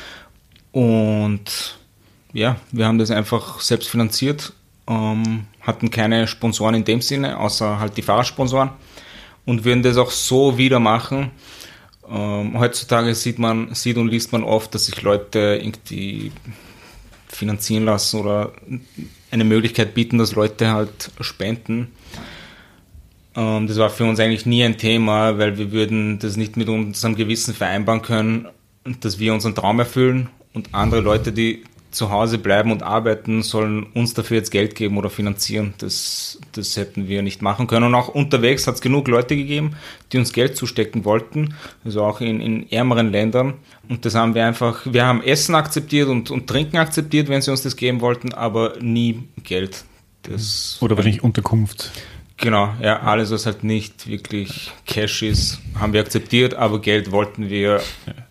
Und 0.72 1.78
ja, 2.32 2.56
wir 2.72 2.88
haben 2.88 2.98
das 2.98 3.12
einfach 3.12 3.60
selbst 3.60 3.90
finanziert, 3.90 4.54
ähm, 4.88 5.46
hatten 5.62 5.92
keine 5.92 6.28
Sponsoren 6.28 6.76
in 6.76 6.84
dem 6.84 7.02
Sinne, 7.02 7.38
außer 7.40 7.80
halt 7.80 7.98
die 7.98 8.02
Fahrersponsoren 8.02 8.72
und 9.46 9.66
würden 9.66 9.84
das 9.84 9.98
auch 9.98 10.12
so 10.12 10.58
wieder 10.58 10.80
machen. 10.80 11.32
Ähm, 12.10 12.60
heutzutage 12.60 13.16
sieht 13.16 13.40
man, 13.40 13.74
sieht 13.74 13.98
und 13.98 14.10
liest 14.10 14.32
man 14.32 14.44
oft, 14.44 14.74
dass 14.76 14.86
sich 14.86 15.02
Leute 15.02 15.60
irgendwie 15.62 16.32
finanzieren 17.28 17.86
lassen 17.86 18.20
oder 18.20 18.54
eine 19.32 19.44
Möglichkeit 19.44 19.94
bieten, 19.94 20.18
dass 20.18 20.36
Leute 20.36 20.72
halt 20.72 21.12
spenden. 21.22 21.92
Ähm, 23.36 23.68
das 23.68 23.78
war 23.78 23.90
für 23.90 24.06
uns 24.06 24.20
eigentlich 24.20 24.46
nie 24.46 24.64
ein 24.64 24.78
Thema, 24.78 25.38
weil 25.38 25.58
wir 25.58 25.72
würden 25.72 26.20
das 26.20 26.38
nicht 26.38 26.58
mit 26.58 26.70
unserem 26.70 27.16
Gewissen 27.16 27.54
vereinbaren 27.54 28.02
können, 28.02 28.48
dass 29.00 29.20
wir 29.20 29.34
unseren 29.34 29.56
Traum 29.56 29.80
erfüllen 29.80 30.30
und 30.54 30.74
andere 30.74 31.02
Leute, 31.02 31.32
die 31.32 31.64
zu 31.94 32.10
Hause 32.10 32.38
bleiben 32.38 32.72
und 32.72 32.84
arbeiten, 32.84 33.44
sollen 33.44 33.84
uns 33.84 34.14
dafür 34.14 34.38
jetzt 34.38 34.52
Geld 34.52 34.76
geben 34.76 34.98
oder 34.98 35.10
finanzieren. 35.10 35.74
Das, 35.78 36.40
das 36.52 36.76
hätten 36.76 37.08
wir 37.08 37.22
nicht 37.22 37.42
machen 37.42 37.68
können. 37.68 37.86
Und 37.86 37.96
auch 37.96 38.10
unterwegs 38.10 38.68
hat 38.68 38.76
es 38.76 38.82
genug 38.82 39.08
Leute 39.08 39.36
gegeben, 39.36 39.76
die 40.12 40.18
uns 40.18 40.34
Geld 40.34 40.58
zustecken 40.58 41.06
wollten, 41.06 41.54
also 41.86 42.04
auch 42.04 42.22
in, 42.22 42.42
in 42.42 42.72
ärmeren 42.72 43.12
Ländern. 43.12 43.54
Und 43.88 44.06
das 44.06 44.16
haben 44.16 44.36
wir 44.36 44.46
einfach, 44.46 44.82
wir 44.86 45.06
haben 45.06 45.22
Essen 45.22 45.56
akzeptiert 45.56 46.10
und, 46.10 46.32
und 46.32 46.48
Trinken 46.48 46.78
akzeptiert, 46.78 47.30
wenn 47.30 47.42
sie 47.42 47.52
uns 47.52 47.62
das 47.62 47.76
geben 47.76 48.02
wollten, 48.02 48.34
aber 48.34 48.74
nie 48.80 49.24
Geld. 49.44 49.86
Das 50.24 50.78
oder 50.82 50.96
wahrscheinlich 50.96 51.24
Unterkunft. 51.24 51.92
Genau, 52.38 52.74
ja, 52.82 53.02
alles, 53.02 53.32
was 53.32 53.46
halt 53.46 53.64
nicht 53.64 54.08
wirklich 54.08 54.72
Cash 54.86 55.22
ist, 55.22 55.62
haben 55.80 55.94
wir 55.94 56.02
akzeptiert, 56.02 56.56
aber 56.56 56.82
Geld 56.82 57.12
wollten 57.12 57.50
wir, 57.50 57.82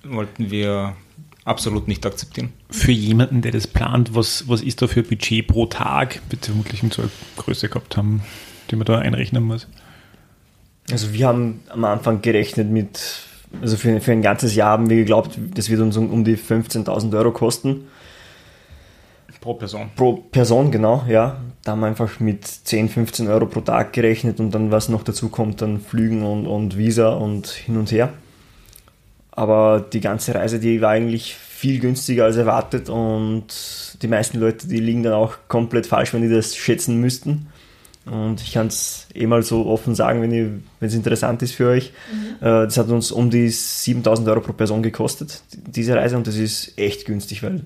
wollten 0.02 0.50
wir 0.50 0.96
absolut 1.44 1.88
nicht 1.88 2.04
akzeptieren. 2.06 2.52
Für 2.70 2.92
jemanden, 2.92 3.42
der 3.42 3.52
das 3.52 3.66
plant, 3.66 4.14
was, 4.14 4.48
was 4.48 4.62
ist 4.62 4.82
da 4.82 4.86
für 4.86 5.02
Budget 5.02 5.46
pro 5.46 5.66
Tag, 5.66 6.20
bitte 6.28 6.46
vermutlich 6.46 6.82
so 6.92 7.02
eine 7.02 7.10
Größe 7.36 7.68
gehabt 7.68 7.96
haben, 7.96 8.22
die 8.70 8.76
man 8.76 8.84
da 8.84 8.98
einrechnen 8.98 9.42
muss? 9.42 9.68
Also 10.90 11.12
wir 11.12 11.26
haben 11.26 11.60
am 11.68 11.84
Anfang 11.84 12.22
gerechnet 12.22 12.70
mit, 12.70 13.00
also 13.60 13.76
für, 13.76 14.00
für 14.00 14.12
ein 14.12 14.22
ganzes 14.22 14.54
Jahr 14.54 14.70
haben 14.70 14.90
wir 14.90 14.96
geglaubt, 14.96 15.38
das 15.54 15.70
wird 15.70 15.80
uns 15.80 15.96
um, 15.96 16.10
um 16.10 16.24
die 16.24 16.36
15.000 16.36 17.16
Euro 17.16 17.32
kosten. 17.32 17.88
Pro 19.40 19.54
Person. 19.54 19.90
Pro 19.96 20.12
Person, 20.12 20.70
genau, 20.70 21.04
ja. 21.08 21.40
Da 21.64 21.72
haben 21.72 21.80
wir 21.80 21.88
einfach 21.88 22.20
mit 22.20 22.46
10, 22.46 22.88
15 22.88 23.26
Euro 23.26 23.46
pro 23.46 23.60
Tag 23.60 23.92
gerechnet 23.92 24.38
und 24.38 24.52
dann, 24.52 24.70
was 24.70 24.88
noch 24.88 25.02
dazu 25.02 25.30
kommt, 25.30 25.60
dann 25.62 25.80
Flügen 25.80 26.22
und, 26.22 26.46
und 26.46 26.78
Visa 26.78 27.08
und 27.10 27.48
hin 27.48 27.76
und 27.76 27.90
her. 27.90 28.12
Aber 29.32 29.80
die 29.80 30.00
ganze 30.00 30.34
Reise, 30.34 30.60
die 30.60 30.80
war 30.80 30.90
eigentlich 30.90 31.34
viel 31.34 31.80
günstiger 31.80 32.24
als 32.24 32.36
erwartet 32.36 32.88
und 32.88 33.46
die 34.02 34.08
meisten 34.08 34.38
Leute, 34.38 34.68
die 34.68 34.78
liegen 34.78 35.02
dann 35.02 35.14
auch 35.14 35.34
komplett 35.48 35.86
falsch, 35.86 36.12
wenn 36.12 36.22
die 36.22 36.28
das 36.28 36.54
schätzen 36.54 37.00
müssten. 37.00 37.48
Und 38.04 38.40
ich 38.40 38.52
kann 38.52 38.66
es 38.66 39.06
eh 39.14 39.26
mal 39.28 39.44
so 39.44 39.66
offen 39.66 39.94
sagen, 39.94 40.22
wenn 40.22 40.64
es 40.80 40.94
interessant 40.94 41.40
ist 41.42 41.54
für 41.54 41.68
euch. 41.68 41.92
Mhm. 42.12 42.46
Äh, 42.46 42.64
das 42.64 42.76
hat 42.76 42.88
uns 42.88 43.12
um 43.12 43.30
die 43.30 43.48
7000 43.48 44.28
Euro 44.28 44.40
pro 44.40 44.52
Person 44.52 44.82
gekostet, 44.82 45.40
diese 45.52 45.94
Reise, 45.94 46.16
und 46.16 46.26
das 46.26 46.34
ist 46.34 46.76
echt 46.76 47.04
günstig, 47.04 47.44
weil 47.44 47.60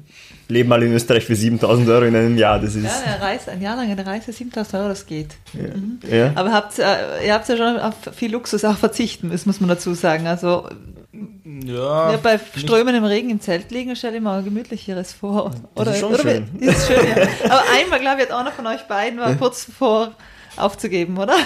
leben 0.49 0.69
mal 0.69 0.83
in 0.83 0.93
Österreich 0.93 1.25
für 1.25 1.35
7000 1.35 1.89
Euro 1.89 2.05
in 2.05 2.15
einem 2.15 2.37
Jahr. 2.37 2.61
Das 2.61 2.75
ist 2.75 2.85
ja, 2.85 2.91
eine 3.15 3.21
Reise, 3.21 3.51
ein 3.51 3.63
Jahr 3.63 3.77
lang 3.77 3.91
eine 3.91 4.07
Reise, 4.07 4.31
7000 4.31 4.75
Euro, 4.75 4.89
das 4.91 5.07
geht. 5.07 5.37
Ja. 5.55 5.75
Mhm. 5.75 5.99
Ja. 6.09 6.33
Aber 6.35 6.53
habt, 6.53 6.79
äh, 6.79 7.27
ihr 7.27 7.33
habt 7.33 7.49
ja 7.49 7.57
schon 7.57 7.79
auf 7.79 7.95
viel 8.15 8.31
Luxus 8.31 8.63
auch 8.67 8.77
verzichten 8.77 9.29
müssen, 9.29 9.49
muss 9.49 9.61
man 9.61 9.69
dazu 9.71 9.95
sagen. 9.95 10.27
Also 10.27 10.69
ja, 11.65 12.13
ja, 12.13 12.17
bei 12.19 12.39
strömendem 12.39 13.05
Regen 13.05 13.31
im 13.31 13.41
Zelt 13.41 13.71
liegen, 13.71 13.95
stell 13.97 14.13
dir 14.13 14.21
mal 14.21 14.39
ein 14.39 14.45
gemütlicheres 14.45 15.13
vor. 15.13 15.53
Oder, 15.75 15.85
das 15.87 15.95
ist 15.95 16.01
schon 16.01 16.15
oder, 16.15 16.23
schön. 16.23 16.49
Ist 16.61 16.87
schön 16.87 17.07
ja. 17.07 17.29
Aber 17.45 17.63
einmal, 17.73 18.01
glaube 18.01 18.23
ich, 18.23 18.29
hat 18.29 18.39
einer 18.39 18.53
von 18.53 18.67
euch 18.67 18.83
beiden 18.83 19.19
war 19.19 19.35
kurz 19.35 19.65
vor 19.65 20.15
aufzugeben, 20.57 21.19
oder? 21.19 21.37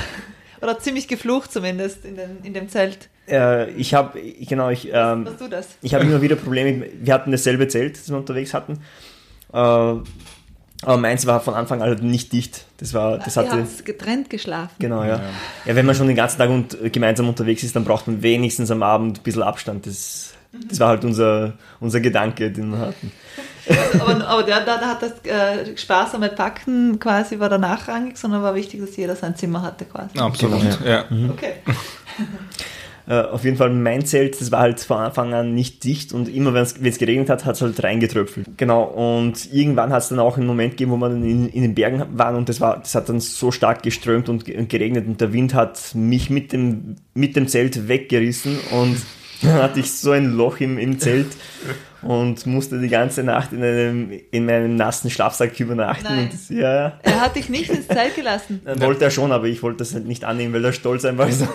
Oder 0.61 0.79
ziemlich 0.79 1.09
geflucht 1.09 1.53
zumindest 1.53 2.05
in, 2.05 2.17
den, 2.17 2.39
in 2.43 2.55
dem 2.55 2.69
Zelt. 2.69 3.09
Äh, 3.29 3.71
ich 3.73 3.95
habe, 3.95 4.21
genau, 4.21 4.71
ich, 4.71 4.89
ähm, 4.93 5.27
Was 5.27 5.37
du 5.37 5.49
das? 5.49 5.69
ich 5.83 5.95
habe 5.95 6.05
immer 6.05 6.21
wieder 6.21 6.37
Probleme. 6.37 6.87
Wir 7.01 7.15
hatten 7.15 7.31
dasselbe 7.31 7.69
Zelt, 7.69 7.97
das 7.97 8.09
wir 8.09 8.17
unterwegs 8.17 8.53
hatten. 8.53 8.81
Äh, 9.53 9.95
aber 10.83 10.97
meins 10.97 11.27
war 11.27 11.41
von 11.41 11.55
Anfang 11.55 11.83
an 11.83 11.89
halt 11.89 12.03
nicht 12.03 12.33
dicht. 12.33 12.65
Das 12.79 12.95
war, 12.95 13.19
das 13.19 13.37
hatte. 13.37 13.59
Ihr 13.59 13.85
getrennt 13.85 14.31
geschlafen. 14.31 14.75
Genau, 14.79 15.05
ja. 15.05 15.21
ja. 15.67 15.75
wenn 15.75 15.85
man 15.85 15.95
schon 15.95 16.07
den 16.07 16.17
ganzen 16.17 16.39
Tag 16.39 16.49
und, 16.49 16.77
gemeinsam 16.93 17.29
unterwegs 17.29 17.63
ist, 17.63 17.77
dann 17.77 17.85
braucht 17.85 18.07
man 18.07 18.23
wenigstens 18.23 18.71
am 18.71 18.83
Abend 18.83 19.19
ein 19.19 19.23
bisschen 19.23 19.43
Abstand. 19.43 19.87
Das, 19.87 20.33
das 20.69 20.81
war 20.81 20.89
halt 20.89 21.05
unser, 21.05 21.53
unser 21.81 22.01
Gedanke, 22.01 22.51
den 22.51 22.71
wir 22.71 22.79
hatten. 22.79 23.13
Also, 23.69 24.01
aber, 24.01 24.27
aber 24.27 24.43
der, 24.43 24.61
da, 24.65 24.79
da 24.79 24.87
hat 24.89 25.03
das 25.03 25.25
äh, 25.25 25.77
sparsame 25.77 26.31
Packen 26.31 26.99
quasi 26.99 27.39
war 27.39 27.51
da 27.51 27.59
nachrangig, 27.59 28.17
sondern 28.17 28.43
war 28.43 28.55
wichtig, 28.55 28.81
dass 28.81 28.97
jeder 28.97 29.17
sein 29.17 29.37
Zimmer 29.37 29.61
hatte 29.61 29.85
quasi. 29.85 30.19
Absolut, 30.19 30.61
genau, 30.61 30.91
ja. 30.91 31.05
Mhm. 31.11 31.31
Okay. 31.31 31.53
Äh, 33.11 33.23
auf 33.23 33.43
jeden 33.43 33.57
Fall 33.57 33.71
mein 33.71 34.07
Zelt, 34.07 34.41
das 34.41 34.53
war 34.53 34.61
halt 34.61 34.79
von 34.79 34.99
Anfang 34.99 35.35
an 35.35 35.53
nicht 35.53 35.83
dicht 35.83 36.13
und 36.13 36.33
immer 36.33 36.55
wenn 36.55 36.63
es 36.63 36.99
geregnet 36.99 37.29
hat, 37.29 37.45
hat 37.45 37.57
es 37.57 37.61
halt 37.61 37.83
reingetröpfelt. 37.83 38.57
Genau, 38.57 38.85
und 38.85 39.53
irgendwann 39.53 39.93
hat 39.93 40.03
es 40.03 40.11
dann 40.11 40.21
auch 40.21 40.37
einen 40.37 40.47
Moment 40.47 40.75
gegeben, 40.75 40.93
wo 40.93 40.97
man 40.97 41.25
in, 41.25 41.49
in, 41.49 41.63
den 41.63 41.75
Bergen 41.75 42.05
waren 42.13 42.37
und 42.37 42.49
das, 42.49 42.61
war, 42.61 42.79
das 42.79 42.95
hat 42.95 43.09
dann 43.09 43.19
so 43.19 43.51
stark 43.51 43.83
geströmt 43.83 44.29
und, 44.29 44.45
geregnet 44.45 45.09
und 45.09 45.21
der 45.21 45.33
Wind 45.33 45.55
hat 45.55 45.93
mich 45.97 46.31
mit 46.31 46.53
dem, 46.53 46.95
mit 47.13 47.35
dem 47.35 47.49
Zelt 47.49 47.89
weggerissen 47.89 48.57
und 48.71 48.99
dann 49.43 49.55
hatte 49.55 49.81
ich 49.81 49.91
so 49.91 50.13
ein 50.13 50.27
Loch 50.37 50.61
im, 50.61 50.79
im 50.79 51.01
Zelt 51.01 51.27
und 52.03 52.47
musste 52.47 52.79
die 52.79 52.89
ganze 52.89 53.25
Nacht 53.25 53.53
in, 53.53 53.65
einem, 53.65 54.21
in 54.31 54.47
meinem 54.47 54.77
nassen 54.77 55.11
Schlafsack 55.11 55.59
übernachten. 55.59 56.05
Nein. 56.05 56.31
Und, 56.31 56.57
ja. 56.57 56.93
Er 57.03 57.21
hat 57.21 57.35
dich 57.35 57.49
nicht 57.49 57.71
ins 57.71 57.89
Zelt 57.89 58.15
gelassen. 58.15 58.63
Dann 58.65 58.81
wollte 58.81 59.03
er 59.03 59.11
schon, 59.11 59.33
aber 59.33 59.47
ich 59.47 59.65
wollte 59.65 59.79
das 59.79 59.95
halt 59.95 60.07
nicht 60.07 60.23
annehmen, 60.23 60.55
weil 60.55 60.63
der 60.63 60.73
Stolz 60.73 61.05
einfach 61.05 61.29
so, 61.31 61.49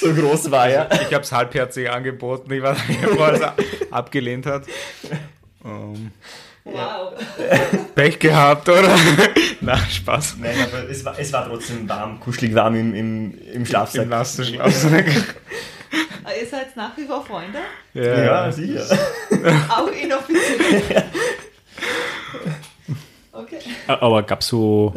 so 0.00 0.14
groß 0.14 0.50
war. 0.50 0.68
Ja. 0.68 0.88
Ich 0.92 1.14
habe 1.14 1.22
es 1.22 1.32
halbherzig 1.32 1.90
angeboten, 1.90 2.52
ich 2.52 2.62
weiß 2.62 2.88
nicht, 2.88 3.00
bevor 3.02 3.28
er 3.28 3.34
es 3.34 3.92
abgelehnt 3.92 4.46
hat. 4.46 4.64
Um, 5.62 5.70
ähm, 5.70 6.12
wow. 6.64 7.12
Pech 7.94 8.18
gehabt, 8.18 8.68
oder? 8.68 8.96
Na, 9.60 9.76
Spaß. 9.76 10.36
Nein, 10.38 10.56
aber 10.62 10.88
es 10.88 11.04
war, 11.04 11.18
es 11.18 11.32
war 11.32 11.46
trotzdem 11.46 11.88
warm, 11.88 12.18
kuschelig 12.20 12.54
warm 12.54 12.74
im, 12.76 12.94
im, 12.94 13.38
im 13.52 13.66
Schlafsack. 13.66 14.04
Im 14.04 14.08
nassen 14.08 14.44
Schlafsack. 14.44 15.06
Ihr 16.40 16.46
seid 16.46 16.76
nach 16.76 16.96
wie 16.96 17.04
vor 17.04 17.24
Freunde? 17.24 17.58
Ja, 17.92 18.24
ja 18.24 18.52
sicher. 18.52 18.86
Auch 19.68 19.88
inoffiziell. 19.88 21.04
Okay. 23.32 23.58
Aber 23.86 24.22
gab 24.22 24.40
es 24.40 24.48
so, 24.48 24.94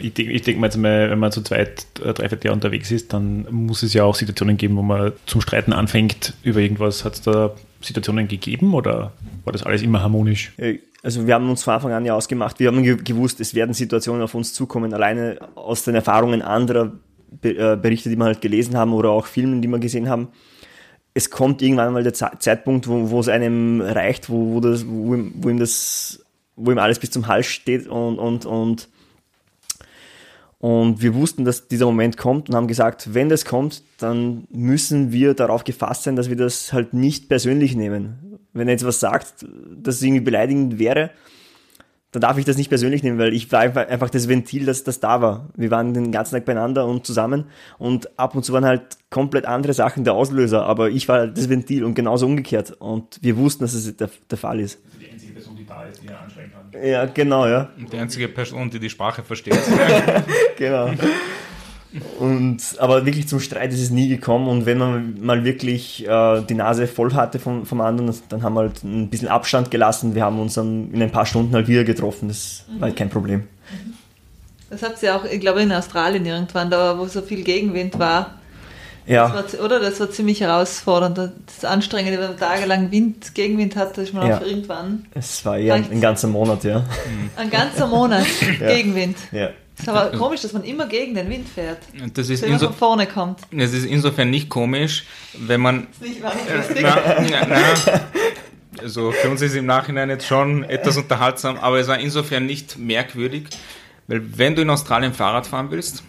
ich 0.00 0.14
denke 0.14 0.40
denk 0.40 0.58
mal 0.58 0.66
jetzt 0.66 0.76
mal, 0.76 1.10
wenn 1.10 1.18
man 1.18 1.32
zu 1.32 1.42
zweit, 1.42 1.86
äh, 2.04 2.12
dreiviertel 2.12 2.46
Jahr 2.46 2.54
unterwegs 2.54 2.90
ist, 2.90 3.12
dann 3.12 3.46
muss 3.50 3.82
es 3.82 3.94
ja 3.94 4.04
auch 4.04 4.14
Situationen 4.14 4.56
geben, 4.56 4.76
wo 4.76 4.82
man 4.82 5.12
zum 5.26 5.40
Streiten 5.40 5.72
anfängt 5.72 6.34
über 6.42 6.60
irgendwas. 6.60 7.04
Hat 7.04 7.14
es 7.14 7.22
da 7.22 7.54
Situationen 7.80 8.28
gegeben 8.28 8.74
oder 8.74 9.12
war 9.44 9.52
das 9.52 9.62
alles 9.62 9.82
immer 9.82 10.02
harmonisch? 10.02 10.52
Äh, 10.56 10.78
also 11.02 11.26
wir 11.26 11.34
haben 11.34 11.48
uns 11.48 11.62
von 11.62 11.74
Anfang 11.74 11.92
an 11.92 12.04
ja 12.04 12.14
ausgemacht, 12.14 12.58
wir 12.58 12.68
haben 12.68 12.82
gewusst, 13.04 13.40
es 13.40 13.54
werden 13.54 13.74
Situationen 13.74 14.22
auf 14.22 14.34
uns 14.34 14.52
zukommen, 14.52 14.92
alleine 14.92 15.38
aus 15.54 15.84
den 15.84 15.94
Erfahrungen 15.94 16.42
anderer 16.42 16.92
äh, 17.42 17.76
Berichte, 17.76 18.08
die 18.08 18.16
wir 18.16 18.24
halt 18.24 18.40
gelesen 18.40 18.76
haben 18.76 18.92
oder 18.92 19.10
auch 19.10 19.26
Filmen, 19.26 19.62
die 19.62 19.68
wir 19.68 19.78
gesehen 19.78 20.08
haben, 20.08 20.28
es 21.16 21.30
kommt 21.30 21.62
irgendwann 21.62 21.94
mal 21.94 22.02
der 22.02 22.12
Zeitpunkt, 22.12 22.88
wo, 22.88 23.10
wo 23.10 23.20
es 23.20 23.28
einem 23.28 23.80
reicht, 23.80 24.28
wo, 24.28 24.54
wo, 24.54 24.60
das, 24.60 24.86
wo, 24.86 25.14
ihm, 25.14 25.32
wo 25.36 25.48
ihm 25.48 25.58
das, 25.58 26.22
wo 26.56 26.70
ihm 26.70 26.78
alles 26.78 26.98
bis 26.98 27.10
zum 27.10 27.26
Hals 27.26 27.46
steht 27.46 27.86
und, 27.86 28.18
und, 28.18 28.44
und, 28.44 28.88
und 30.58 31.02
wir 31.02 31.14
wussten, 31.14 31.44
dass 31.44 31.68
dieser 31.68 31.86
Moment 31.86 32.16
kommt 32.16 32.48
und 32.48 32.54
haben 32.54 32.66
gesagt, 32.66 33.12
wenn 33.14 33.28
das 33.28 33.44
kommt, 33.44 33.82
dann 33.98 34.46
müssen 34.50 35.12
wir 35.12 35.34
darauf 35.34 35.64
gefasst 35.64 36.04
sein, 36.04 36.16
dass 36.16 36.30
wir 36.30 36.36
das 36.36 36.72
halt 36.72 36.94
nicht 36.94 37.28
persönlich 37.28 37.76
nehmen. 37.76 38.38
Wenn 38.52 38.68
er 38.68 38.72
jetzt 38.72 38.86
was 38.86 39.00
sagt, 39.00 39.44
das 39.76 40.00
irgendwie 40.00 40.24
beleidigend 40.24 40.78
wäre, 40.78 41.10
dann 42.12 42.22
darf 42.22 42.38
ich 42.38 42.46
das 42.46 42.56
nicht 42.56 42.70
persönlich 42.70 43.02
nehmen, 43.02 43.18
weil 43.18 43.34
ich 43.34 43.52
war 43.52 43.60
einfach 43.60 44.08
das 44.08 44.26
Ventil, 44.26 44.64
das, 44.64 44.84
das 44.84 45.00
da 45.00 45.20
war. 45.20 45.50
Wir 45.54 45.70
waren 45.70 45.92
den 45.92 46.12
ganzen 46.12 46.36
Tag 46.36 46.46
beieinander 46.46 46.86
und 46.86 47.04
zusammen 47.04 47.44
und 47.76 48.18
ab 48.18 48.34
und 48.34 48.42
zu 48.42 48.54
waren 48.54 48.64
halt 48.64 48.96
komplett 49.10 49.44
andere 49.44 49.74
Sachen 49.74 50.04
der 50.04 50.14
Auslöser, 50.14 50.64
aber 50.64 50.88
ich 50.88 51.08
war 51.08 51.26
das 51.26 51.50
Ventil 51.50 51.84
und 51.84 51.94
genauso 51.94 52.24
umgekehrt 52.24 52.70
und 52.70 53.18
wir 53.20 53.36
wussten, 53.36 53.64
dass 53.64 53.74
es 53.74 53.94
der, 53.94 54.08
der 54.30 54.38
Fall 54.38 54.60
ist. 54.60 54.80
Die 54.98 55.10
einzige 55.10 55.34
Person, 55.34 55.56
die 55.56 55.66
da 55.66 55.84
ist, 55.84 56.02
die 56.02 56.06
er 56.06 56.14
kann. 56.14 56.55
Ja, 56.82 57.06
genau, 57.06 57.46
ja. 57.46 57.70
Und 57.78 57.92
die 57.92 57.98
einzige 57.98 58.28
Person, 58.28 58.70
die 58.70 58.78
die 58.78 58.90
Sprache 58.90 59.22
versteht. 59.22 59.58
genau. 60.58 60.90
Und, 62.18 62.58
aber 62.78 63.06
wirklich 63.06 63.28
zum 63.28 63.40
Streit 63.40 63.72
ist 63.72 63.80
es 63.80 63.90
nie 63.90 64.08
gekommen 64.08 64.48
und 64.48 64.66
wenn 64.66 64.78
man 64.78 65.16
mal 65.20 65.44
wirklich 65.44 66.06
äh, 66.06 66.42
die 66.42 66.54
Nase 66.54 66.86
voll 66.86 67.14
hatte 67.14 67.38
vom, 67.38 67.64
vom 67.64 67.80
anderen, 67.80 68.14
dann 68.28 68.42
haben 68.42 68.54
wir 68.54 68.60
halt 68.60 68.84
ein 68.84 69.08
bisschen 69.08 69.28
Abstand 69.28 69.70
gelassen. 69.70 70.14
Wir 70.14 70.24
haben 70.24 70.38
uns 70.38 70.54
dann 70.54 70.92
in 70.92 71.02
ein 71.02 71.10
paar 71.10 71.26
Stunden 71.26 71.54
halt 71.54 71.68
wieder 71.68 71.84
getroffen. 71.84 72.28
Das 72.28 72.64
mhm. 72.68 72.80
war 72.80 72.88
halt 72.88 72.96
kein 72.96 73.08
Problem. 73.08 73.44
Das 74.68 74.82
hat 74.82 74.98
sie 74.98 75.10
auch, 75.10 75.24
ich 75.24 75.40
glaube, 75.40 75.62
in 75.62 75.72
Australien 75.72 76.26
irgendwann, 76.26 76.70
da 76.70 76.98
wo 76.98 77.06
so 77.06 77.22
viel 77.22 77.44
Gegenwind 77.44 77.98
war. 77.98 78.40
Ja. 79.06 79.28
Das 79.42 79.56
war, 79.58 79.64
oder? 79.64 79.80
Das 79.80 80.00
war 80.00 80.10
ziemlich 80.10 80.40
herausfordernd. 80.40 81.18
Das 81.46 81.64
Anstrengende, 81.64 82.18
wenn 82.20 82.28
man 82.30 82.38
tagelang 82.38 82.90
Wind, 82.90 83.34
Gegenwind 83.34 83.76
hatte, 83.76 84.02
ist 84.02 84.12
man 84.12 84.26
Ja. 84.28 84.38
auch 84.38 84.42
irgendwann 84.42 85.06
Es 85.14 85.44
war 85.44 85.56
eher 85.58 85.74
ein, 85.74 86.00
ganzer 86.00 86.28
Monat, 86.28 86.64
ja. 86.64 86.84
ein 87.36 87.50
ganzer 87.50 87.86
Monat 87.86 88.26
Gegenwind. 88.58 89.16
ja. 89.32 89.50
ist 89.78 89.88
aber 89.88 90.16
komisch, 90.16 90.40
dass 90.42 90.52
man 90.52 90.64
immer 90.64 90.86
gegen 90.86 91.14
den 91.14 91.28
Wind 91.30 91.48
fährt. 91.48 91.78
Und 92.02 92.16
Das 92.18 92.28
ist, 92.30 92.42
Wenn 92.42 92.50
man 92.50 92.58
von 92.60 92.72
vorne 92.74 93.06
kommt. 93.06 93.40
das 93.52 93.72
ist 93.72 93.84
insofern 93.84 94.30
nicht 94.30 94.48
komisch, 94.48 95.04
wenn 95.38 95.60
man 95.60 95.86
Ist 95.92 96.02
nicht 96.02 96.22
wahnsinnig 96.22 96.56
lustig. 96.56 96.78
Na, 96.82 96.98
na, 97.30 97.46
na. 97.48 98.00
Also 98.82 99.10
für 99.12 99.30
uns 99.30 99.40
ist 99.40 99.52
es 99.52 99.56
im 99.56 99.66
Nachhinein 99.66 100.10
jetzt 100.10 100.26
schon 100.26 100.62
etwas 100.64 100.96
unterhaltsam, 100.98 101.56
aber 101.58 101.78
es 101.78 101.88
war 101.88 101.98
insofern 101.98 102.44
nicht 102.44 102.76
merkwürdig, 102.78 103.44
weil 104.08 104.20
wenn 104.38 104.54
du 104.54 104.62
in 104.62 104.68
Australien 104.70 105.14
Fahrrad 105.14 105.46
fahren 105.46 105.68
willst, 105.70 106.02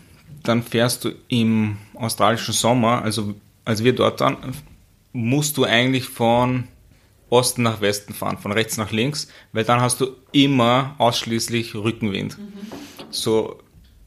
dann 0.47 0.63
fährst 0.63 1.05
du 1.05 1.11
im 1.27 1.77
australischen 1.95 2.53
Sommer, 2.53 3.01
also 3.01 3.35
als 3.65 3.83
wir 3.83 3.93
dort 3.93 4.19
waren, 4.21 4.37
musst 5.13 5.57
du 5.57 5.63
eigentlich 5.65 6.05
von 6.05 6.67
Osten 7.29 7.63
nach 7.63 7.81
Westen 7.81 8.13
fahren, 8.13 8.37
von 8.37 8.51
rechts 8.51 8.77
nach 8.77 8.91
links, 8.91 9.27
weil 9.51 9.65
dann 9.65 9.81
hast 9.81 9.99
du 9.99 10.15
immer 10.31 10.95
ausschließlich 10.97 11.75
Rückenwind. 11.75 12.37
So, 13.09 13.59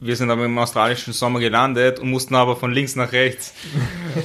wir 0.03 0.15
sind 0.15 0.31
aber 0.31 0.45
im 0.45 0.57
australischen 0.57 1.13
Sommer 1.13 1.39
gelandet 1.39 1.99
und 1.99 2.09
mussten 2.09 2.33
aber 2.33 2.55
von 2.55 2.71
links 2.71 2.95
nach 2.95 3.11
rechts. 3.11 3.53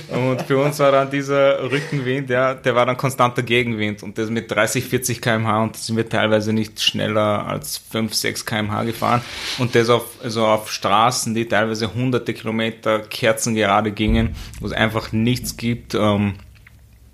Und 0.09 0.41
für 0.43 0.57
uns 0.57 0.79
war 0.79 0.91
dann 0.91 1.11
dieser 1.11 1.71
Rückenwind, 1.71 2.31
ja, 2.31 2.55
der 2.55 2.75
war 2.75 2.87
dann 2.87 2.97
konstanter 2.97 3.43
Gegenwind 3.43 4.03
und 4.03 4.17
das 4.17 4.31
mit 4.31 4.51
30, 4.51 4.85
40 4.87 5.21
km/h 5.21 5.63
und 5.63 5.77
sind 5.77 5.97
wir 5.97 6.09
teilweise 6.09 6.55
nicht 6.55 6.81
schneller 6.81 7.47
als 7.47 7.77
5, 7.77 8.15
6 8.15 8.47
km/h 8.47 8.85
gefahren 8.85 9.21
und 9.59 9.75
das 9.75 9.91
auf, 9.91 10.07
also 10.23 10.47
auf 10.47 10.73
Straßen, 10.73 11.35
die 11.35 11.47
teilweise 11.47 11.93
hunderte 11.93 12.33
Kilometer 12.33 13.01
Kerzen 13.01 13.55
gerade 13.55 13.93
gingen, 13.93 14.35
wo 14.61 14.67
es 14.67 14.73
einfach 14.73 15.13
nichts 15.13 15.59
gibt. 15.59 15.95
Ähm, 15.95 16.37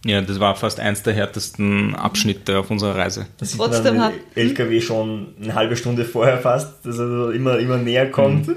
ja, 0.05 0.21
das 0.21 0.41
war 0.41 0.55
fast 0.57 0.81
eins 0.81 1.03
der 1.03 1.15
härtesten 1.15 1.95
Abschnitte 1.95 2.59
auf 2.59 2.71
unserer 2.71 2.97
Reise. 2.97 3.27
Da 3.39 3.47
sieht 3.47 3.59
Trotzdem 3.59 3.97
man 3.97 4.07
hat- 4.07 4.13
LKW 4.35 4.81
schon 4.81 5.35
eine 5.41 5.55
halbe 5.55 5.77
Stunde 5.77 6.05
vorher 6.05 6.39
fast, 6.39 6.85
dass 6.85 6.99
er 6.99 7.31
immer, 7.33 7.59
immer 7.59 7.77
näher 7.79 8.11
kommt. 8.11 8.49
Mhm. 8.49 8.57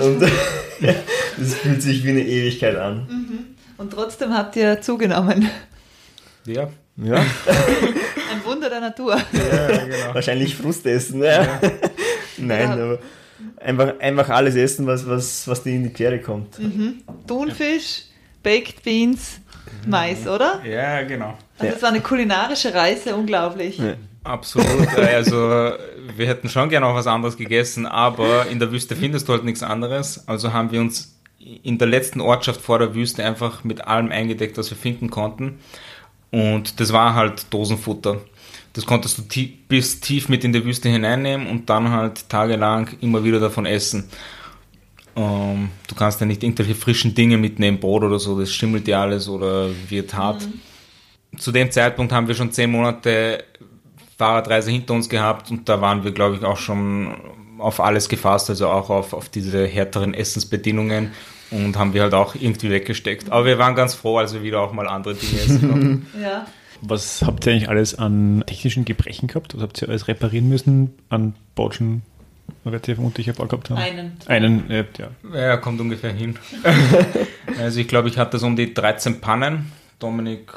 Und 0.00 0.20
das 1.38 1.54
fühlt 1.54 1.82
sich 1.82 2.04
wie 2.04 2.10
eine 2.10 2.24
Ewigkeit 2.26 2.76
an. 2.76 3.56
Und 3.78 3.92
trotzdem 3.92 4.32
habt 4.34 4.56
ihr 4.56 4.80
zugenommen. 4.80 5.48
Ja, 6.44 6.68
Ja, 6.96 7.16
Ein 7.16 8.44
Wunder 8.44 8.70
der 8.70 8.80
Natur. 8.80 9.20
wahrscheinlich 10.12 10.54
Frustessen. 10.56 11.22
Ja. 11.22 11.60
Nein, 12.38 12.60
Ja. 12.68 12.72
aber 12.72 12.98
einfach, 13.60 13.98
einfach 14.00 14.28
alles 14.30 14.54
essen, 14.54 14.86
was, 14.86 15.06
was, 15.06 15.46
was 15.48 15.62
dir 15.62 15.72
in 15.74 15.82
die 15.84 15.90
Quere 15.90 16.20
kommt. 16.20 16.58
Mhm. 16.58 17.02
Thunfisch, 17.26 18.04
Baked 18.42 18.82
Beans, 18.82 19.40
Mais, 19.86 20.26
oder? 20.26 20.60
ja, 20.64 21.02
genau. 21.02 21.36
Also 21.58 21.76
es 21.76 21.82
war 21.82 21.90
eine 21.90 22.00
kulinarische 22.00 22.74
Reise, 22.74 23.14
unglaublich. 23.14 23.78
Ja. 23.78 23.94
Absolut. 24.24 24.88
Also 24.98 25.36
wir 26.16 26.26
hätten 26.26 26.48
schon 26.48 26.68
gerne 26.68 26.86
auch 26.86 26.94
was 26.94 27.06
anderes 27.06 27.36
gegessen, 27.36 27.86
aber 27.86 28.46
in 28.46 28.58
der 28.58 28.72
Wüste 28.72 28.96
findest 28.96 29.28
du 29.28 29.32
halt 29.32 29.44
nichts 29.44 29.62
anderes. 29.62 30.26
Also 30.26 30.52
haben 30.52 30.72
wir 30.72 30.80
uns 30.80 31.16
in 31.38 31.78
der 31.78 31.86
letzten 31.86 32.20
Ortschaft 32.20 32.60
vor 32.60 32.78
der 32.80 32.94
Wüste 32.94 33.24
einfach 33.24 33.62
mit 33.62 33.86
allem 33.86 34.10
eingedeckt, 34.10 34.58
was 34.58 34.70
wir 34.70 34.76
finden 34.76 35.10
konnten. 35.10 35.60
Und 36.30 36.80
das 36.80 36.92
war 36.92 37.14
halt 37.14 37.46
Dosenfutter. 37.50 38.20
Das 38.72 38.84
konntest 38.84 39.16
du 39.16 39.22
tie 39.22 39.46
bis 39.68 40.00
tief 40.00 40.28
mit 40.28 40.44
in 40.44 40.52
die 40.52 40.64
Wüste 40.64 40.88
hineinnehmen 40.88 41.46
und 41.46 41.70
dann 41.70 41.92
halt 41.92 42.28
tagelang 42.28 42.90
immer 43.00 43.24
wieder 43.24 43.40
davon 43.40 43.64
essen. 43.64 44.10
Ähm, 45.16 45.70
du 45.88 45.94
kannst 45.94 46.20
ja 46.20 46.26
nicht 46.26 46.42
irgendwelche 46.42 46.74
frischen 46.74 47.14
Dinge 47.14 47.38
mitnehmen, 47.38 47.80
Brot 47.80 48.04
oder 48.04 48.18
so, 48.18 48.38
das 48.38 48.50
schimmelt 48.52 48.86
ja 48.86 49.02
alles 49.02 49.28
oder 49.28 49.70
wird 49.88 50.14
hart. 50.14 50.46
Zu 51.36 51.52
dem 51.52 51.70
Zeitpunkt 51.70 52.12
haben 52.12 52.28
wir 52.28 52.34
schon 52.34 52.52
zehn 52.52 52.70
Monate 52.70 53.44
Fahrradreise 54.18 54.70
hinter 54.70 54.94
uns 54.94 55.08
gehabt 55.08 55.50
und 55.50 55.68
da 55.68 55.80
waren 55.80 56.04
wir, 56.04 56.12
glaube 56.12 56.36
ich, 56.36 56.44
auch 56.44 56.56
schon 56.56 57.14
auf 57.58 57.80
alles 57.80 58.08
gefasst, 58.08 58.50
also 58.50 58.68
auch 58.68 58.90
auf, 58.90 59.12
auf 59.12 59.28
diese 59.28 59.66
härteren 59.66 60.14
Essensbedingungen 60.14 61.12
und 61.50 61.76
haben 61.76 61.94
wir 61.94 62.02
halt 62.02 62.14
auch 62.14 62.34
irgendwie 62.34 62.70
weggesteckt. 62.70 63.30
Aber 63.30 63.46
wir 63.46 63.58
waren 63.58 63.74
ganz 63.74 63.94
froh, 63.94 64.18
als 64.18 64.34
wir 64.34 64.42
wieder 64.42 64.60
auch 64.60 64.72
mal 64.72 64.88
andere 64.88 65.14
Dinge 65.14 65.40
essen 65.40 65.68
konnten. 65.68 66.06
Ja. 66.22 66.46
Was 66.82 67.22
habt 67.22 67.46
ihr 67.46 67.52
eigentlich 67.52 67.70
alles 67.70 67.94
an 67.94 68.44
technischen 68.46 68.84
Gebrechen 68.84 69.28
gehabt? 69.28 69.54
Was 69.54 69.62
habt 69.62 69.80
ihr 69.80 69.88
alles 69.88 70.08
reparieren 70.08 70.48
müssen 70.50 70.92
an 71.08 71.34
Bautschen, 71.54 72.02
was 72.64 72.88
ihr 72.88 72.94
vermutlich 72.94 73.26
gehabt 73.26 73.70
haben? 73.70 73.76
Einen. 73.76 74.12
Einen, 74.26 74.70
äh, 74.70 74.84
ja. 74.98 75.08
Ja, 75.32 75.56
kommt 75.56 75.80
ungefähr 75.80 76.12
hin. 76.12 76.36
also 77.60 77.80
ich 77.80 77.88
glaube, 77.88 78.08
ich 78.08 78.18
hatte 78.18 78.38
so 78.38 78.46
um 78.46 78.56
die 78.56 78.72
13 78.74 79.20
Pannen. 79.20 79.72
Dominik, 79.98 80.52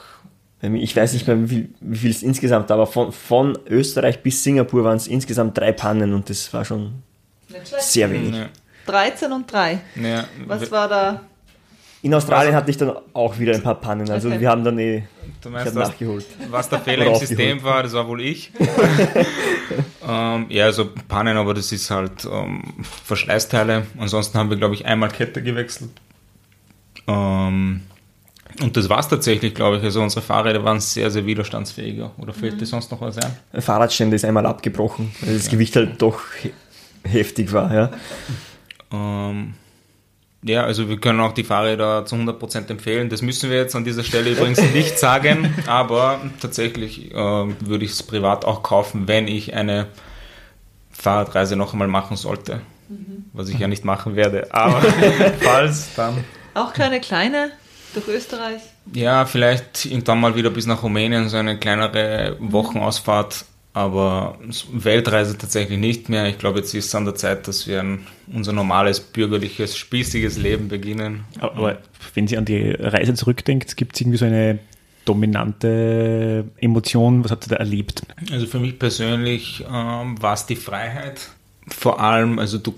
Ich 0.61 0.95
weiß 0.95 1.13
nicht 1.13 1.27
mehr, 1.27 1.41
wie 1.43 1.47
viel, 1.47 1.69
wie 1.79 1.97
viel 1.97 2.11
es 2.11 2.23
insgesamt, 2.23 2.69
aber 2.71 2.87
von, 2.87 3.11
von 3.11 3.57
Österreich 3.67 4.21
bis 4.21 4.43
Singapur 4.43 4.83
waren 4.83 4.97
es 4.97 5.07
insgesamt 5.07 5.57
drei 5.57 5.71
Pannen 5.71 6.13
und 6.13 6.29
das 6.29 6.53
war 6.53 6.65
schon 6.65 7.03
sehr 7.79 8.11
wenig. 8.11 8.31
ne, 8.31 8.49
13 8.85 9.31
und 9.31 9.51
3. 9.51 9.79
ne, 9.95 10.25
Was 10.45 10.69
war 10.71 10.87
da? 10.89 11.21
In 12.01 12.13
Australien 12.13 12.55
hatte 12.55 12.71
ich 12.71 12.77
dann 12.77 12.93
auch 13.13 13.37
wieder 13.39 13.53
ein 13.53 13.61
paar 13.61 13.75
Pannen, 13.75 14.09
also 14.09 14.29
Okay. 14.29 14.39
wir 14.39 14.49
haben 14.49 14.63
dann 14.63 14.79
eh, 14.79 15.03
du 15.41 15.49
ich 15.49 15.53
meinst, 15.53 15.67
habe 15.67 15.79
was, 15.81 15.89
nachgeholt. 15.89 16.25
was 16.49 16.69
der 16.69 16.79
Fehler 16.85 17.07
im. 17.07 17.15
System 17.15 17.61
war, 17.63 17.83
das 17.83 17.91
war 17.93 18.07
wohl 18.07 18.21
ich. 18.21 18.51
ähm, 20.07 20.45
ja, 20.49 20.65
also 20.65 20.89
Pannen, 21.07 21.35
aber 21.37 21.53
das 21.53 21.71
ist 21.71 21.91
halt 21.91 22.25
ähm, 22.31 22.63
Verschleißteile. 23.03 23.85
Ansonsten 23.97 24.37
haben 24.37 24.49
wir, 24.49 24.57
glaube 24.57 24.75
ich, 24.75 24.85
einmal 24.85 25.09
Kette 25.09 25.43
gewechselt. 25.43 25.89
Ähm, 27.07 27.81
und 28.61 28.77
das 28.77 28.89
war 28.89 28.99
es 28.99 29.07
tatsächlich, 29.07 29.53
glaube 29.53 29.77
ich. 29.77 29.83
Also 29.83 30.01
unsere 30.01 30.21
Fahrräder 30.21 30.63
waren 30.63 30.79
sehr, 30.79 31.11
sehr 31.11 31.25
widerstandsfähiger. 31.25 32.11
Oder 32.17 32.33
fällt 32.33 32.59
dir 32.61 32.65
sonst 32.65 32.91
noch 32.91 33.01
was 33.01 33.17
ein? 33.17 33.31
Ein 33.53 33.61
Fahrradständer 33.61 34.15
ist 34.15 34.25
einmal 34.25 34.45
abgebrochen, 34.45 35.11
weil 35.21 35.35
das 35.35 35.49
Gewicht 35.49 35.75
halt 35.75 36.01
doch 36.01 36.19
he 36.41 36.51
heftig 37.03 37.51
war. 37.53 37.73
Ja. 37.73 37.91
Ähm, 38.91 39.53
ja, 40.41 40.63
also 40.63 40.87
wir 40.87 40.97
können 40.97 41.19
auch 41.19 41.33
die 41.33 41.43
Fahrräder 41.43 42.05
zu 42.05 42.15
100% 42.15 42.69
empfehlen. 42.69 43.09
Das 43.09 43.21
müssen 43.21 43.49
wir 43.49 43.57
jetzt 43.57 43.75
an 43.75 43.83
dieser 43.83 44.03
Stelle 44.03 44.31
übrigens 44.31 44.61
nicht 44.73 44.97
sagen, 44.97 45.53
aber 45.67 46.21
tatsächlich 46.39 47.11
ähm, 47.13 47.57
würde 47.59 47.85
ich 47.85 47.91
es 47.91 48.03
privat 48.03 48.45
auch 48.45 48.63
kaufen, 48.63 49.07
wenn 49.07 49.27
ich 49.27 49.53
eine 49.53 49.87
Fahrradreise 50.91 51.55
noch 51.55 51.73
einmal 51.73 51.87
machen 51.87 52.17
sollte. 52.17 52.61
Was 53.33 53.49
ich 53.49 53.59
ja 53.59 53.67
nicht 53.67 53.85
machen 53.85 54.15
werde. 54.15 54.53
Aber 54.53 54.81
falls, 55.41 55.93
dann. 55.95 56.23
Auch 56.55 56.73
keine 56.73 56.99
kleine 56.99 57.51
durch 57.93 58.07
Österreich? 58.07 58.61
Ja, 58.93 59.25
vielleicht 59.25 59.85
irgendwann 59.85 60.19
mal 60.19 60.35
wieder 60.35 60.49
bis 60.49 60.65
nach 60.65 60.81
Rumänien, 60.81 61.29
so 61.29 61.37
eine 61.37 61.57
kleinere 61.59 62.35
Wochenausfahrt. 62.39 63.45
Aber 63.73 64.37
Weltreise 64.71 65.37
tatsächlich 65.37 65.77
nicht 65.77 66.09
mehr. 66.09 66.27
Ich 66.27 66.37
glaube, 66.37 66.59
jetzt 66.59 66.73
ist 66.73 66.87
es 66.87 66.95
an 66.95 67.05
der 67.05 67.15
Zeit, 67.15 67.47
dass 67.47 67.67
wir 67.67 67.79
ein, 67.79 68.07
unser 68.33 68.51
normales, 68.51 68.99
bürgerliches, 68.99 69.77
spießiges 69.77 70.37
Leben 70.37 70.67
beginnen. 70.69 71.25
Aber 71.39 71.77
wenn 72.15 72.27
Sie 72.27 72.37
an 72.37 72.45
die 72.45 72.71
Reise 72.71 73.13
zurückdenkt, 73.13 73.77
gibt 73.77 73.95
es 73.95 74.01
irgendwie 74.01 74.17
so 74.17 74.25
eine 74.25 74.59
dominante 75.05 76.45
Emotion? 76.57 77.23
Was 77.23 77.31
habt 77.31 77.45
ihr 77.45 77.49
da 77.49 77.55
erlebt? 77.57 78.03
Also 78.31 78.47
für 78.47 78.59
mich 78.59 78.77
persönlich 78.77 79.63
ähm, 79.71 80.21
war 80.21 80.33
es 80.33 80.45
die 80.45 80.55
Freiheit. 80.55 81.29
Vor 81.67 81.99
allem, 81.99 82.39
also 82.39 82.57
du, 82.57 82.75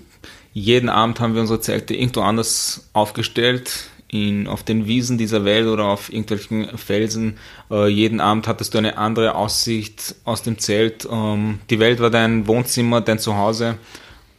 jeden 0.52 0.88
Abend 0.88 1.20
haben 1.20 1.34
wir 1.34 1.40
unsere 1.40 1.60
Zelte 1.60 1.94
irgendwo 1.94 2.20
anders 2.20 2.88
aufgestellt, 2.92 3.90
in, 4.12 4.46
auf 4.46 4.62
den 4.62 4.86
Wiesen 4.86 5.16
dieser 5.16 5.44
Welt 5.44 5.66
oder 5.66 5.86
auf 5.86 6.12
irgendwelchen 6.12 6.76
Felsen. 6.76 7.38
Äh, 7.70 7.88
jeden 7.88 8.20
Abend 8.20 8.46
hattest 8.46 8.74
du 8.74 8.78
eine 8.78 8.98
andere 8.98 9.34
Aussicht 9.34 10.14
aus 10.24 10.42
dem 10.42 10.58
Zelt. 10.58 11.08
Ähm, 11.10 11.60
die 11.70 11.78
Welt 11.80 11.98
war 11.98 12.10
dein 12.10 12.46
Wohnzimmer, 12.46 13.00
dein 13.00 13.18
Zuhause. 13.18 13.78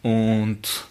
Und 0.04 0.86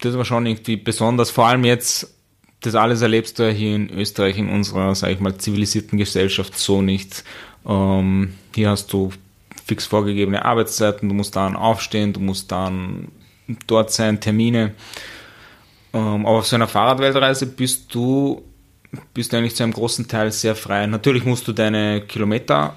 das 0.00 0.18
war 0.18 0.24
schon 0.26 0.44
irgendwie 0.44 0.76
besonders. 0.76 1.30
Vor 1.30 1.46
allem 1.46 1.64
jetzt, 1.64 2.14
das 2.60 2.74
alles 2.74 3.00
erlebst 3.00 3.38
du 3.38 3.44
ja 3.44 3.48
hier 3.48 3.74
in 3.74 3.88
Österreich, 3.88 4.36
in 4.36 4.50
unserer, 4.50 4.94
sag 4.94 5.10
ich 5.10 5.20
mal, 5.20 5.38
zivilisierten 5.38 5.98
Gesellschaft 5.98 6.58
so 6.58 6.82
nicht. 6.82 7.24
Ähm, 7.66 8.34
hier 8.54 8.68
hast 8.68 8.92
du 8.92 9.12
fix 9.64 9.86
vorgegebene 9.86 10.44
Arbeitszeiten, 10.44 11.08
du 11.08 11.14
musst 11.14 11.36
dann 11.36 11.56
aufstehen, 11.56 12.12
du 12.12 12.20
musst 12.20 12.52
dann 12.52 13.08
dort 13.66 13.92
sein, 13.92 14.20
Termine. 14.20 14.74
Ähm, 15.94 16.26
aber 16.26 16.38
auf 16.38 16.46
so 16.46 16.56
einer 16.56 16.66
Fahrradweltreise 16.66 17.46
bist 17.46 17.94
du, 17.94 18.42
bist 19.14 19.32
du 19.32 19.36
eigentlich 19.36 19.54
zu 19.54 19.62
einem 19.62 19.72
großen 19.72 20.08
Teil 20.08 20.32
sehr 20.32 20.56
frei. 20.56 20.86
Natürlich 20.86 21.24
musst 21.24 21.46
du 21.46 21.52
deine 21.52 22.00
Kilometer 22.00 22.74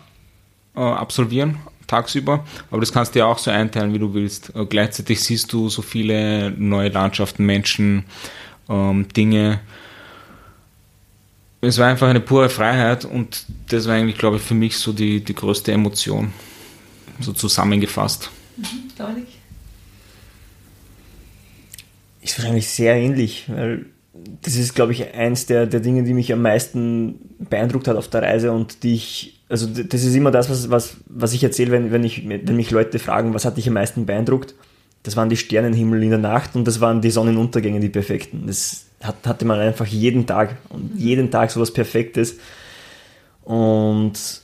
äh, 0.76 0.80
absolvieren, 0.80 1.58
tagsüber, 1.88 2.46
aber 2.70 2.80
das 2.80 2.94
kannst 2.94 3.16
du 3.16 3.20
ja 3.20 3.26
auch 3.26 3.40
so 3.40 3.50
einteilen, 3.50 3.94
wie 3.94 4.00
du 4.00 4.14
willst. 4.14 4.56
Äh, 4.56 4.66
gleichzeitig 4.68 5.20
siehst 5.22 5.52
du 5.52 5.68
so 5.68 5.82
viele 5.82 6.52
neue 6.52 6.90
Landschaften, 6.90 7.44
Menschen, 7.44 8.06
ähm, 8.70 9.08
Dinge. 9.10 9.62
Es 11.60 11.80
war 11.80 11.88
einfach 11.88 12.08
eine 12.08 12.20
pure 12.20 12.50
Freiheit 12.50 13.04
und 13.04 13.46
das 13.70 13.88
war 13.88 13.96
eigentlich, 13.96 14.20
glaube 14.20 14.38
ich, 14.38 14.44
für 14.44 14.54
mich 14.54 14.78
so 14.78 14.94
die, 14.94 15.24
die 15.24 15.34
größte 15.34 15.72
Emotion, 15.72 16.32
so 17.20 17.34
zusammengefasst. 17.34 18.30
Dominik? 18.96 19.37
Ist 22.28 22.38
wahrscheinlich 22.38 22.68
sehr 22.68 22.96
ähnlich, 22.96 23.46
weil 23.48 23.86
das 24.42 24.56
ist, 24.56 24.76
glaube 24.76 24.92
ich, 24.92 25.14
eins 25.14 25.46
der, 25.46 25.66
der 25.66 25.80
Dinge, 25.80 26.04
die 26.04 26.14
mich 26.14 26.34
am 26.34 26.42
meisten 26.42 27.38
beeindruckt 27.40 27.88
hat 27.88 27.96
auf 27.96 28.10
der 28.10 28.22
Reise 28.22 28.52
und 28.52 28.84
die 28.84 28.96
ich, 28.96 29.40
also 29.48 29.66
das 29.66 30.04
ist 30.04 30.14
immer 30.14 30.32
das, 30.32 30.50
was, 30.50 30.70
was, 30.70 30.98
was 31.06 31.32
ich 31.32 31.42
erzähle, 31.42 31.72
wenn, 31.72 31.92
wenn, 31.92 32.04
ich, 32.04 32.28
wenn 32.28 32.56
mich 32.58 32.72
Leute 32.72 33.00
fragen, 33.00 33.34
was 33.34 33.46
hat 33.46 33.56
dich 33.56 33.70
am 33.70 33.76
meisten 33.76 34.06
beeindruckt? 34.06 34.56
Das 35.04 35.16
waren 35.16 35.30
die 35.30 35.38
Sternenhimmel 35.38 36.04
in 36.04 36.10
der 36.10 36.20
Nacht 36.20 36.58
und 36.58 36.68
das 36.68 36.82
waren 36.82 37.00
die 37.00 37.12
Sonnenuntergänge, 37.12 37.80
die 37.80 37.88
perfekten. 37.88 38.44
Das 38.46 38.88
hat, 39.02 39.16
hatte 39.26 39.46
man 39.46 39.62
einfach 39.62 39.86
jeden 39.86 40.26
Tag 40.26 40.58
und 40.68 40.98
jeden 40.98 41.32
Tag 41.32 41.50
sowas 41.50 41.72
Perfektes. 41.72 42.40
Und 43.46 44.42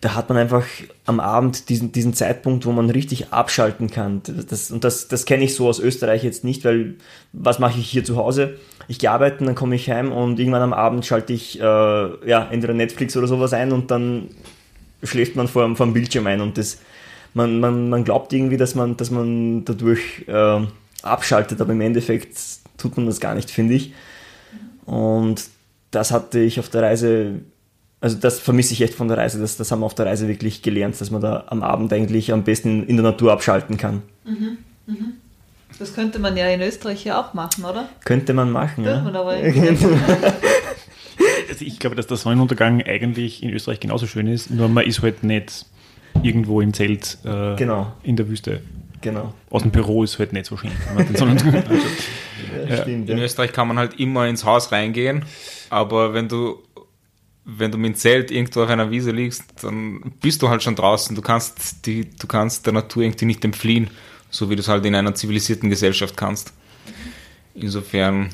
da 0.00 0.14
hat 0.14 0.30
man 0.30 0.38
einfach 0.38 0.64
am 1.04 1.20
Abend 1.20 1.68
diesen, 1.68 1.92
diesen 1.92 2.14
Zeitpunkt, 2.14 2.64
wo 2.64 2.72
man 2.72 2.88
richtig 2.88 3.32
abschalten 3.32 3.90
kann. 3.90 4.22
Das, 4.48 4.70
und 4.70 4.82
das, 4.82 5.08
das 5.08 5.26
kenne 5.26 5.44
ich 5.44 5.54
so 5.54 5.68
aus 5.68 5.78
Österreich 5.78 6.24
jetzt 6.24 6.42
nicht, 6.42 6.64
weil 6.64 6.94
was 7.34 7.58
mache 7.58 7.78
ich 7.78 7.90
hier 7.90 8.02
zu 8.02 8.16
Hause? 8.16 8.56
Ich 8.88 8.98
gehe 8.98 9.10
arbeiten, 9.10 9.44
dann 9.44 9.54
komme 9.54 9.74
ich 9.74 9.90
heim 9.90 10.10
und 10.10 10.38
irgendwann 10.38 10.62
am 10.62 10.72
Abend 10.72 11.04
schalte 11.04 11.34
ich 11.34 11.60
äh, 11.60 11.62
ja, 11.62 12.48
entweder 12.50 12.72
Netflix 12.72 13.14
oder 13.16 13.26
sowas 13.26 13.52
ein 13.52 13.72
und 13.72 13.90
dann 13.90 14.28
schläft 15.02 15.36
man 15.36 15.48
vor, 15.48 15.76
vor 15.76 15.86
dem 15.86 15.92
Bildschirm 15.92 16.26
ein 16.26 16.40
und 16.40 16.56
das, 16.56 16.78
man, 17.34 17.60
man, 17.60 17.90
man 17.90 18.04
glaubt 18.04 18.32
irgendwie, 18.32 18.56
dass 18.56 18.74
man, 18.74 18.96
dass 18.96 19.10
man 19.10 19.66
dadurch 19.66 20.24
äh, 20.26 20.60
abschaltet, 21.02 21.60
aber 21.60 21.72
im 21.72 21.80
Endeffekt 21.82 22.38
tut 22.78 22.96
man 22.96 23.04
das 23.04 23.20
gar 23.20 23.34
nicht, 23.34 23.50
finde 23.50 23.74
ich. 23.74 23.92
Und 24.86 25.44
das 25.90 26.10
hatte 26.10 26.40
ich 26.40 26.58
auf 26.58 26.70
der 26.70 26.82
Reise 26.82 27.40
also 28.00 28.16
das 28.16 28.40
vermisse 28.40 28.72
ich 28.72 28.80
echt 28.80 28.94
von 28.94 29.08
der 29.08 29.18
Reise. 29.18 29.40
Das, 29.40 29.56
das 29.56 29.70
haben 29.70 29.80
wir 29.80 29.86
auf 29.86 29.94
der 29.94 30.06
Reise 30.06 30.26
wirklich 30.26 30.62
gelernt, 30.62 31.00
dass 31.00 31.10
man 31.10 31.20
da 31.20 31.44
am 31.48 31.62
Abend 31.62 31.92
eigentlich 31.92 32.32
am 32.32 32.44
besten 32.44 32.84
in 32.84 32.96
der 32.96 33.04
Natur 33.04 33.32
abschalten 33.32 33.76
kann. 33.76 34.02
Mhm, 34.24 34.58
mhm. 34.86 35.12
Das 35.78 35.94
könnte 35.94 36.18
man 36.18 36.36
ja 36.36 36.48
in 36.48 36.60
Österreich 36.60 37.04
ja 37.04 37.20
auch 37.20 37.34
machen, 37.34 37.64
oder? 37.64 37.88
Könnte 38.04 38.34
man 38.34 38.50
machen, 38.50 38.84
ja. 38.84 39.00
Man 39.00 39.16
aber 39.16 39.30
also 41.48 41.60
ich 41.60 41.78
glaube, 41.78 41.96
dass 41.96 42.06
der 42.06 42.16
Sonnenuntergang 42.16 42.82
eigentlich 42.82 43.42
in 43.42 43.50
Österreich 43.50 43.80
genauso 43.80 44.06
schön 44.06 44.26
ist, 44.26 44.50
nur 44.50 44.68
man 44.68 44.84
ist 44.84 45.02
halt 45.02 45.22
nicht 45.22 45.66
irgendwo 46.22 46.60
im 46.60 46.74
Zelt 46.74 47.18
äh, 47.24 47.54
genau. 47.56 47.92
in 48.02 48.16
der 48.16 48.28
Wüste. 48.28 48.60
Genau. 49.00 49.32
Aus 49.48 49.62
dem 49.62 49.70
Büro 49.70 50.04
ist 50.04 50.18
halt 50.18 50.32
nicht 50.32 50.46
so 50.46 50.56
schön. 50.56 50.72
also, 50.96 51.26
ja, 52.68 52.82
stimmt, 52.82 53.08
in 53.08 53.18
ja. 53.18 53.24
Österreich 53.24 53.52
kann 53.52 53.68
man 53.68 53.78
halt 53.78 53.98
immer 53.98 54.26
ins 54.26 54.44
Haus 54.44 54.72
reingehen, 54.72 55.24
aber 55.70 56.12
wenn 56.12 56.28
du 56.28 56.58
wenn 57.44 57.72
du 57.72 57.78
mit 57.78 57.94
dem 57.94 57.94
Zelt 57.96 58.30
irgendwo 58.30 58.62
auf 58.62 58.68
einer 58.68 58.90
Wiese 58.90 59.10
liegst, 59.10 59.44
dann 59.62 60.12
bist 60.20 60.42
du 60.42 60.48
halt 60.48 60.62
schon 60.62 60.76
draußen. 60.76 61.16
Du 61.16 61.22
kannst, 61.22 61.86
die, 61.86 62.08
du 62.10 62.26
kannst 62.26 62.66
der 62.66 62.72
Natur 62.72 63.02
irgendwie 63.02 63.24
nicht 63.24 63.44
entfliehen, 63.44 63.90
so 64.30 64.50
wie 64.50 64.56
du 64.56 64.60
es 64.60 64.68
halt 64.68 64.84
in 64.84 64.94
einer 64.94 65.14
zivilisierten 65.14 65.70
Gesellschaft 65.70 66.16
kannst. 66.16 66.52
Insofern 67.54 68.30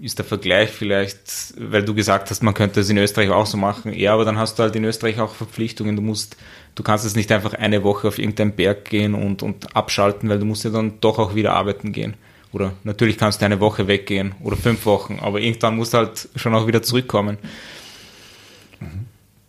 ist 0.00 0.18
der 0.18 0.24
Vergleich 0.24 0.70
vielleicht, 0.70 1.54
weil 1.56 1.84
du 1.84 1.94
gesagt 1.94 2.30
hast, 2.30 2.42
man 2.42 2.54
könnte 2.54 2.80
es 2.80 2.90
in 2.90 2.98
Österreich 2.98 3.30
auch 3.30 3.46
so 3.46 3.56
machen. 3.56 3.92
Ja, 3.92 4.14
aber 4.14 4.24
dann 4.24 4.36
hast 4.36 4.58
du 4.58 4.64
halt 4.64 4.74
in 4.74 4.84
Österreich 4.84 5.20
auch 5.20 5.34
Verpflichtungen. 5.34 5.94
Du 5.94 6.02
musst, 6.02 6.36
du 6.74 6.82
kannst 6.82 7.04
es 7.04 7.14
nicht 7.14 7.30
einfach 7.30 7.54
eine 7.54 7.84
Woche 7.84 8.08
auf 8.08 8.18
irgendeinen 8.18 8.52
Berg 8.52 8.86
gehen 8.86 9.14
und, 9.14 9.44
und 9.44 9.76
abschalten, 9.76 10.28
weil 10.28 10.40
du 10.40 10.44
musst 10.44 10.64
ja 10.64 10.70
dann 10.70 10.94
doch 11.00 11.20
auch 11.20 11.36
wieder 11.36 11.52
arbeiten 11.52 11.92
gehen. 11.92 12.14
Oder 12.52 12.74
natürlich 12.82 13.16
kannst 13.16 13.40
du 13.40 13.46
eine 13.46 13.60
Woche 13.60 13.86
weggehen 13.86 14.34
oder 14.42 14.56
fünf 14.56 14.84
Wochen, 14.84 15.18
aber 15.22 15.40
irgendwann 15.40 15.76
musst 15.76 15.94
du 15.94 15.98
halt 15.98 16.28
schon 16.36 16.54
auch 16.54 16.66
wieder 16.66 16.82
zurückkommen. 16.82 17.38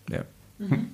Ja. 0.09 0.23
Mhm. 0.59 0.87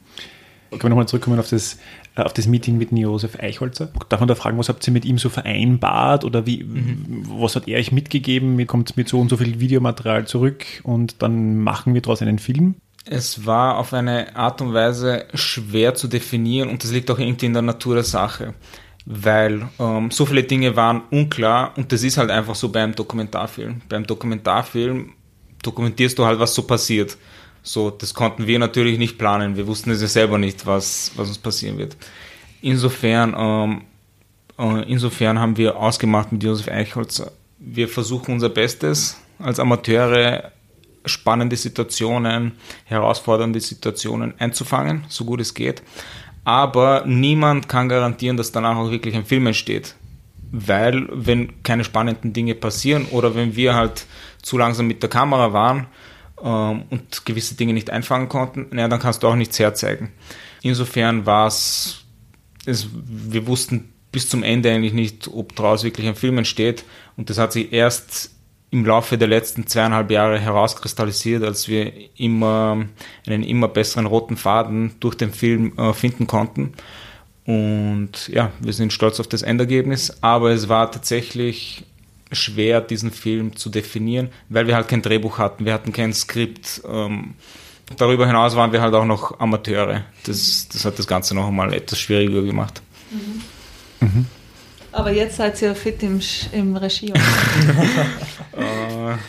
Können 0.72 0.84
wir 0.84 0.90
nochmal 0.90 1.08
zurückkommen 1.08 1.40
auf 1.40 1.50
das, 1.50 1.80
äh, 2.16 2.22
auf 2.22 2.34
das 2.34 2.48
Meeting 2.48 2.78
mit 2.78 2.92
Josef 2.92 3.40
Eichholzer? 3.40 3.90
Darf 4.10 4.20
man 4.20 4.28
da 4.28 4.36
fragen, 4.36 4.58
was 4.58 4.70
habt 4.70 4.86
ihr 4.88 4.94
mit 4.94 5.06
ihm 5.06 5.18
so 5.18 5.30
vereinbart 5.30 6.24
oder 6.24 6.46
wie, 6.46 6.64
mhm. 6.64 7.26
was 7.28 7.56
hat 7.56 7.68
er 7.68 7.80
euch 7.80 7.92
mitgegeben? 7.92 8.66
Kommt 8.68 8.96
mit 8.96 9.10
so 9.10 9.20
und 9.20 9.30
so 9.30 9.38
viel 9.38 9.60
Videomaterial 9.60 10.28
zurück 10.28 10.66
und 10.84 11.22
dann 11.22 11.58
machen 11.58 11.94
wir 11.94 12.02
daraus 12.02 12.22
einen 12.22 12.40
Film? 12.40 12.76
Es 13.06 13.46
war 13.48 13.78
auf 13.78 13.94
eine 13.94 14.36
Art 14.36 14.62
und 14.62 14.74
Weise 14.74 15.26
schwer 15.34 15.96
zu 15.96 16.08
definieren 16.08 16.70
und 16.70 16.84
das 16.84 16.92
liegt 16.92 17.10
auch 17.10 17.18
irgendwie 17.18 17.48
in 17.48 17.54
der 17.54 17.64
Natur 17.64 17.96
der 17.96 18.04
Sache, 18.04 18.54
weil 19.06 19.68
ähm, 19.80 20.12
so 20.12 20.28
viele 20.28 20.44
Dinge 20.44 20.76
waren 20.76 21.02
unklar 21.10 21.74
und 21.78 21.92
das 21.92 22.04
ist 22.04 22.18
halt 22.18 22.30
einfach 22.30 22.54
so 22.54 22.70
beim 22.70 22.94
Dokumentarfilm. 22.94 23.82
Beim 23.90 24.06
Dokumentarfilm 24.06 25.14
dokumentierst 25.64 26.20
du 26.20 26.26
halt, 26.26 26.40
was 26.40 26.54
so 26.54 26.64
passiert. 26.64 27.18
So, 27.72 27.92
das 27.92 28.16
konnten 28.16 28.48
wir 28.48 28.58
natürlich 28.58 28.98
nicht 28.98 29.20
planen. 29.20 29.56
Wir 29.56 29.68
wussten 29.68 29.92
es 29.92 30.02
ja 30.02 30.08
selber 30.08 30.40
nicht, 30.40 30.66
was, 30.66 31.12
was 31.16 31.28
uns 31.28 31.38
passieren 31.38 31.78
wird. 31.78 31.96
Insofern, 32.64 33.36
ähm, 33.38 33.82
äh, 34.58 34.92
insofern 34.92 35.38
haben 35.38 35.56
wir 35.56 35.78
ausgemacht 35.78 36.32
mit 36.32 36.42
Josef 36.42 36.68
Eichholz, 36.68 37.22
wir 37.60 37.88
versuchen 37.88 38.34
unser 38.34 38.50
Bestes 38.50 39.22
als 39.38 39.60
Amateure 39.60 40.52
spannende 41.06 41.56
Situationen, 41.56 42.54
herausfordernde 42.86 43.60
Situationen 43.60 44.34
einzufangen, 44.40 45.06
so 45.08 45.24
gut 45.24 45.40
es 45.40 45.54
geht. 45.54 45.84
Aber 46.46 47.04
niemand 47.06 47.70
kann 47.70 47.88
garantieren, 47.88 48.36
dass 48.36 48.52
danach 48.52 48.78
auch 48.78 48.90
wirklich 48.90 49.14
ein 49.16 49.26
Film 49.26 49.46
entsteht. 49.46 49.94
Weil, 50.52 51.08
wenn 51.12 51.62
keine 51.62 51.84
spannenden 51.84 52.34
Dinge 52.34 52.56
passieren 52.56 53.06
oder 53.12 53.36
wenn 53.36 53.56
wir 53.56 53.76
halt 53.76 54.08
zu 54.42 54.58
langsam 54.58 54.88
mit 54.88 55.04
der 55.04 55.12
Kamera 55.12 55.54
waren, 55.54 55.86
ähm, 56.44 56.84
und 56.90 57.26
gewisse 57.26 57.56
Dinge 57.56 57.74
nicht 57.74 57.90
einfangen 57.90 58.30
konnten, 58.30 58.68
naja, 58.72 58.88
dann 58.88 59.00
kannst 59.00 59.24
du 59.24 59.28
auch 59.28 59.36
nichts 59.36 59.60
herzeigen. 59.60 60.12
Insofern 60.62 61.26
war 61.26 61.48
es, 61.48 62.04
wir 62.66 63.48
wussten 63.48 63.94
bis 64.12 64.28
zum 64.28 64.44
Ende 64.44 64.72
eigentlich 64.72 64.94
nicht, 64.94 65.28
ob 65.28 65.56
daraus 65.56 65.84
wirklich 65.84 66.08
ein 66.08 66.16
Film 66.16 66.38
entsteht 66.38 66.84
und 67.16 67.30
das 67.30 67.38
hat 67.38 67.54
sich 67.54 67.72
erst 67.72 68.32
im 68.72 68.86
Laufe 68.86 69.18
der 69.18 69.28
letzten 69.28 69.66
zweieinhalb 69.66 70.12
Jahre 70.12 70.40
herauskristallisiert, 70.40 71.44
als 71.44 71.68
wir 71.68 71.92
immer 72.20 72.86
einen 73.26 73.44
immer 73.44 73.68
besseren 73.68 74.06
roten 74.06 74.38
Faden 74.38 74.94
durch 75.00 75.16
den 75.16 75.34
Film 75.34 75.74
äh, 75.78 75.94
finden 75.94 76.28
konnten. 76.28 76.74
Und 77.46 78.28
ja, 78.28 78.52
wir 78.60 78.74
sind 78.74 78.94
stolz 78.94 79.20
auf 79.20 79.28
das 79.28 79.42
Endergebnis, 79.42 80.22
aber 80.22 80.52
es 80.52 80.70
war 80.70 80.92
tatsächlich 80.92 81.84
schwer, 82.32 82.82
diesen 82.82 83.12
Film 83.12 83.56
zu 83.56 83.70
definieren, 83.70 84.30
weil 84.50 84.68
wir 84.68 84.76
halt 84.76 84.88
kein 84.88 85.02
Drehbuch 85.02 85.38
hatten, 85.38 85.66
wir 85.66 85.74
hatten 85.74 85.92
kein 85.92 86.14
Skript. 86.14 86.82
Ähm, 86.88 87.34
darüber 87.98 88.28
hinaus 88.28 88.56
waren 88.56 88.72
wir 88.72 88.82
halt 88.82 88.94
auch 88.94 89.06
noch 89.06 89.40
Amateure. 89.40 90.04
Das, 90.26 90.68
das 90.72 90.86
hat 90.86 91.00
das 91.00 91.08
Ganze 91.08 91.36
noch 91.36 91.48
einmal 91.48 91.74
etwas 91.74 92.00
schwieriger 92.00 92.42
gemacht. 92.42 92.82
Mhm. 93.12 94.08
Mhm. 94.08 94.26
Aber 94.92 95.12
jetzt 95.12 95.38
seid 95.38 95.62
ihr 95.62 95.76
fit 95.76 96.02
im, 96.04 96.20
im 96.52 96.76
Regie. 96.76 97.14
mhm. 97.14 99.20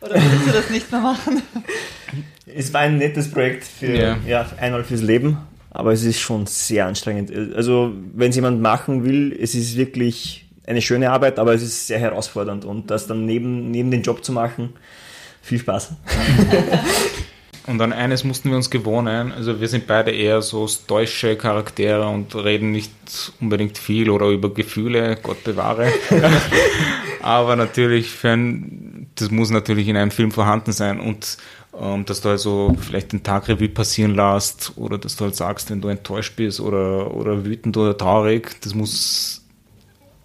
Oder 0.00 0.14
willst 0.30 0.46
du 0.46 0.52
das 0.52 0.70
nicht 0.70 0.92
mehr 0.92 1.00
machen? 1.00 1.42
Es 2.46 2.72
war 2.72 2.82
ein 2.82 2.98
nettes 2.98 3.30
Projekt 3.30 3.64
für 3.64 3.86
yeah. 3.86 4.18
ja, 4.26 4.46
einmal 4.58 4.84
fürs 4.84 5.02
Leben 5.02 5.38
aber 5.70 5.92
es 5.92 6.02
ist 6.02 6.20
schon 6.20 6.46
sehr 6.46 6.86
anstrengend. 6.86 7.32
Also 7.54 7.92
wenn 8.14 8.30
es 8.30 8.36
jemand 8.36 8.60
machen 8.60 9.04
will, 9.04 9.36
es 9.38 9.54
ist 9.54 9.76
wirklich 9.76 10.46
eine 10.66 10.82
schöne 10.82 11.10
Arbeit, 11.10 11.38
aber 11.38 11.54
es 11.54 11.62
ist 11.62 11.86
sehr 11.86 11.98
herausfordernd 11.98 12.64
und 12.64 12.90
das 12.90 13.06
dann 13.06 13.24
neben, 13.24 13.70
neben 13.70 13.90
den 13.90 14.02
Job 14.02 14.24
zu 14.24 14.32
machen, 14.32 14.74
viel 15.42 15.58
Spaß. 15.58 15.92
Und 17.68 17.82
an 17.82 17.92
eines 17.92 18.24
mussten 18.24 18.48
wir 18.48 18.56
uns 18.56 18.70
gewohnen. 18.70 19.30
Also 19.30 19.60
wir 19.60 19.68
sind 19.68 19.86
beide 19.86 20.10
eher 20.10 20.40
so 20.40 20.66
stoische 20.66 21.36
Charaktere 21.36 22.08
und 22.08 22.34
reden 22.34 22.70
nicht 22.70 22.90
unbedingt 23.42 23.76
viel 23.76 24.08
oder 24.08 24.28
über 24.28 24.54
Gefühle, 24.54 25.18
Gott 25.22 25.44
bewahre. 25.44 25.92
Aber 27.20 27.56
natürlich, 27.56 28.08
für 28.08 28.30
ein, 28.30 29.10
das 29.16 29.30
muss 29.30 29.50
natürlich 29.50 29.86
in 29.86 29.98
einem 29.98 30.10
Film 30.10 30.30
vorhanden 30.30 30.72
sein. 30.72 30.98
Und 30.98 31.36
ähm, 31.80 32.04
dass 32.04 32.20
du 32.20 32.28
also 32.28 32.76
vielleicht 32.80 33.12
den 33.12 33.22
Tag 33.22 33.48
Revue 33.48 33.68
passieren 33.68 34.14
lässt 34.14 34.72
oder 34.76 34.98
dass 34.98 35.16
du 35.16 35.24
halt 35.24 35.36
sagst, 35.36 35.70
wenn 35.70 35.80
du 35.80 35.88
enttäuscht 35.88 36.34
bist 36.36 36.60
oder, 36.60 37.14
oder 37.14 37.44
wütend 37.44 37.76
oder 37.76 37.96
traurig, 37.96 38.60
das 38.62 38.74
muss 38.74 39.44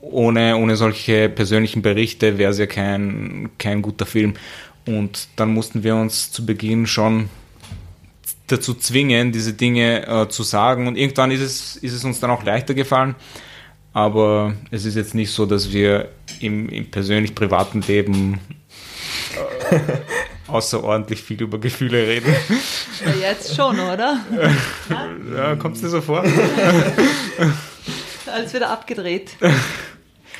ohne, 0.01 0.57
ohne 0.57 0.75
solche 0.75 1.29
persönlichen 1.29 1.81
Berichte 1.81 2.37
wäre 2.37 2.51
es 2.51 2.57
ja 2.57 2.65
kein, 2.65 3.49
kein 3.57 3.81
guter 3.81 4.05
Film. 4.05 4.33
Und 4.85 5.29
dann 5.37 5.53
mussten 5.53 5.83
wir 5.83 5.95
uns 5.95 6.31
zu 6.31 6.45
Beginn 6.45 6.87
schon 6.87 7.29
dazu 8.47 8.73
zwingen, 8.73 9.31
diese 9.31 9.53
Dinge 9.53 10.05
äh, 10.07 10.27
zu 10.27 10.43
sagen. 10.43 10.87
Und 10.87 10.97
irgendwann 10.97 11.31
ist 11.31 11.41
es, 11.41 11.75
ist 11.77 11.93
es 11.93 12.03
uns 12.03 12.19
dann 12.19 12.31
auch 12.31 12.43
leichter 12.43 12.73
gefallen. 12.73 13.15
Aber 13.93 14.53
es 14.71 14.85
ist 14.85 14.95
jetzt 14.95 15.15
nicht 15.15 15.31
so, 15.31 15.45
dass 15.45 15.71
wir 15.71 16.09
im, 16.39 16.67
im 16.69 16.89
persönlich 16.89 17.35
privaten 17.35 17.81
Leben 17.81 18.39
äh, 19.71 19.79
außerordentlich 20.53 21.21
viel 21.21 21.41
über 21.41 21.59
Gefühle 21.59 22.07
reden. 22.07 22.33
Ja, 23.05 23.11
jetzt 23.29 23.55
schon, 23.55 23.79
oder? 23.79 24.19
ja, 25.35 25.55
kommt 25.55 25.75
es 25.75 25.81
dir 25.81 25.89
so 25.89 26.01
vor? 26.01 26.23
Alles 28.31 28.53
wieder 28.53 28.69
abgedreht. 28.69 29.35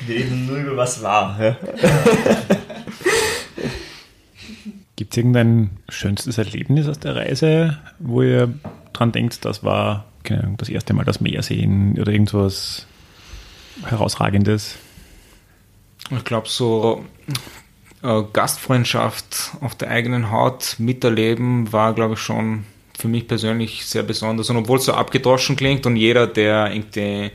Wir 0.06 0.16
reden 0.16 0.46
nur 0.46 0.56
über 0.58 0.76
was 0.76 1.02
war. 1.02 1.42
Ja? 1.42 1.56
Gibt 4.96 5.12
es 5.12 5.16
irgendein 5.16 5.70
schönstes 5.88 6.38
Erlebnis 6.38 6.86
aus 6.88 7.00
der 7.00 7.16
Reise, 7.16 7.78
wo 7.98 8.22
ihr 8.22 8.54
dran 8.92 9.12
denkt, 9.12 9.44
das 9.44 9.64
war 9.64 10.04
Ahnung, 10.30 10.56
das 10.56 10.68
erste 10.68 10.94
Mal 10.94 11.04
das 11.04 11.20
Meer 11.20 11.42
sehen 11.42 11.98
oder 11.98 12.12
irgendwas 12.12 12.86
herausragendes? 13.84 14.76
Ich 16.10 16.24
glaube, 16.24 16.48
so 16.48 17.04
Gastfreundschaft 18.32 19.52
auf 19.60 19.74
der 19.74 19.90
eigenen 19.90 20.30
Haut 20.30 20.76
miterleben 20.78 21.72
war, 21.72 21.94
glaube 21.94 22.14
ich, 22.14 22.20
schon 22.20 22.64
für 22.98 23.08
mich 23.08 23.26
persönlich 23.26 23.86
sehr 23.86 24.02
besonders. 24.02 24.50
Und 24.50 24.58
obwohl 24.58 24.78
es 24.78 24.84
so 24.84 24.92
abgedroschen 24.92 25.56
klingt 25.56 25.86
und 25.86 25.96
jeder, 25.96 26.26
der 26.26 26.72
irgendwie 26.72 27.30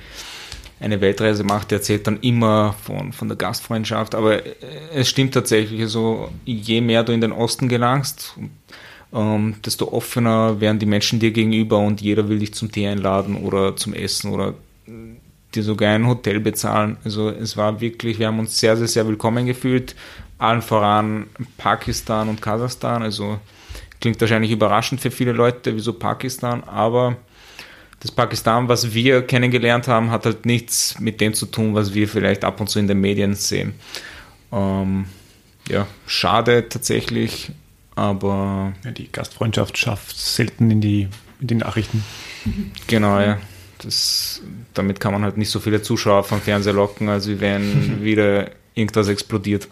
eine 0.80 1.02
Weltreise 1.02 1.44
macht, 1.44 1.72
der 1.72 1.80
erzählt 1.80 2.08
dann 2.08 2.20
immer 2.22 2.76
von, 2.84 3.12
von 3.12 3.28
der 3.28 3.38
Gastfreundschaft. 3.38 4.16
Aber 4.16 4.46
äh, 4.46 4.56
es 4.94 5.10
stimmt 5.10 5.34
tatsächlich, 5.34 5.82
also 5.82 6.30
je 6.46 6.82
mehr 6.82 7.04
du 7.04 7.12
in 7.12 7.22
den 7.22 7.32
Osten 7.32 7.68
gelangst, 7.68 8.36
ähm, 9.14 9.56
desto 9.66 9.92
offener 9.92 10.62
werden 10.62 10.80
die 10.80 10.86
Menschen 10.86 11.20
dir 11.20 11.32
gegenüber 11.32 11.80
und 11.80 12.00
jeder 12.00 12.30
will 12.30 12.40
dich 12.40 12.54
zum 12.54 12.72
Tee 12.72 12.88
einladen 12.88 13.36
oder 13.36 13.76
zum 13.76 13.94
Essen 13.94 14.32
oder 14.32 14.54
dir 15.56 15.64
sogar 15.64 15.94
ein 15.94 16.08
Hotel 16.08 16.40
bezahlen. 16.40 16.98
Also 17.04 17.30
es 17.30 17.58
war 17.58 17.82
wirklich, 17.82 18.20
wir 18.20 18.28
haben 18.28 18.40
uns 18.40 18.60
sehr, 18.60 18.78
sehr, 18.78 18.88
sehr 18.88 19.08
willkommen 19.08 19.46
gefühlt. 19.46 19.96
Allen 20.38 20.62
voran 20.62 21.28
Pakistan 21.58 22.30
und 22.30 22.42
Kasachstan. 22.42 23.02
Also 23.02 23.40
klingt 24.00 24.22
wahrscheinlich 24.22 24.52
überraschend 24.52 25.02
für 25.02 25.12
viele 25.12 25.32
Leute, 25.34 25.76
wieso 25.76 25.94
Pakistan, 25.94 26.64
aber 26.64 27.18
das 28.00 28.12
Pakistan, 28.12 28.70
was 28.70 28.94
wir 28.94 29.24
kennengelernt 29.24 29.88
haben, 29.88 30.10
hat 30.10 30.26
halt 30.26 30.46
nichts 30.46 30.98
mit 31.00 31.20
dem 31.20 31.34
zu 31.34 31.46
tun, 31.46 31.76
was 31.76 31.94
wir 31.94 32.08
vielleicht 32.08 32.46
ab 32.46 32.62
und 32.62 32.70
zu 32.70 32.80
in 32.80 32.88
den 32.88 33.02
Medien 33.02 33.36
sehen. 33.36 33.74
Ähm, 34.52 35.06
ja, 35.68 35.86
schade 36.08 36.70
tatsächlich, 36.70 37.52
aber. 37.96 38.74
Ja, 38.86 38.92
die 38.92 39.12
Gastfreundschaft 39.12 39.78
schafft 39.78 40.18
selten 40.18 40.72
in 40.72 40.80
die, 40.80 41.10
in 41.42 41.48
die 41.48 41.56
Nachrichten. 41.56 42.04
Genau, 42.88 43.20
ja. 43.20 43.38
Das, 43.80 44.42
damit 44.74 45.00
kann 45.00 45.14
man 45.14 45.24
halt 45.24 45.38
nicht 45.38 45.50
so 45.50 45.60
viele 45.60 45.82
Zuschauer 45.82 46.24
vom 46.24 46.42
Fernseher 46.42 46.74
locken, 46.74 47.10
als 47.10 47.28
wenn 47.40 48.02
wieder 48.04 48.52
irgendwas 48.76 49.08
explodiert. 49.08 49.68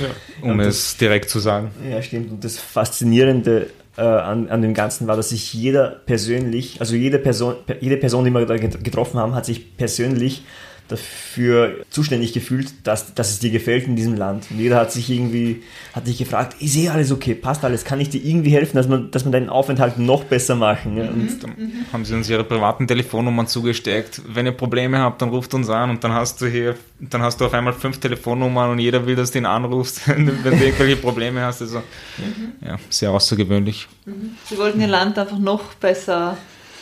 Ja. 0.00 0.50
Um 0.50 0.58
das, 0.58 0.66
es 0.66 0.96
direkt 0.96 1.30
zu 1.30 1.38
sagen. 1.38 1.70
Ja, 1.90 2.02
stimmt. 2.02 2.30
Und 2.30 2.44
das 2.44 2.58
Faszinierende 2.58 3.70
äh, 3.96 4.02
an, 4.02 4.48
an 4.48 4.62
dem 4.62 4.74
Ganzen 4.74 5.06
war, 5.06 5.16
dass 5.16 5.30
sich 5.30 5.52
jeder 5.52 5.88
persönlich, 6.06 6.80
also 6.80 6.94
jede 6.94 7.18
Person, 7.18 7.56
jede 7.80 7.96
Person, 7.96 8.24
die 8.24 8.30
wir 8.30 8.46
da 8.46 8.56
getroffen 8.56 9.18
haben, 9.18 9.34
hat 9.34 9.46
sich 9.46 9.76
persönlich 9.76 10.42
dafür 10.88 11.84
zuständig 11.90 12.32
gefühlt, 12.32 12.72
dass, 12.84 13.14
dass 13.14 13.30
es 13.30 13.38
dir 13.38 13.50
gefällt 13.50 13.86
in 13.86 13.94
diesem 13.94 14.16
Land. 14.16 14.46
Und 14.50 14.58
jeder 14.58 14.76
hat 14.76 14.90
sich 14.90 15.10
irgendwie, 15.10 15.62
hat 15.92 16.06
dich 16.06 16.18
gefragt, 16.18 16.60
ist 16.60 16.76
eh 16.76 16.88
alles 16.88 17.12
okay, 17.12 17.34
passt 17.34 17.64
alles, 17.64 17.84
kann 17.84 18.00
ich 18.00 18.08
dir 18.08 18.24
irgendwie 18.24 18.50
helfen, 18.50 18.76
dass 18.76 18.88
man, 18.88 19.10
dass 19.10 19.24
man 19.24 19.32
deinen 19.32 19.50
Aufenthalt 19.50 19.98
noch 19.98 20.24
besser 20.24 20.54
machen? 20.54 20.96
Ja? 20.96 21.04
Und 21.08 21.18
mhm. 21.18 21.40
dann 21.40 21.72
haben 21.92 22.04
sie 22.04 22.14
uns 22.14 22.28
ihre 22.30 22.44
privaten 22.44 22.86
Telefonnummern 22.86 23.46
zugesteckt. 23.46 24.22
Wenn 24.26 24.46
ihr 24.46 24.52
Probleme 24.52 24.98
habt, 24.98 25.20
dann 25.22 25.28
ruft 25.28 25.52
uns 25.54 25.68
an 25.68 25.90
und 25.90 26.02
dann 26.02 26.12
hast 26.12 26.40
du 26.40 26.46
hier, 26.46 26.76
dann 26.98 27.22
hast 27.22 27.40
du 27.40 27.46
auf 27.46 27.54
einmal 27.54 27.74
fünf 27.74 27.98
Telefonnummern 27.98 28.70
und 28.70 28.78
jeder 28.78 29.06
will, 29.06 29.14
dass 29.16 29.30
du 29.30 29.38
ihn 29.38 29.46
anrufst, 29.46 30.08
wenn 30.08 30.26
du 30.26 30.32
irgendwelche 30.32 30.96
Probleme 30.96 31.42
hast. 31.42 31.62
Also, 31.62 31.78
mhm. 31.78 32.66
ja, 32.66 32.76
sehr 32.88 33.10
außergewöhnlich. 33.10 33.88
Mhm. 34.06 34.36
Sie 34.44 34.56
wollten 34.56 34.80
ihr 34.80 34.88
Land 34.88 35.18
einfach 35.18 35.38
noch 35.38 35.74
besser. 35.74 36.36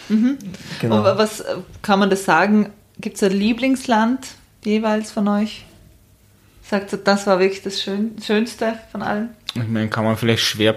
Mhm. 0.09 0.39
Genau. 0.81 0.99
Und 0.99 1.19
was 1.19 1.45
kann 1.83 1.99
man 1.99 2.11
das 2.11 2.25
sagen? 2.25 2.71
Gibt 2.99 3.17
es 3.17 3.23
ein 3.23 3.33
Lieblingsland 3.33 4.27
jeweils 4.65 5.11
von 5.11 5.29
euch? 5.29 5.65
Sagt 6.63 6.99
das 7.05 7.27
war 7.27 7.39
wirklich 7.39 7.63
das 7.63 7.81
Schön 7.81 8.17
Schönste 8.25 8.79
von 8.91 9.03
allen? 9.03 9.31
Ich 9.55 9.69
meine, 9.69 9.89
kann 9.89 10.05
man 10.05 10.17
vielleicht 10.17 10.43
schwer 10.43 10.73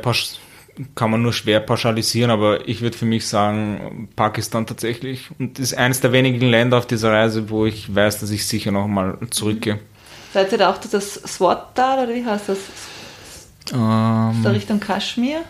kann 0.96 1.12
man 1.12 1.22
nur 1.22 1.34
schwer 1.34 1.60
pauschalisieren, 1.60 2.32
aber 2.32 2.68
ich 2.68 2.82
würde 2.82 2.98
für 2.98 3.06
mich 3.06 3.28
sagen, 3.28 4.08
Pakistan 4.16 4.66
tatsächlich. 4.66 5.30
Und 5.38 5.60
ist 5.60 5.74
eines 5.74 6.00
der 6.00 6.14
wenigen 6.14 6.40
Länder 6.42 6.78
auf 6.78 6.88
dieser 6.88 7.12
Reise, 7.12 7.50
wo 7.50 7.66
ich 7.66 7.94
weiß, 7.94 8.20
dass 8.20 8.32
ich 8.32 8.46
sicher 8.46 8.72
nochmal 8.72 9.18
zurückgehe. 9.30 9.76
Mhm. 9.76 9.80
Seid 10.34 10.52
ihr 10.52 10.58
da 10.60 10.72
auch 10.72 10.78
das 10.78 11.16
Swat-Tal 11.16 12.06
oder 12.06 12.16
wie 12.16 12.26
heißt 12.26 12.50
das? 12.50 12.60
Ähm, 13.74 14.42
da 14.44 14.52
Richtung 14.52 14.80
Kaschmir? 14.80 15.42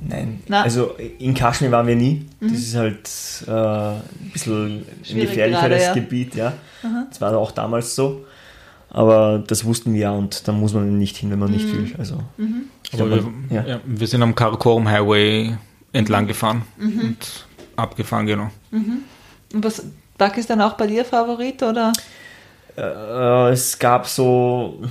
Nein, 0.00 0.42
Na. 0.46 0.62
also 0.62 0.94
in 1.18 1.34
Kaschmir 1.34 1.70
waren 1.70 1.86
wir 1.86 1.96
nie. 1.96 2.26
Mhm. 2.40 2.48
Das 2.48 2.58
ist 2.58 2.74
halt 2.74 3.10
äh, 3.46 3.50
ein 3.50 4.30
bisschen 4.32 4.84
ein 5.10 5.20
gefährlicheres 5.20 5.60
gerade, 5.60 5.82
ja. 5.82 5.94
Gebiet, 5.94 6.34
ja. 6.34 6.52
Mhm. 6.82 7.06
Das 7.08 7.20
war 7.20 7.36
auch 7.36 7.50
damals 7.50 7.94
so. 7.94 8.24
Aber 8.90 9.42
das 9.46 9.64
wussten 9.64 9.94
wir 9.94 10.00
ja 10.00 10.10
und 10.12 10.46
da 10.46 10.52
muss 10.52 10.72
man 10.72 10.98
nicht 10.98 11.16
hin, 11.16 11.30
wenn 11.30 11.38
man 11.38 11.50
nicht 11.50 11.66
mhm. 11.66 11.72
will. 11.72 11.94
Also, 11.98 12.22
mhm. 12.36 12.64
Aber 12.92 13.10
wir, 13.10 13.32
ja. 13.50 13.64
Ja, 13.66 13.80
wir 13.84 14.06
sind 14.06 14.22
am 14.22 14.34
Karakorum 14.34 14.88
Highway 14.88 15.56
entlang 15.92 16.24
mhm. 16.24 16.28
gefahren 16.28 16.62
mhm. 16.78 17.00
und 17.00 17.46
abgefahren, 17.76 18.26
genau. 18.26 18.50
Und 18.70 19.64
was, 19.64 19.84
Pakistan 20.16 20.60
auch 20.60 20.74
bei 20.74 20.86
dir 20.86 21.04
Favorit 21.04 21.62
oder? 21.62 21.92
Äh, 22.76 23.50
es 23.50 23.78
gab 23.78 24.06
so 24.06 24.82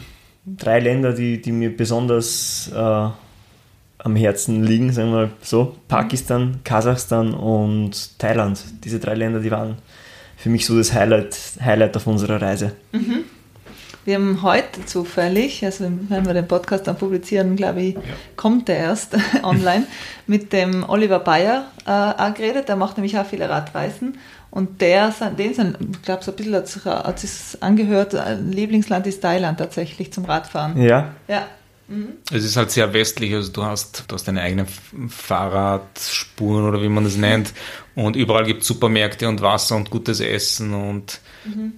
drei 0.46 0.80
Länder, 0.80 1.14
die, 1.14 1.42
die 1.42 1.52
mir 1.52 1.76
besonders 1.76 2.72
äh, 2.74 3.10
am 4.06 4.16
Herzen 4.16 4.64
liegen, 4.64 4.94
sagen 4.94 5.10
wir 5.10 5.16
mal 5.16 5.30
so. 5.42 5.76
Pakistan, 5.88 6.60
Kasachstan 6.64 7.34
und 7.34 8.20
Thailand. 8.20 8.64
Diese 8.84 9.00
drei 9.00 9.16
Länder, 9.16 9.40
die 9.40 9.50
waren 9.50 9.78
für 10.38 10.50
mich 10.50 10.68
so 10.68 10.78
das 10.78 10.94
Highlight, 10.94 11.36
Highlight 11.60 11.98
auf 11.98 12.06
unserer 12.06 12.40
Reise. 12.40 12.74
Mhm. 12.92 13.24
Wir 14.06 14.16
haben 14.16 14.44
heute 14.44 14.86
zufällig, 14.86 15.66
also 15.66 15.86
wenn 16.10 16.28
wir 16.28 16.36
den 16.36 16.48
Podcast 16.48 16.86
dann 16.86 16.96
publizieren, 16.96 17.56
glaube 17.56 17.82
ich, 17.82 17.96
ja. 17.96 18.02
kommt 18.36 18.68
der 18.68 18.78
erst 18.78 19.18
online, 19.44 19.88
mit 20.28 20.54
dem 20.54 20.88
Oliver 20.88 21.18
Bayer 21.18 21.66
äh, 21.88 22.32
geredet. 22.34 22.70
Der 22.70 22.76
macht 22.76 22.98
nämlich 22.98 23.18
auch 23.18 23.26
viele 23.26 23.50
Radreisen. 23.50 24.20
Und 24.52 24.82
der, 24.82 25.12
den 25.36 25.56
sind, 25.56 25.78
ich 25.82 26.02
glaube, 26.04 26.24
so 26.24 26.32
ein 26.32 26.38
bisschen 26.38 26.54
hat 26.86 27.24
es 27.24 27.58
angehört, 27.60 28.14
äh, 28.14 28.36
Lieblingsland 28.36 29.08
ist 29.08 29.24
Thailand 29.24 29.58
tatsächlich 29.58 30.14
zum 30.14 30.26
Radfahren. 30.26 30.80
Ja. 30.80 31.10
Ja, 31.28 31.48
Mhm. 31.88 32.14
Es 32.32 32.44
ist 32.44 32.58
halt 32.58 32.72
sehr 32.72 32.92
westlich, 32.94 33.34
also 33.34 33.52
du 33.52 33.64
hast, 33.64 34.06
du 34.08 34.16
hast 34.16 34.28
deine 34.28 34.42
eigenen 34.42 34.68
Fahrradspuren 35.10 36.66
oder 36.66 36.82
wie 36.82 36.90
man 36.90 37.04
das 37.04 37.16
nennt 37.16 37.54
und 37.94 38.16
überall 38.16 38.46
gibt 38.46 38.64
es 38.64 38.68
Supermärkte 38.68 39.28
und 39.28 39.42
Wasser 39.42 39.76
und 39.76 39.90
gutes 39.90 40.20
Essen 40.20 40.74
und 40.74 41.20
mhm. 41.46 41.74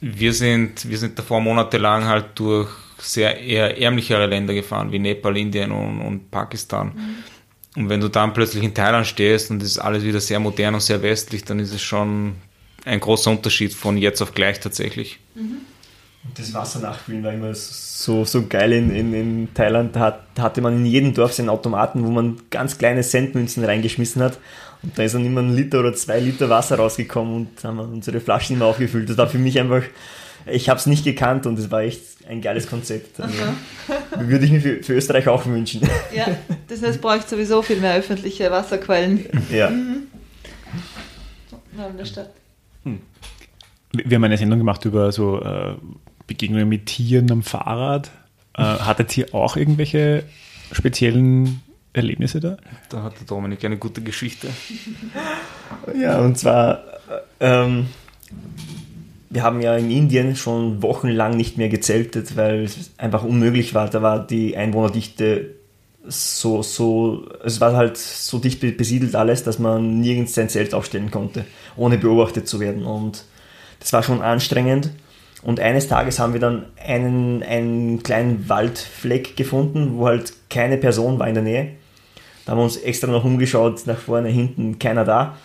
wir 0.00 0.32
sind, 0.34 0.88
wir 0.88 0.98
sind 0.98 1.18
davor 1.18 1.40
monatelang 1.40 2.04
halt 2.04 2.26
durch 2.34 2.68
sehr 2.98 3.40
eher 3.40 3.80
ärmlichere 3.80 4.26
Länder 4.26 4.54
gefahren, 4.54 4.92
wie 4.92 4.98
Nepal, 4.98 5.36
Indien 5.36 5.72
und, 5.72 6.00
und 6.00 6.30
Pakistan. 6.30 6.92
Mhm. 6.94 7.80
Und 7.82 7.88
wenn 7.88 8.00
du 8.00 8.08
dann 8.08 8.32
plötzlich 8.32 8.62
in 8.62 8.74
Thailand 8.74 9.06
stehst 9.06 9.50
und 9.50 9.62
es 9.62 9.70
ist 9.70 9.78
alles 9.78 10.04
wieder 10.04 10.20
sehr 10.20 10.38
modern 10.38 10.74
und 10.74 10.80
sehr 10.80 11.02
westlich, 11.02 11.44
dann 11.44 11.58
ist 11.58 11.72
es 11.72 11.80
schon 11.80 12.34
ein 12.84 13.00
großer 13.00 13.30
Unterschied 13.30 13.72
von 13.72 13.96
jetzt 13.96 14.20
auf 14.20 14.34
gleich 14.34 14.60
tatsächlich. 14.60 15.18
Mhm. 15.34 15.62
Und 16.24 16.38
das 16.38 16.54
Wasser 16.54 16.78
nachfüllen 16.78 17.24
war 17.24 17.32
immer 17.32 17.52
so, 17.54 18.24
so 18.24 18.46
geil 18.46 18.72
in, 18.72 18.94
in, 18.94 19.12
in 19.12 19.54
Thailand. 19.54 19.96
Da, 19.96 20.00
hat, 20.00 20.20
hatte 20.38 20.60
man 20.60 20.76
in 20.76 20.86
jedem 20.86 21.14
Dorf 21.14 21.32
seinen 21.32 21.48
Automaten, 21.48 22.06
wo 22.06 22.10
man 22.10 22.38
ganz 22.50 22.78
kleine 22.78 23.02
Centmünzen 23.02 23.64
reingeschmissen 23.64 24.22
hat. 24.22 24.38
Und 24.82 24.96
da 24.96 25.02
ist 25.02 25.14
dann 25.14 25.24
immer 25.24 25.40
ein 25.40 25.54
Liter 25.54 25.80
oder 25.80 25.94
zwei 25.94 26.20
Liter 26.20 26.48
Wasser 26.48 26.76
rausgekommen 26.76 27.34
und 27.34 27.64
haben 27.64 27.78
unsere 27.78 28.20
Flaschen 28.20 28.56
immer 28.56 28.66
aufgefüllt. 28.66 29.08
Das 29.08 29.16
war 29.16 29.28
für 29.28 29.38
mich 29.38 29.58
einfach, 29.58 29.82
ich 30.46 30.68
habe 30.68 30.78
es 30.78 30.86
nicht 30.86 31.04
gekannt 31.04 31.46
und 31.46 31.58
es 31.58 31.70
war 31.70 31.82
echt 31.82 32.00
ein 32.28 32.40
geiles 32.40 32.68
Konzept. 32.68 33.20
Also, 33.20 33.34
würde 34.18 34.44
ich 34.44 34.52
mir 34.52 34.60
für, 34.60 34.82
für, 34.82 34.94
Österreich 34.94 35.26
auch 35.28 35.44
wünschen. 35.46 35.82
Ja, 36.14 36.26
das 36.68 36.82
heißt, 36.82 36.96
es 36.96 36.98
braucht 36.98 37.28
sowieso 37.28 37.62
viel 37.62 37.80
mehr 37.80 37.94
öffentliche 37.94 38.50
Wasserquellen. 38.50 39.26
Ja. 39.50 39.70
Mhm. 39.70 40.04
in 41.90 41.96
der 41.96 42.04
Stadt. 42.04 42.30
Hm. 42.84 43.00
Wir 43.92 44.16
haben 44.16 44.24
eine 44.24 44.38
Sendung 44.38 44.58
gemacht 44.58 44.84
über 44.84 45.12
so 45.12 45.40
äh, 45.40 45.74
Begegnungen 46.26 46.68
mit 46.68 46.86
Tieren 46.86 47.30
am 47.30 47.42
Fahrrad. 47.42 48.10
Äh, 48.54 48.62
hattet 48.62 49.16
ihr 49.16 49.34
auch 49.34 49.56
irgendwelche 49.56 50.24
speziellen 50.72 51.62
Erlebnisse 51.92 52.40
da? 52.40 52.56
Da 52.88 53.02
hat 53.02 53.18
der 53.18 53.26
Dominik 53.26 53.64
eine 53.64 53.76
gute 53.76 54.00
Geschichte. 54.02 54.48
Ja, 55.98 56.20
und 56.20 56.38
zwar, 56.38 56.82
ähm, 57.40 57.86
wir 59.30 59.42
haben 59.42 59.60
ja 59.60 59.76
in 59.76 59.90
Indien 59.90 60.36
schon 60.36 60.82
wochenlang 60.82 61.36
nicht 61.36 61.58
mehr 61.58 61.68
gezeltet, 61.68 62.36
weil 62.36 62.64
es 62.64 62.90
einfach 62.98 63.24
unmöglich 63.24 63.74
war. 63.74 63.88
Da 63.88 64.02
war 64.02 64.26
die 64.26 64.56
Einwohnerdichte 64.56 65.54
so, 66.06 66.62
so, 66.62 67.28
es 67.44 67.60
war 67.60 67.76
halt 67.76 67.96
so 67.96 68.38
dicht 68.38 68.60
besiedelt 68.76 69.14
alles, 69.14 69.44
dass 69.44 69.58
man 69.58 70.00
nirgends 70.00 70.34
sein 70.34 70.48
Zelt 70.48 70.74
aufstellen 70.74 71.10
konnte, 71.10 71.44
ohne 71.76 71.98
beobachtet 71.98 72.48
zu 72.48 72.60
werden. 72.60 72.84
Und 72.84 73.24
das 73.80 73.92
war 73.92 74.02
schon 74.02 74.20
anstrengend. 74.20 74.90
Und 75.42 75.58
eines 75.58 75.88
Tages 75.88 76.18
haben 76.18 76.34
wir 76.34 76.40
dann 76.40 76.66
einen, 76.76 77.42
einen 77.42 78.02
kleinen 78.02 78.48
Waldfleck 78.48 79.36
gefunden, 79.36 79.98
wo 79.98 80.06
halt 80.06 80.32
keine 80.48 80.76
Person 80.76 81.18
war 81.18 81.26
in 81.26 81.34
der 81.34 81.42
Nähe. 81.42 81.72
Da 82.44 82.52
haben 82.52 82.58
wir 82.58 82.64
uns 82.64 82.76
extra 82.76 83.08
noch 83.08 83.24
umgeschaut, 83.24 83.86
nach 83.86 83.98
vorne, 83.98 84.28
hinten, 84.28 84.78
keiner 84.78 85.04
da. 85.04 85.36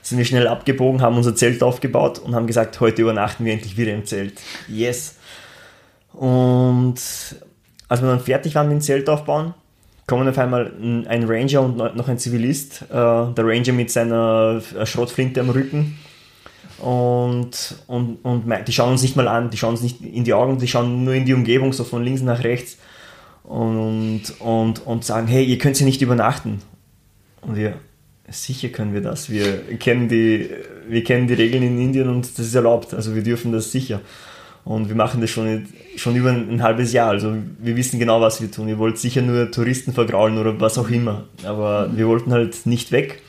Sind 0.00 0.18
wir 0.18 0.24
schnell 0.24 0.48
abgebogen, 0.48 1.00
haben 1.00 1.16
unser 1.16 1.36
Zelt 1.36 1.62
aufgebaut 1.62 2.18
und 2.18 2.34
haben 2.34 2.46
gesagt, 2.46 2.80
heute 2.80 3.02
übernachten 3.02 3.44
wir 3.44 3.52
endlich 3.52 3.76
wieder 3.76 3.92
im 3.92 4.04
Zelt. 4.04 4.40
Yes. 4.68 5.16
Und 6.12 6.96
als 7.88 8.02
wir 8.02 8.08
dann 8.08 8.20
fertig 8.20 8.54
waren 8.54 8.68
mit 8.68 8.78
dem 8.78 8.80
Zelt 8.80 9.08
aufbauen, 9.08 9.54
kommen 10.06 10.28
auf 10.28 10.38
einmal 10.38 10.72
ein 10.80 11.24
Ranger 11.28 11.60
und 11.60 11.76
noch 11.76 12.08
ein 12.08 12.18
Zivilist. 12.18 12.82
Äh, 12.90 12.94
der 12.94 13.34
Ranger 13.38 13.72
mit 13.72 13.90
seiner 13.90 14.60
Schrotflinte 14.84 15.40
am 15.40 15.50
Rücken 15.50 15.98
und, 16.82 17.76
und, 17.86 18.16
und 18.24 18.44
die 18.66 18.72
schauen 18.72 18.90
uns 18.90 19.02
nicht 19.02 19.14
mal 19.14 19.28
an, 19.28 19.50
die 19.50 19.56
schauen 19.56 19.74
uns 19.74 19.82
nicht 19.82 20.00
in 20.00 20.24
die 20.24 20.34
Augen, 20.34 20.58
die 20.58 20.66
schauen 20.66 21.04
nur 21.04 21.14
in 21.14 21.24
die 21.24 21.32
Umgebung, 21.32 21.72
so 21.72 21.84
von 21.84 22.02
links 22.02 22.22
nach 22.22 22.42
rechts 22.42 22.76
und, 23.44 24.22
und, 24.40 24.84
und 24.84 25.04
sagen, 25.04 25.28
hey, 25.28 25.44
ihr 25.44 25.58
könnt 25.58 25.76
hier 25.76 25.86
nicht 25.86 26.02
übernachten. 26.02 26.60
Und 27.40 27.54
wir, 27.54 27.74
sicher 28.28 28.68
können 28.70 28.94
wir 28.94 29.00
das. 29.00 29.30
Wir 29.30 29.58
kennen, 29.78 30.08
die, 30.08 30.50
wir 30.88 31.04
kennen 31.04 31.28
die 31.28 31.34
Regeln 31.34 31.62
in 31.62 31.80
Indien 31.80 32.08
und 32.08 32.26
das 32.36 32.46
ist 32.46 32.54
erlaubt. 32.54 32.94
Also 32.94 33.14
wir 33.14 33.22
dürfen 33.22 33.52
das 33.52 33.70
sicher. 33.70 34.00
Und 34.64 34.88
wir 34.88 34.96
machen 34.96 35.20
das 35.20 35.30
schon, 35.30 35.68
schon 35.96 36.16
über 36.16 36.30
ein, 36.30 36.64
halbes 36.64 36.92
Jahr. 36.92 37.10
Also 37.10 37.34
wir 37.58 37.76
wissen 37.76 38.00
genau, 38.00 38.20
was 38.20 38.40
wir 38.40 38.50
tun. 38.50 38.68
Ihr 38.68 38.78
wollt 38.78 38.98
sicher 38.98 39.22
nur 39.22 39.52
Touristen 39.52 39.92
vergraulen 39.92 40.36
oder 40.36 40.60
was 40.60 40.78
auch 40.78 40.90
immer. 40.90 41.24
Aber 41.44 41.96
wir 41.96 42.08
wollten 42.08 42.32
halt 42.32 42.66
nicht 42.66 42.90
weg. 42.90 43.22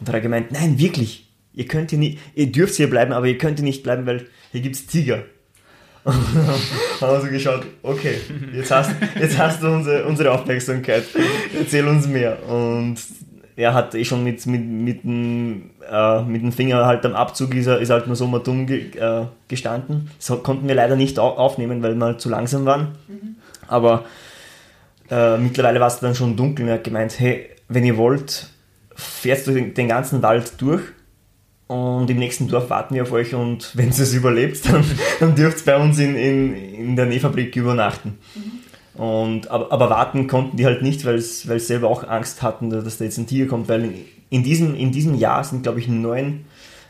Und 0.00 0.08
da 0.08 0.12
hat 0.12 0.18
er 0.18 0.22
gemeint, 0.22 0.52
nein, 0.52 0.78
wirklich. 0.78 1.29
Ihr 1.52 1.66
könnt 1.66 1.90
hier 1.90 1.98
nicht, 1.98 2.18
ihr 2.34 2.50
dürft 2.50 2.76
hier 2.76 2.88
bleiben, 2.88 3.12
aber 3.12 3.26
ihr 3.26 3.38
könnt 3.38 3.58
hier 3.58 3.64
nicht 3.64 3.82
bleiben, 3.82 4.06
weil 4.06 4.26
hier 4.52 4.60
gibt 4.60 4.76
es 4.76 4.86
Tiger. 4.86 5.24
Und 6.04 6.14
haben 6.14 7.12
wir 7.12 7.20
so 7.20 7.26
geschaut, 7.26 7.66
okay, 7.82 8.16
jetzt 8.54 8.70
hast, 8.70 8.90
jetzt 9.18 9.36
hast 9.36 9.62
du 9.62 9.66
unsere, 9.66 10.04
unsere 10.06 10.32
Aufmerksamkeit, 10.32 11.04
erzähl 11.58 11.86
uns 11.86 12.06
mehr. 12.06 12.42
Und 12.48 12.96
er 13.56 13.74
hat 13.74 13.94
eh 13.94 14.04
schon 14.04 14.24
mit, 14.24 14.46
mit, 14.46 14.64
mit, 14.64 15.04
dem, 15.04 15.70
äh, 15.90 16.22
mit 16.22 16.42
dem 16.42 16.52
Finger 16.52 16.86
halt 16.86 17.04
am 17.04 17.14
Abzug 17.14 17.54
ist 17.54 17.66
er, 17.66 17.80
ist 17.80 17.90
halt 17.90 18.06
nur 18.06 18.16
so 18.16 18.26
mal 18.26 18.38
dumm 18.38 18.66
ge, 18.66 18.96
äh, 18.96 19.26
gestanden. 19.48 20.10
Das 20.18 20.42
konnten 20.42 20.66
wir 20.66 20.74
leider 20.74 20.96
nicht 20.96 21.18
aufnehmen, 21.18 21.82
weil 21.82 21.94
wir 21.94 22.04
halt 22.06 22.20
zu 22.20 22.30
langsam 22.30 22.64
waren. 22.64 22.96
Mhm. 23.08 23.36
Aber 23.68 24.04
äh, 25.10 25.36
mittlerweile 25.36 25.80
war 25.80 25.88
es 25.88 26.00
dann 26.00 26.14
schon 26.14 26.36
dunkel 26.36 26.64
und 26.64 26.68
er 26.70 26.76
hat 26.76 26.84
gemeint, 26.84 27.20
hey, 27.20 27.50
wenn 27.68 27.84
ihr 27.84 27.98
wollt, 27.98 28.48
fährst 28.94 29.46
du 29.46 29.52
den, 29.52 29.74
den 29.74 29.88
ganzen 29.88 30.22
Wald 30.22 30.54
durch 30.58 30.82
und 31.70 32.10
im 32.10 32.18
nächsten 32.18 32.48
Dorf 32.48 32.68
warten 32.68 32.96
wir 32.96 33.02
auf 33.02 33.12
euch 33.12 33.32
und 33.32 33.70
wenn 33.76 33.90
ihr 33.90 34.00
es 34.00 34.12
überlebt, 34.12 34.68
dann, 34.72 34.84
dann 35.20 35.36
dürft 35.36 35.60
ihr 35.60 35.66
bei 35.66 35.80
uns 35.80 36.00
in, 36.00 36.16
in, 36.16 36.52
in 36.52 36.96
der 36.96 37.06
Nähfabrik 37.06 37.54
übernachten. 37.54 38.18
Mhm. 38.34 39.00
Und, 39.00 39.48
aber, 39.52 39.70
aber, 39.70 39.88
warten 39.88 40.26
konnten 40.26 40.56
die 40.56 40.66
halt 40.66 40.82
nicht, 40.82 41.06
weil 41.06 41.20
sie 41.20 41.58
selber 41.60 41.86
auch 41.86 42.02
Angst 42.08 42.42
hatten, 42.42 42.70
dass 42.70 42.98
da 42.98 43.04
jetzt 43.04 43.18
ein 43.18 43.28
Tiger 43.28 43.46
kommt, 43.46 43.68
weil 43.68 43.94
in 44.30 44.42
diesem, 44.42 44.74
in 44.74 44.90
diesem 44.90 45.14
Jahr 45.14 45.44
sind, 45.44 45.62
glaube 45.62 45.78
ich, 45.78 45.86
neun, 45.86 46.44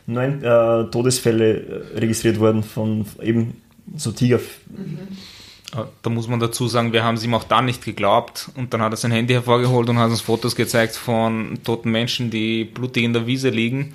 neun 0.07 0.43
äh, 0.43 0.89
Todesfälle 0.89 1.59
äh, 1.93 1.99
registriert 1.99 2.39
worden 2.39 2.63
von 2.63 3.05
eben 3.21 3.61
so 3.95 4.11
Tiger. 4.11 4.39
Mhm. 4.69 4.97
Da 6.01 6.09
muss 6.09 6.27
man 6.27 6.39
dazu 6.39 6.67
sagen, 6.67 6.91
wir 6.91 7.03
haben 7.03 7.15
es 7.15 7.23
ihm 7.23 7.35
auch 7.35 7.43
dann 7.43 7.65
nicht 7.65 7.85
geglaubt 7.85 8.49
und 8.55 8.73
dann 8.73 8.81
hat 8.81 8.91
er 8.93 8.97
sein 8.97 9.11
Handy 9.11 9.35
hervorgeholt 9.35 9.87
und 9.89 9.99
hat 9.99 10.09
uns 10.09 10.21
Fotos 10.21 10.55
gezeigt 10.55 10.95
von 10.95 11.59
toten 11.63 11.91
Menschen, 11.91 12.31
die 12.31 12.65
blutig 12.65 13.03
in 13.03 13.13
der 13.13 13.27
Wiese 13.27 13.49
liegen 13.49 13.93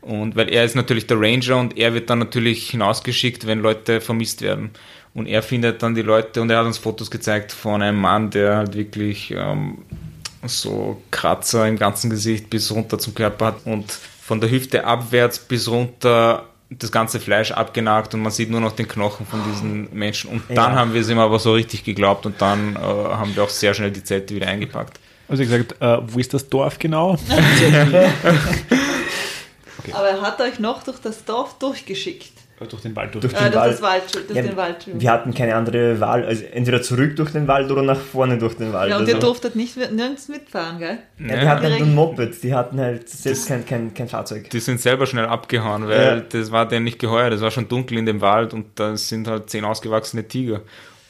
und 0.00 0.36
weil 0.36 0.48
er 0.48 0.64
ist 0.64 0.76
natürlich 0.76 1.06
der 1.06 1.20
Ranger 1.20 1.56
und 1.56 1.76
er 1.76 1.92
wird 1.94 2.08
dann 2.08 2.20
natürlich 2.20 2.70
hinausgeschickt, 2.70 3.46
wenn 3.46 3.60
Leute 3.60 4.00
vermisst 4.00 4.42
werden. 4.42 4.70
Und 5.14 5.26
er 5.26 5.42
findet 5.42 5.82
dann 5.82 5.94
die 5.94 6.02
Leute 6.02 6.40
und 6.40 6.50
er 6.50 6.58
hat 6.58 6.66
uns 6.66 6.78
Fotos 6.78 7.10
gezeigt 7.10 7.50
von 7.50 7.82
einem 7.82 8.00
Mann, 8.00 8.30
der 8.30 8.56
halt 8.56 8.76
wirklich 8.76 9.34
ähm, 9.36 9.78
so 10.46 11.02
Kratzer 11.10 11.66
im 11.66 11.76
ganzen 11.76 12.10
Gesicht 12.10 12.50
bis 12.50 12.70
runter 12.70 12.98
zum 12.98 13.14
Körper 13.14 13.46
hat 13.46 13.56
und 13.64 13.90
von 13.90 14.40
der 14.40 14.50
Hüfte 14.50 14.84
abwärts 14.84 15.38
bis 15.38 15.68
runter 15.68 16.44
das 16.70 16.92
ganze 16.92 17.18
Fleisch 17.18 17.50
abgenagt 17.50 18.14
und 18.14 18.20
man 18.20 18.30
sieht 18.30 18.50
nur 18.50 18.60
noch 18.60 18.72
den 18.72 18.86
Knochen 18.86 19.26
von 19.26 19.40
diesen 19.50 19.88
Menschen. 19.92 20.30
Und 20.30 20.42
dann 20.50 20.72
ja. 20.72 20.78
haben 20.78 20.92
wir 20.92 21.00
es 21.00 21.08
ihm 21.08 21.18
aber 21.18 21.38
so 21.38 21.54
richtig 21.54 21.82
geglaubt 21.82 22.26
und 22.26 22.40
dann 22.40 22.76
äh, 22.76 22.78
haben 22.78 23.34
wir 23.34 23.42
auch 23.42 23.48
sehr 23.48 23.72
schnell 23.72 23.90
die 23.90 24.04
Zelte 24.04 24.34
wieder 24.34 24.46
eingepackt. 24.46 25.00
Also 25.28 25.42
gesagt, 25.42 25.74
äh, 25.80 25.98
wo 26.06 26.18
ist 26.18 26.32
das 26.34 26.48
Dorf 26.48 26.78
genau? 26.78 27.16
Okay. 29.88 29.96
Aber 29.98 30.08
er 30.08 30.22
hat 30.22 30.40
euch 30.40 30.58
noch 30.58 30.82
durch 30.82 30.98
das 30.98 31.24
Dorf 31.24 31.58
durchgeschickt. 31.58 32.32
Durch 32.66 32.82
den 32.82 32.96
Wald 32.96 33.14
durch. 33.14 33.22
Durch, 33.22 33.34
äh, 33.34 33.50
den, 33.50 33.54
Wald. 33.54 33.82
Wald, 33.82 34.14
durch 34.14 34.36
ja, 34.36 34.42
den 34.42 34.56
Wald. 34.56 34.84
Wir 34.92 35.10
hatten 35.12 35.32
keine 35.32 35.54
andere 35.54 36.00
Wahl, 36.00 36.24
also 36.24 36.44
entweder 36.44 36.82
zurück 36.82 37.14
durch 37.14 37.30
den 37.30 37.46
Wald 37.46 37.70
oder 37.70 37.82
nach 37.82 38.00
vorne 38.00 38.36
durch 38.36 38.56
den 38.56 38.72
Wald. 38.72 38.90
Ja, 38.90 38.96
und 38.96 39.02
also. 39.02 39.14
ihr 39.14 39.20
durftet 39.20 39.54
nicht 39.54 39.76
nirgends 39.76 40.26
mitfahren, 40.26 40.80
gell? 40.80 40.98
Ja, 41.18 41.40
die 41.40 41.48
hatten 41.48 41.62
halt 41.62 41.82
ein 41.82 41.94
Moped, 41.94 42.42
die 42.42 42.52
hatten 42.52 42.80
halt 42.80 43.08
selbst 43.08 43.46
kein, 43.46 43.64
kein, 43.64 43.94
kein 43.94 44.08
Fahrzeug. 44.08 44.50
Die 44.50 44.58
sind 44.58 44.80
selber 44.80 45.06
schnell 45.06 45.26
abgehauen, 45.26 45.86
weil 45.86 46.00
ja. 46.00 46.20
das 46.20 46.50
war 46.50 46.66
denen 46.66 46.84
nicht 46.84 46.98
geheuer, 46.98 47.30
das 47.30 47.40
war 47.40 47.52
schon 47.52 47.68
dunkel 47.68 47.96
in 47.96 48.06
dem 48.06 48.20
Wald 48.20 48.52
und 48.52 48.66
da 48.74 48.96
sind 48.96 49.28
halt 49.28 49.48
zehn 49.50 49.64
ausgewachsene 49.64 50.26
Tiger. 50.26 50.62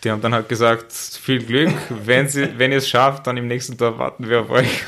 Die 0.05 0.11
haben 0.11 0.20
dann 0.20 0.35
halt 0.35 0.51
gesagt, 0.51 0.93
viel 0.93 1.43
Glück, 1.43 1.72
wenn, 2.05 2.29
sie, 2.29 2.59
wenn 2.59 2.72
ihr 2.72 2.79
es 2.79 2.89
schafft, 2.89 3.26
dann 3.26 3.39
im 3.39 3.47
nächsten 3.47 3.76
Dorf 3.76 3.99
warten 3.99 4.29
wir 4.29 4.43
auf 4.43 4.51
euch. 4.51 4.83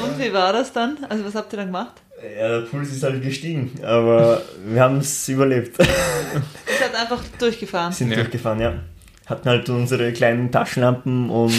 Und 0.00 0.18
wie 0.18 0.32
war 0.32 0.52
das 0.52 0.72
dann? 0.72 0.98
Also 1.08 1.24
was 1.24 1.34
habt 1.34 1.52
ihr 1.52 1.56
dann 1.56 1.66
gemacht? 1.66 2.00
Ja, 2.38 2.48
der 2.48 2.66
Puls 2.66 2.90
ist 2.90 3.02
halt 3.02 3.22
gestiegen, 3.22 3.72
aber 3.82 4.42
wir 4.66 4.80
haben 4.80 4.98
es 4.98 5.28
überlebt. 5.28 5.78
Ihr 5.78 5.86
seid 6.78 6.94
einfach 6.94 7.22
durchgefahren. 7.38 7.92
Sind 7.92 8.10
ja. 8.10 8.16
durchgefahren, 8.16 8.60
ja. 8.60 8.74
Hatten 9.26 9.48
halt 9.48 9.68
unsere 9.68 10.12
kleinen 10.12 10.50
Taschenlampen 10.50 11.30
und 11.30 11.54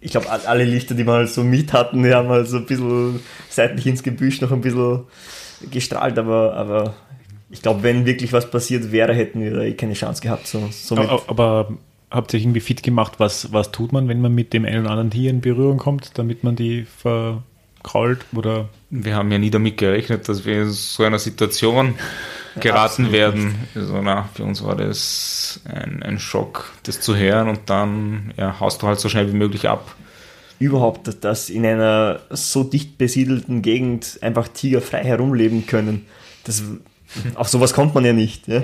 ich 0.00 0.10
glaube, 0.10 0.26
alle 0.30 0.64
Lichter, 0.64 0.94
die 0.94 1.06
wir 1.06 1.12
halt 1.12 1.28
so 1.28 1.44
mit 1.44 1.72
hatten, 1.72 2.02
die 2.02 2.14
haben 2.14 2.28
halt 2.28 2.48
so 2.48 2.58
ein 2.58 2.66
bisschen 2.66 3.20
seitlich 3.50 3.86
ins 3.86 4.02
Gebüsch 4.02 4.40
noch 4.40 4.52
ein 4.52 4.62
bisschen 4.62 5.04
gestrahlt, 5.70 6.18
aber, 6.18 6.54
aber 6.54 6.94
ich 7.50 7.62
glaube, 7.62 7.82
wenn 7.82 8.06
wirklich 8.06 8.32
was 8.32 8.50
passiert 8.50 8.90
wäre, 8.90 9.14
hätten 9.14 9.40
wir 9.40 9.54
da 9.54 9.60
eh 9.62 9.74
keine 9.74 9.94
Chance 9.94 10.22
gehabt. 10.22 10.46
So, 10.46 10.68
so 10.70 10.96
aber, 10.96 11.22
aber 11.26 11.78
habt 12.10 12.32
ihr 12.32 12.40
irgendwie 12.40 12.60
fit 12.60 12.82
gemacht, 12.82 13.14
was, 13.18 13.52
was 13.52 13.70
tut 13.70 13.92
man, 13.92 14.08
wenn 14.08 14.20
man 14.20 14.34
mit 14.34 14.52
dem 14.52 14.64
einen 14.64 14.80
oder 14.80 14.90
anderen 14.90 15.10
Tier 15.10 15.30
in 15.30 15.40
Berührung 15.40 15.78
kommt, 15.78 16.18
damit 16.18 16.42
man 16.42 16.56
die 16.56 16.84
ver 16.84 17.42
krault 17.84 18.24
oder? 18.34 18.68
Wir 18.90 19.14
haben 19.14 19.30
ja 19.30 19.38
nie 19.38 19.50
damit 19.50 19.76
gerechnet, 19.76 20.28
dass 20.28 20.44
wir 20.44 20.62
in 20.62 20.70
so 20.70 21.04
einer 21.04 21.20
Situation 21.20 21.94
geraten 22.58 23.12
werden. 23.12 23.54
Also, 23.74 24.00
na, 24.02 24.28
für 24.34 24.42
uns 24.42 24.64
war 24.64 24.74
das 24.74 25.60
ein, 25.64 26.02
ein 26.02 26.18
Schock, 26.18 26.72
das 26.82 27.00
zu 27.00 27.14
hören 27.16 27.48
und 27.48 27.60
dann 27.66 28.32
ja, 28.36 28.58
haust 28.58 28.82
du 28.82 28.88
halt 28.88 28.98
so 28.98 29.08
schnell 29.08 29.32
wie 29.32 29.36
möglich 29.36 29.68
ab. 29.68 29.94
Überhaupt, 30.58 31.24
dass 31.24 31.50
in 31.50 31.66
einer 31.66 32.20
so 32.30 32.64
dicht 32.64 32.96
besiedelten 32.96 33.60
Gegend 33.62 34.18
einfach 34.22 34.48
Tiger 34.48 34.80
frei 34.80 35.04
herumleben 35.04 35.66
können. 35.66 36.06
Das, 36.44 36.62
auf 37.34 37.48
sowas 37.48 37.74
kommt 37.74 37.94
man 37.94 38.04
ja 38.04 38.12
nicht. 38.12 38.48
Ja? 38.48 38.62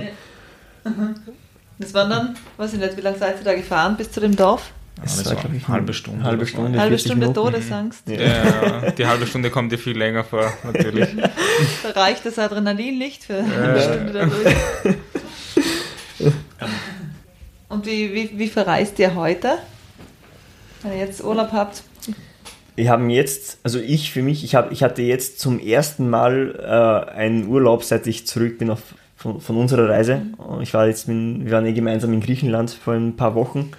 Das 1.78 1.94
waren 1.94 2.10
dann, 2.10 2.36
weiß 2.56 2.74
ich 2.74 2.80
nicht, 2.80 2.96
wie 2.96 3.00
lange 3.00 3.18
seid 3.18 3.38
ihr 3.38 3.44
da 3.44 3.54
gefahren 3.54 3.96
bis 3.96 4.10
zu 4.10 4.20
dem 4.20 4.36
Dorf? 4.36 4.72
Das, 5.02 5.16
das 5.16 5.26
war, 5.34 5.40
glaube 5.40 5.56
ich, 5.56 5.66
halbe 5.68 5.94
Stunde. 5.94 6.24
Halbe 6.24 6.46
Stunde, 6.46 6.78
halbe 6.78 6.98
Stunde 6.98 7.32
Todesangst. 7.32 8.08
Ja. 8.08 8.20
ja. 8.20 8.90
die 8.90 9.06
halbe 9.06 9.26
Stunde 9.26 9.50
kommt 9.50 9.72
dir 9.72 9.78
viel 9.78 9.96
länger 9.96 10.24
vor, 10.24 10.52
natürlich. 10.62 11.08
da 11.82 11.90
reicht 11.90 12.26
das 12.26 12.38
Adrenalin 12.38 12.98
nicht 12.98 13.24
für 13.24 13.38
eine 13.38 13.80
Stunde 13.80 14.12
dadurch. 14.12 14.96
Und 17.68 17.86
wie, 17.86 18.12
wie, 18.12 18.30
wie 18.38 18.48
verreist 18.48 18.98
ihr 18.98 19.14
heute? 19.14 19.58
Wenn 20.82 20.92
ihr 20.92 20.98
jetzt 20.98 21.24
Urlaub 21.24 21.52
habt? 21.52 21.82
Wir 22.74 22.90
haben 22.90 23.10
jetzt, 23.10 23.58
also 23.62 23.78
ich 23.78 24.10
für 24.10 24.22
mich, 24.22 24.44
ich, 24.44 24.54
hab, 24.54 24.72
ich 24.72 24.82
hatte 24.82 25.02
jetzt 25.02 25.38
zum 25.40 25.58
ersten 25.60 26.10
Mal 26.10 26.56
äh, 26.58 27.10
einen 27.12 27.46
Urlaub, 27.46 27.84
seit 27.84 28.06
ich 28.06 28.26
zurück 28.26 28.58
bin 28.58 28.70
auf, 28.70 28.80
von, 29.16 29.40
von 29.40 29.56
unserer 29.56 29.88
Reise. 29.88 30.22
Ich 30.60 30.74
war 30.74 30.86
jetzt, 30.88 31.08
mit, 31.08 31.46
wir 31.46 31.52
waren 31.52 31.66
eh 31.66 31.72
gemeinsam 31.72 32.12
in 32.12 32.20
Griechenland 32.20 32.70
vor 32.70 32.94
ein 32.94 33.16
paar 33.16 33.34
Wochen 33.34 33.70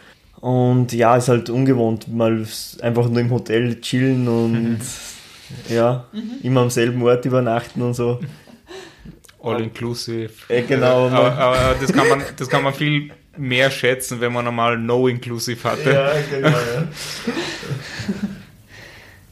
und 0.42 0.92
ja, 0.92 1.16
ist 1.16 1.30
halt 1.30 1.50
ungewohnt, 1.50 2.08
mal 2.08 2.46
einfach 2.82 3.08
nur 3.08 3.22
im 3.22 3.30
Hotel 3.30 3.80
chillen 3.80 4.28
und 4.28 4.80
ja, 5.70 6.06
mhm. 6.12 6.34
immer 6.42 6.62
am 6.62 6.70
selben 6.70 7.02
Ort 7.04 7.26
übernachten 7.26 7.82
und 7.82 7.94
so. 7.94 8.20
All 9.44 9.62
inclusive. 9.62 10.32
Äh, 10.50 10.64
genau. 10.64 11.08
Aber, 11.08 11.38
aber, 11.38 11.76
das, 11.80 11.94
kann 11.94 12.08
man, 12.08 12.22
das 12.38 12.50
kann 12.50 12.64
man 12.64 12.74
viel 12.74 13.12
mehr 13.38 13.72
schätzen, 13.72 14.20
wenn 14.20 14.34
man 14.34 14.48
einmal 14.48 14.78
No 14.78 15.08
Inclusive 15.08 15.64
hatte. 15.64 15.92
Ja, 15.92 16.12
genau, 16.30 16.50
ja. 16.50 16.88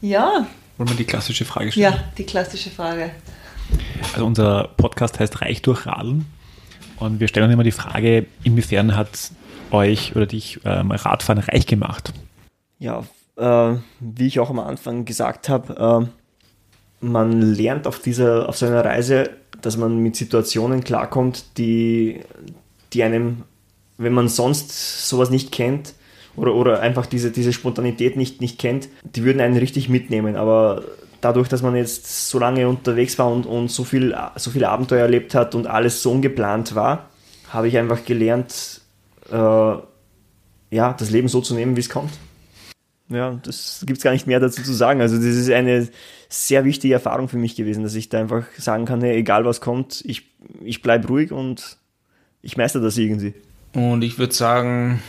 ja. 0.00 0.46
Wollen 0.78 0.90
wir 0.90 0.96
die 0.96 1.04
klassische 1.04 1.44
Frage 1.44 1.70
stellen? 1.70 1.92
Ja, 1.92 2.04
die 2.16 2.24
klassische 2.24 2.70
Frage. 2.70 3.10
Also 4.12 4.26
unser 4.26 4.68
Podcast 4.76 5.20
heißt 5.20 5.42
Reich 5.42 5.62
durch 5.62 5.86
Radeln. 5.86 6.26
Und 6.96 7.20
wir 7.20 7.28
stellen 7.28 7.46
uns 7.46 7.54
immer 7.54 7.64
die 7.64 7.70
Frage, 7.70 8.26
inwiefern 8.42 8.96
hat 8.96 9.08
euch 9.72 10.16
oder 10.16 10.26
dich 10.26 10.60
ähm, 10.64 10.90
Radfahren 10.90 11.42
reich 11.42 11.66
gemacht? 11.66 12.12
Ja, 12.78 13.04
äh, 13.36 13.76
wie 14.00 14.26
ich 14.26 14.40
auch 14.40 14.50
am 14.50 14.58
Anfang 14.58 15.04
gesagt 15.04 15.48
habe, 15.48 16.08
äh, 16.10 17.04
man 17.04 17.40
lernt 17.40 17.86
auf 17.86 18.00
dieser, 18.00 18.48
auf 18.48 18.56
so 18.56 18.66
Reise, 18.66 19.30
dass 19.62 19.76
man 19.76 19.98
mit 19.98 20.16
Situationen 20.16 20.84
klarkommt, 20.84 21.58
die, 21.58 22.20
die 22.92 23.02
einem, 23.02 23.44
wenn 23.98 24.12
man 24.12 24.28
sonst 24.28 25.08
sowas 25.08 25.30
nicht 25.30 25.52
kennt, 25.52 25.94
oder, 26.36 26.54
oder 26.54 26.80
einfach 26.80 27.06
diese, 27.06 27.30
diese 27.30 27.52
Spontanität 27.52 28.16
nicht, 28.16 28.40
nicht 28.40 28.58
kennt, 28.58 28.88
die 29.02 29.24
würden 29.24 29.40
einen 29.40 29.56
richtig 29.56 29.88
mitnehmen. 29.88 30.36
Aber 30.36 30.84
dadurch, 31.20 31.48
dass 31.48 31.62
man 31.62 31.76
jetzt 31.76 32.28
so 32.28 32.38
lange 32.38 32.68
unterwegs 32.68 33.18
war 33.18 33.30
und, 33.30 33.46
und 33.46 33.68
so, 33.68 33.84
viel, 33.84 34.16
so 34.36 34.50
viel 34.50 34.64
Abenteuer 34.64 35.02
erlebt 35.02 35.34
hat 35.34 35.54
und 35.54 35.66
alles 35.66 36.02
so 36.02 36.10
ungeplant 36.12 36.74
war, 36.74 37.10
habe 37.50 37.68
ich 37.68 37.76
einfach 37.76 38.04
gelernt, 38.04 38.79
äh, 39.30 40.76
ja, 40.76 40.92
das 40.92 41.10
Leben 41.10 41.28
so 41.28 41.40
zu 41.40 41.54
nehmen, 41.54 41.76
wie 41.76 41.80
es 41.80 41.88
kommt. 41.88 42.12
ja, 43.08 43.40
das 43.42 43.82
gibt 43.86 43.98
es 43.98 44.04
gar 44.04 44.12
nicht 44.12 44.26
mehr 44.26 44.40
dazu 44.40 44.62
zu 44.62 44.72
sagen. 44.72 45.00
Also 45.00 45.16
das 45.16 45.24
ist 45.26 45.50
eine 45.50 45.88
sehr 46.28 46.64
wichtige 46.64 46.94
Erfahrung 46.94 47.28
für 47.28 47.38
mich 47.38 47.56
gewesen, 47.56 47.82
dass 47.82 47.94
ich 47.94 48.08
da 48.08 48.20
einfach 48.20 48.44
sagen 48.56 48.84
kann, 48.84 49.00
hey, 49.00 49.16
egal 49.16 49.44
was 49.44 49.60
kommt, 49.60 50.02
ich, 50.06 50.30
ich 50.62 50.80
bleibe 50.82 51.08
ruhig 51.08 51.32
und 51.32 51.78
ich 52.42 52.56
meister 52.56 52.80
das 52.80 52.96
irgendwie. 52.96 53.34
Und 53.74 54.02
ich 54.02 54.18
würde 54.18 54.32
sagen, 54.32 55.02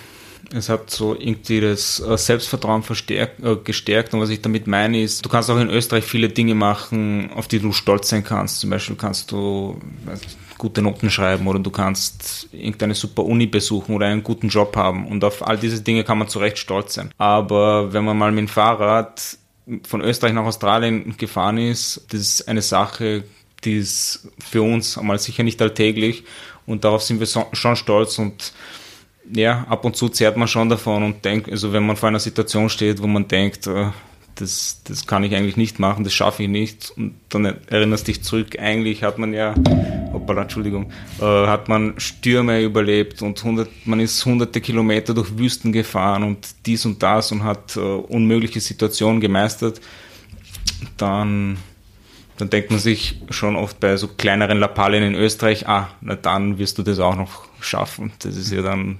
es 0.53 0.69
hat 0.69 0.89
so 0.89 1.15
irgendwie 1.15 1.61
das 1.61 1.99
äh, 1.99 2.17
Selbstvertrauen 2.17 2.83
verstärkt, 2.83 3.43
äh, 3.43 3.55
gestärkt. 3.55 4.13
Und 4.13 4.19
was 4.19 4.29
ich 4.29 4.41
damit 4.41 4.67
meine 4.67 5.01
ist, 5.01 5.23
du 5.25 5.29
kannst 5.29 5.49
auch 5.49 5.59
in 5.59 5.69
Österreich 5.69 6.03
viele 6.03 6.29
Dinge 6.29 6.55
machen, 6.55 7.31
auf 7.33 7.47
die 7.47 7.59
du 7.59 7.71
stolz 7.71 8.09
sein 8.09 8.23
kannst. 8.23 8.59
Zum 8.59 8.69
Beispiel 8.69 8.95
kannst 8.95 9.31
du 9.31 9.79
nicht, 10.05 10.37
gute 10.61 10.83
Noten 10.83 11.09
schreiben 11.09 11.47
oder 11.47 11.57
du 11.57 11.71
kannst 11.71 12.47
irgendeine 12.51 12.93
super 12.93 13.23
Uni 13.23 13.47
besuchen 13.47 13.95
oder 13.95 14.05
einen 14.05 14.21
guten 14.21 14.47
Job 14.47 14.75
haben. 14.75 15.07
Und 15.07 15.23
auf 15.23 15.45
all 15.45 15.57
diese 15.57 15.81
Dinge 15.81 16.03
kann 16.03 16.19
man 16.19 16.27
zu 16.27 16.37
Recht 16.37 16.59
stolz 16.59 16.93
sein. 16.93 17.11
Aber 17.17 17.91
wenn 17.93 18.05
man 18.05 18.15
mal 18.15 18.31
mit 18.31 18.41
dem 18.41 18.47
Fahrrad 18.47 19.37
von 19.87 20.01
Österreich 20.01 20.33
nach 20.33 20.45
Australien 20.45 21.17
gefahren 21.17 21.57
ist, 21.57 22.05
das 22.09 22.21
ist 22.21 22.47
eine 22.47 22.61
Sache, 22.61 23.23
die 23.63 23.77
ist 23.77 24.29
für 24.37 24.61
uns 24.61 24.99
einmal 24.99 25.17
sicher 25.17 25.41
nicht 25.41 25.59
alltäglich 25.61 26.25
und 26.67 26.83
darauf 26.83 27.01
sind 27.01 27.19
wir 27.19 27.27
so, 27.27 27.47
schon 27.53 27.75
stolz 27.75 28.19
und 28.19 28.53
ja, 29.33 29.65
ab 29.67 29.83
und 29.83 29.95
zu 29.95 30.09
zehrt 30.09 30.37
man 30.37 30.47
schon 30.47 30.69
davon 30.69 31.03
und 31.03 31.25
denkt, 31.25 31.49
also 31.49 31.73
wenn 31.73 31.85
man 31.85 31.95
vor 31.95 32.09
einer 32.09 32.19
Situation 32.19 32.69
steht, 32.69 33.01
wo 33.01 33.07
man 33.07 33.27
denkt, 33.27 33.65
äh, 33.65 33.87
das, 34.41 34.81
das 34.83 35.05
kann 35.05 35.23
ich 35.23 35.35
eigentlich 35.35 35.55
nicht 35.55 35.79
machen, 35.79 36.03
das 36.03 36.13
schaffe 36.13 36.43
ich 36.43 36.49
nicht. 36.49 36.91
Und 36.97 37.13
dann 37.29 37.45
erinnerst 37.67 38.07
dich 38.07 38.23
zurück, 38.23 38.59
eigentlich 38.59 39.03
hat 39.03 39.19
man 39.19 39.33
ja, 39.33 39.53
hoppala, 40.11 40.43
Entschuldigung, 40.43 40.91
äh, 41.19 41.23
hat 41.23 41.69
man 41.69 41.99
Stürme 41.99 42.61
überlebt 42.61 43.21
und 43.21 43.41
hundert, 43.43 43.69
man 43.85 43.99
ist 43.99 44.25
hunderte 44.25 44.59
Kilometer 44.59 45.13
durch 45.13 45.37
Wüsten 45.37 45.71
gefahren 45.71 46.23
und 46.23 46.47
dies 46.65 46.85
und 46.85 47.01
das 47.03 47.31
und 47.31 47.43
hat 47.43 47.77
äh, 47.77 47.79
unmögliche 47.79 48.59
Situationen 48.59 49.21
gemeistert. 49.21 49.79
Dann, 50.97 51.57
dann 52.37 52.49
denkt 52.49 52.71
man 52.71 52.79
sich 52.79 53.21
schon 53.29 53.55
oft 53.55 53.79
bei 53.79 53.95
so 53.97 54.07
kleineren 54.07 54.59
Lappalien 54.59 55.03
in 55.03 55.15
Österreich, 55.15 55.67
ah, 55.67 55.89
na 56.01 56.15
dann 56.15 56.57
wirst 56.57 56.77
du 56.79 56.83
das 56.83 56.99
auch 56.99 57.15
noch 57.15 57.45
schaffen. 57.59 58.11
Das 58.19 58.35
ist 58.35 58.51
ja 58.51 58.61
dann 58.61 58.99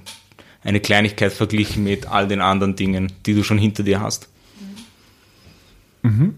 eine 0.62 0.78
Kleinigkeit 0.80 1.32
verglichen 1.32 1.82
mit 1.82 2.06
all 2.06 2.28
den 2.28 2.40
anderen 2.40 2.76
Dingen, 2.76 3.12
die 3.26 3.34
du 3.34 3.42
schon 3.42 3.58
hinter 3.58 3.82
dir 3.82 4.00
hast. 4.00 4.31
Mhm. 6.02 6.34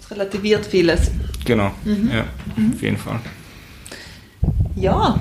Das 0.00 0.10
relativiert 0.10 0.66
vieles. 0.66 1.10
Genau, 1.44 1.72
mhm. 1.84 2.10
ja, 2.12 2.24
mhm. 2.56 2.72
auf 2.72 2.82
jeden 2.82 2.96
Fall. 2.96 3.20
Ja, 4.76 5.20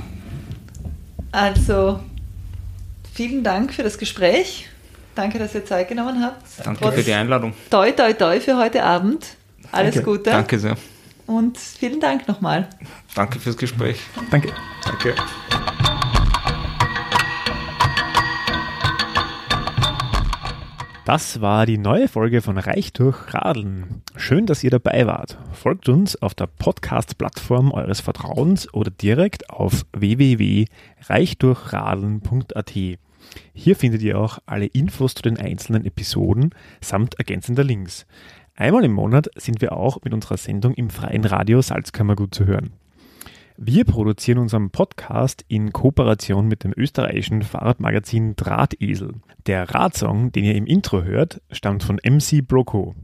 also 1.32 2.00
vielen 3.14 3.44
Dank 3.44 3.74
für 3.74 3.84
das 3.84 3.98
Gespräch. 3.98 4.68
Danke, 5.16 5.40
dass 5.40 5.54
ihr 5.54 5.66
Zeit 5.66 5.90
genommen 5.90 6.24
habt. 6.24 6.44
Danke 6.64 6.82
Trotz 6.82 6.96
für 6.96 7.04
die 7.04 7.14
Einladung. 7.14 7.54
Toi, 7.70 7.92
toi, 7.92 8.14
toi 8.14 8.40
für 8.40 8.58
heute 8.58 8.84
Abend. 8.84 9.26
Alles 9.72 9.96
Danke. 9.96 10.10
Gute. 10.10 10.30
Danke 10.30 10.60
sehr. 10.60 10.78
Und 11.28 11.58
vielen 11.58 12.00
Dank 12.00 12.28
nochmal. 12.28 12.70
Danke 13.16 13.40
fürs 13.40 13.58
Gespräch. 13.58 14.00
Danke. 14.30 14.54
Danke. 14.84 15.16
Das 21.04 21.41
war 21.41 21.66
die 21.66 21.80
neue 21.80 22.08
Folge 22.08 22.43
von 22.43 22.60
Reich 22.60 22.93
durch 22.93 23.34
Radeln. 23.34 24.04
Schön, 24.16 24.45
dass 24.45 24.64
ihr 24.64 24.70
dabei 24.70 25.08
wart. 25.08 25.39
Folgt 25.52 25.89
uns 25.89 26.22
auf 26.22 26.36
der 26.36 26.45
Podcast-Plattform 26.45 27.72
eures 27.72 28.02
Vertrauens 28.02 28.72
oder 28.72 28.91
direkt 28.91 29.49
auf 29.49 29.84
www.reichdurchradeln.at. 29.93 32.74
Hier 33.54 33.76
findet 33.76 34.04
ihr 34.04 34.20
auch 34.20 34.38
alle 34.45 34.68
Infos 34.68 35.16
zu 35.16 35.24
den 35.24 35.39
einzelnen 35.39 35.86
Episoden 35.86 36.52
samt 36.82 37.16
ergänzender 37.16 37.64
Links. 37.64 38.06
Einmal 38.56 38.86
im 38.86 38.93
Monat 38.93 39.28
sind 39.36 39.60
wir 39.60 39.72
auch 39.74 39.97
mit 40.04 40.14
unserer 40.14 40.38
Sendung 40.38 40.76
im 40.76 40.91
freien 40.91 41.26
Radio 41.26 41.64
Salzkammergut 41.64 42.36
zu 42.36 42.45
hören. 42.45 42.74
Wir 43.64 43.86
produzieren 43.86 44.39
unseren 44.39 44.72
Podcast 44.72 45.45
in 45.47 45.72
Kooperation 45.72 46.47
mit 46.47 46.64
dem 46.64 46.74
österreichischen 46.76 47.43
Fahrradmagazin 47.43 48.36
Drahtesel. 48.36 49.14
Der 49.45 49.70
Radsong, 49.70 50.32
den 50.32 50.45
ihr 50.45 50.55
im 50.55 50.66
Intro 50.66 51.03
hört, 51.03 51.43
stammt 51.51 51.84
von 51.84 51.99
MC 52.03 52.41
Broco. 52.41 52.95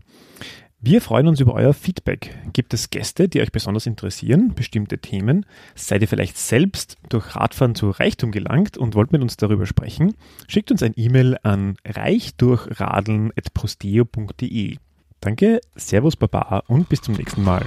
Wir 0.82 1.02
freuen 1.02 1.28
uns 1.28 1.40
über 1.40 1.54
euer 1.54 1.76
Feedback. 1.76 2.36
Gibt 2.54 2.74
es 2.74 2.90
Gäste, 2.90 3.30
die 3.30 3.42
euch 3.42 3.52
besonders 3.52 3.86
interessieren, 3.86 4.56
bestimmte 4.56 4.98
Themen? 4.98 5.46
Seid 5.76 6.02
ihr 6.02 6.08
vielleicht 6.08 6.40
selbst 6.40 6.98
durch 7.08 7.36
Radfahren 7.36 7.76
zu 7.76 7.92
Reichtum 7.92 8.32
gelangt 8.32 8.80
und 8.80 8.96
wollt 8.96 9.12
mit 9.12 9.22
uns 9.22 9.38
darüber 9.38 9.68
sprechen? 9.68 10.16
Schickt 10.48 10.72
uns 10.72 10.82
ein 10.82 10.94
E-Mail 10.96 11.38
an 11.44 11.78
reichdurchradeln.posteo.de. 11.86 14.78
Danke, 15.20 15.62
Servus 15.76 16.16
Baba 16.16 16.64
und 16.66 16.90
bis 16.90 17.02
zum 17.02 17.14
nächsten 17.14 17.44
Mal. 17.44 17.64